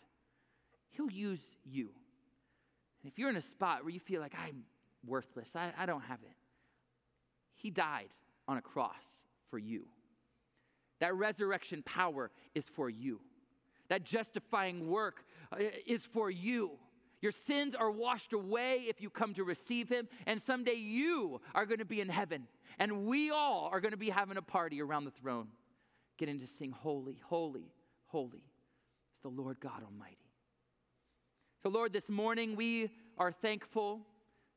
He'll 0.89 1.11
use 1.11 1.41
you. 1.63 1.89
And 3.01 3.11
if 3.11 3.17
you're 3.17 3.29
in 3.29 3.35
a 3.35 3.41
spot 3.41 3.83
where 3.83 3.93
you 3.93 3.99
feel 3.99 4.21
like 4.21 4.33
I'm 4.37 4.63
worthless, 5.05 5.49
I, 5.55 5.71
I 5.77 5.85
don't 5.85 6.01
have 6.01 6.19
it, 6.23 6.35
he 7.55 7.69
died 7.69 8.09
on 8.47 8.57
a 8.57 8.61
cross 8.61 8.91
for 9.49 9.57
you. 9.57 9.85
That 10.99 11.15
resurrection 11.15 11.83
power 11.83 12.31
is 12.55 12.67
for 12.67 12.89
you. 12.89 13.19
That 13.89 14.03
justifying 14.03 14.89
work 14.89 15.25
uh, 15.51 15.57
is 15.85 16.05
for 16.05 16.29
you. 16.29 16.71
Your 17.23 17.31
sins 17.31 17.73
are 17.73 17.89
washed 17.89 18.33
away 18.33 18.83
if 18.89 18.99
you 18.99 19.09
come 19.09 19.33
to 19.35 19.45
receive 19.45 19.87
him, 19.87 20.09
and 20.25 20.41
someday 20.41 20.73
you 20.73 21.39
are 21.55 21.65
going 21.65 21.79
to 21.79 21.85
be 21.85 22.01
in 22.01 22.09
heaven, 22.09 22.49
and 22.79 23.05
we 23.05 23.31
all 23.31 23.69
are 23.71 23.79
going 23.79 23.93
to 23.93 23.97
be 23.97 24.09
having 24.09 24.35
a 24.35 24.41
party 24.41 24.81
around 24.81 25.05
the 25.05 25.11
throne, 25.11 25.47
getting 26.17 26.41
to 26.41 26.47
sing, 26.47 26.71
Holy, 26.73 27.17
Holy, 27.23 27.71
Holy 28.07 28.39
is 28.39 29.21
the 29.21 29.29
Lord 29.29 29.61
God 29.61 29.83
Almighty. 29.85 30.17
So, 31.63 31.69
Lord, 31.69 31.93
this 31.93 32.09
morning 32.09 32.57
we 32.57 32.89
are 33.17 33.31
thankful 33.31 34.01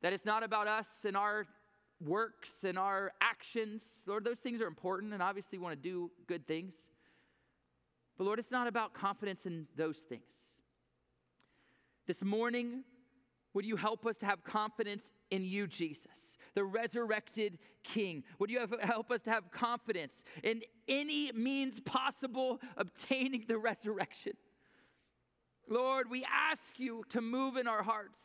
that 0.02 0.12
it's 0.12 0.24
not 0.24 0.42
about 0.42 0.66
us 0.66 0.88
and 1.04 1.16
our 1.16 1.46
works 2.04 2.50
and 2.64 2.76
our 2.76 3.12
actions. 3.20 3.82
Lord, 4.06 4.24
those 4.24 4.40
things 4.40 4.60
are 4.60 4.66
important, 4.66 5.12
and 5.12 5.22
obviously 5.22 5.58
want 5.58 5.80
to 5.80 5.88
do 5.88 6.10
good 6.26 6.48
things. 6.48 6.74
But 8.18 8.24
Lord, 8.24 8.40
it's 8.40 8.50
not 8.50 8.66
about 8.66 8.92
confidence 8.92 9.46
in 9.46 9.68
those 9.76 9.98
things. 10.08 10.24
This 12.06 12.22
morning, 12.22 12.84
would 13.52 13.64
you 13.64 13.76
help 13.76 14.06
us 14.06 14.16
to 14.18 14.26
have 14.26 14.44
confidence 14.44 15.04
in 15.30 15.44
you, 15.44 15.66
Jesus, 15.66 16.38
the 16.54 16.62
resurrected 16.62 17.58
King? 17.82 18.22
Would 18.38 18.50
you 18.50 18.60
have, 18.60 18.74
help 18.80 19.10
us 19.10 19.22
to 19.22 19.30
have 19.30 19.50
confidence 19.50 20.22
in 20.44 20.62
any 20.86 21.32
means 21.32 21.80
possible 21.80 22.60
obtaining 22.76 23.44
the 23.48 23.58
resurrection? 23.58 24.34
Lord, 25.68 26.08
we 26.08 26.24
ask 26.24 26.78
you 26.78 27.02
to 27.10 27.20
move 27.20 27.56
in 27.56 27.66
our 27.66 27.82
hearts. 27.82 28.24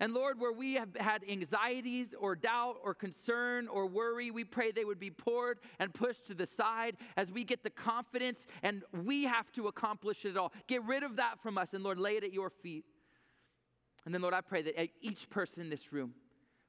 And 0.00 0.14
Lord, 0.14 0.40
where 0.40 0.52
we 0.52 0.74
have 0.74 0.96
had 0.96 1.22
anxieties 1.28 2.14
or 2.18 2.34
doubt 2.34 2.76
or 2.82 2.94
concern 2.94 3.68
or 3.68 3.86
worry, 3.86 4.30
we 4.30 4.42
pray 4.42 4.72
they 4.72 4.84
would 4.84 4.98
be 4.98 5.10
poured 5.10 5.60
and 5.78 5.92
pushed 5.92 6.26
to 6.26 6.34
the 6.34 6.46
side 6.46 6.96
as 7.16 7.30
we 7.30 7.44
get 7.44 7.62
the 7.62 7.70
confidence 7.70 8.46
and 8.62 8.82
we 9.04 9.24
have 9.24 9.52
to 9.52 9.68
accomplish 9.68 10.24
it 10.24 10.36
all. 10.36 10.52
Get 10.66 10.82
rid 10.84 11.02
of 11.02 11.16
that 11.16 11.40
from 11.42 11.58
us 11.58 11.74
and 11.74 11.84
Lord, 11.84 11.98
lay 11.98 12.16
it 12.16 12.24
at 12.24 12.32
your 12.32 12.50
feet. 12.50 12.84
And 14.04 14.12
then, 14.12 14.22
Lord, 14.22 14.34
I 14.34 14.40
pray 14.40 14.62
that 14.62 14.88
each 15.00 15.30
person 15.30 15.60
in 15.60 15.70
this 15.70 15.92
room 15.92 16.14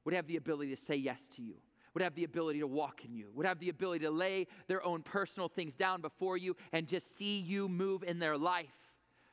would 0.06 0.14
have 0.14 0.28
the 0.28 0.36
ability 0.36 0.76
to 0.76 0.82
say 0.82 0.96
yes 0.96 1.20
to 1.36 1.42
you, 1.42 1.56
would 1.94 2.04
have 2.04 2.16
the 2.16 2.24
ability 2.24 2.60
to 2.60 2.68
walk 2.68 3.06
in 3.06 3.16
you, 3.16 3.30
would 3.34 3.46
have 3.46 3.60
the 3.60 3.70
ability 3.70 4.06
to 4.06 4.12
lay 4.12 4.48
their 4.68 4.84
own 4.84 5.02
personal 5.02 5.48
things 5.48 5.74
down 5.74 6.02
before 6.02 6.38
you 6.38 6.56
and 6.72 6.88
just 6.88 7.18
see 7.18 7.40
you 7.40 7.68
move 7.68 8.04
in 8.04 8.20
their 8.20 8.38
life. 8.38 8.68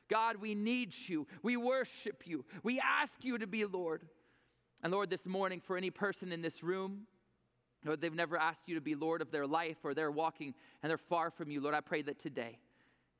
God, 0.09 0.37
we 0.37 0.55
need 0.55 0.93
you. 1.07 1.27
We 1.41 1.57
worship 1.57 2.23
you. 2.25 2.43
We 2.63 2.81
ask 2.81 3.23
you 3.23 3.37
to 3.37 3.47
be 3.47 3.65
Lord. 3.65 4.03
And 4.83 4.91
Lord, 4.91 5.09
this 5.09 5.25
morning, 5.25 5.61
for 5.61 5.77
any 5.77 5.89
person 5.89 6.31
in 6.31 6.41
this 6.41 6.63
room, 6.63 7.03
Lord, 7.85 8.01
they've 8.01 8.13
never 8.13 8.37
asked 8.37 8.67
you 8.67 8.75
to 8.75 8.81
be 8.81 8.95
Lord 8.95 9.21
of 9.21 9.31
their 9.31 9.47
life 9.47 9.77
or 9.83 9.93
they're 9.93 10.11
walking 10.11 10.53
and 10.81 10.89
they're 10.89 10.97
far 10.97 11.31
from 11.31 11.49
you, 11.49 11.61
Lord, 11.61 11.75
I 11.75 11.81
pray 11.81 12.01
that 12.03 12.19
today, 12.19 12.59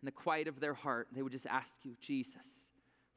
in 0.02 0.06
the 0.06 0.12
quiet 0.12 0.48
of 0.48 0.60
their 0.60 0.74
heart, 0.74 1.08
they 1.14 1.22
would 1.22 1.32
just 1.32 1.46
ask 1.46 1.72
you, 1.84 1.96
Jesus, 2.02 2.34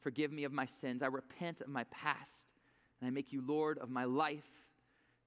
forgive 0.04 0.30
me 0.30 0.44
of 0.44 0.52
my 0.52 0.66
sins. 0.66 1.02
I 1.02 1.06
repent 1.06 1.62
of 1.62 1.68
my 1.68 1.84
past 1.84 2.30
and 3.00 3.08
I 3.08 3.10
make 3.10 3.32
you 3.32 3.42
Lord 3.44 3.78
of 3.78 3.90
my 3.90 4.04
life. 4.04 4.44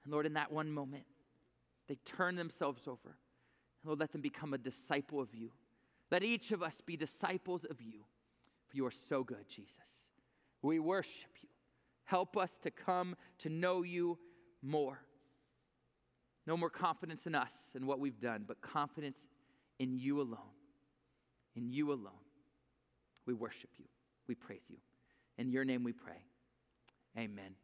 And 0.04 0.14
Lord, 0.14 0.28
in 0.28 0.34
that 0.34 0.52
one 0.52 0.72
moment, 0.72 1.04
they 1.90 1.98
turn 2.06 2.36
themselves 2.36 2.88
over. 2.88 3.18
And 3.82 3.86
Lord, 3.88 4.00
let 4.00 4.12
them 4.12 4.22
become 4.22 4.54
a 4.54 4.58
disciple 4.58 5.20
of 5.20 5.34
you. 5.34 5.50
Let 6.12 6.24
each 6.24 6.52
of 6.52 6.62
us 6.62 6.76
be 6.86 6.96
disciples 6.96 7.66
of 7.68 7.82
you. 7.82 8.02
For 8.68 8.78
you 8.78 8.86
are 8.86 8.92
so 8.92 9.24
good, 9.24 9.50
Jesus. 9.50 9.74
We 10.62 10.80
worship 10.80 11.32
you. 11.42 11.50
Help 12.06 12.38
us 12.38 12.52
to 12.62 12.72
come 12.72 13.16
to 13.40 13.50
know 13.50 13.82
you 13.82 14.18
more. 14.62 15.00
No 16.46 16.56
more 16.56 16.70
confidence 16.70 17.26
in 17.26 17.34
us 17.36 17.52
and 17.74 17.86
what 17.86 18.00
we've 18.00 18.22
done, 18.22 18.46
but 18.48 18.62
confidence 18.62 19.18
in 19.80 19.98
you 19.98 20.22
alone. 20.22 20.54
In 21.56 21.72
you 21.72 21.92
alone. 21.92 22.14
We 23.26 23.34
worship 23.34 23.72
you. 23.78 23.86
We 24.28 24.36
praise 24.36 24.64
you. 24.70 24.78
In 25.38 25.50
your 25.50 25.66
name 25.66 25.84
we 25.84 25.94
pray. 25.94 26.22
Amen. 27.18 27.58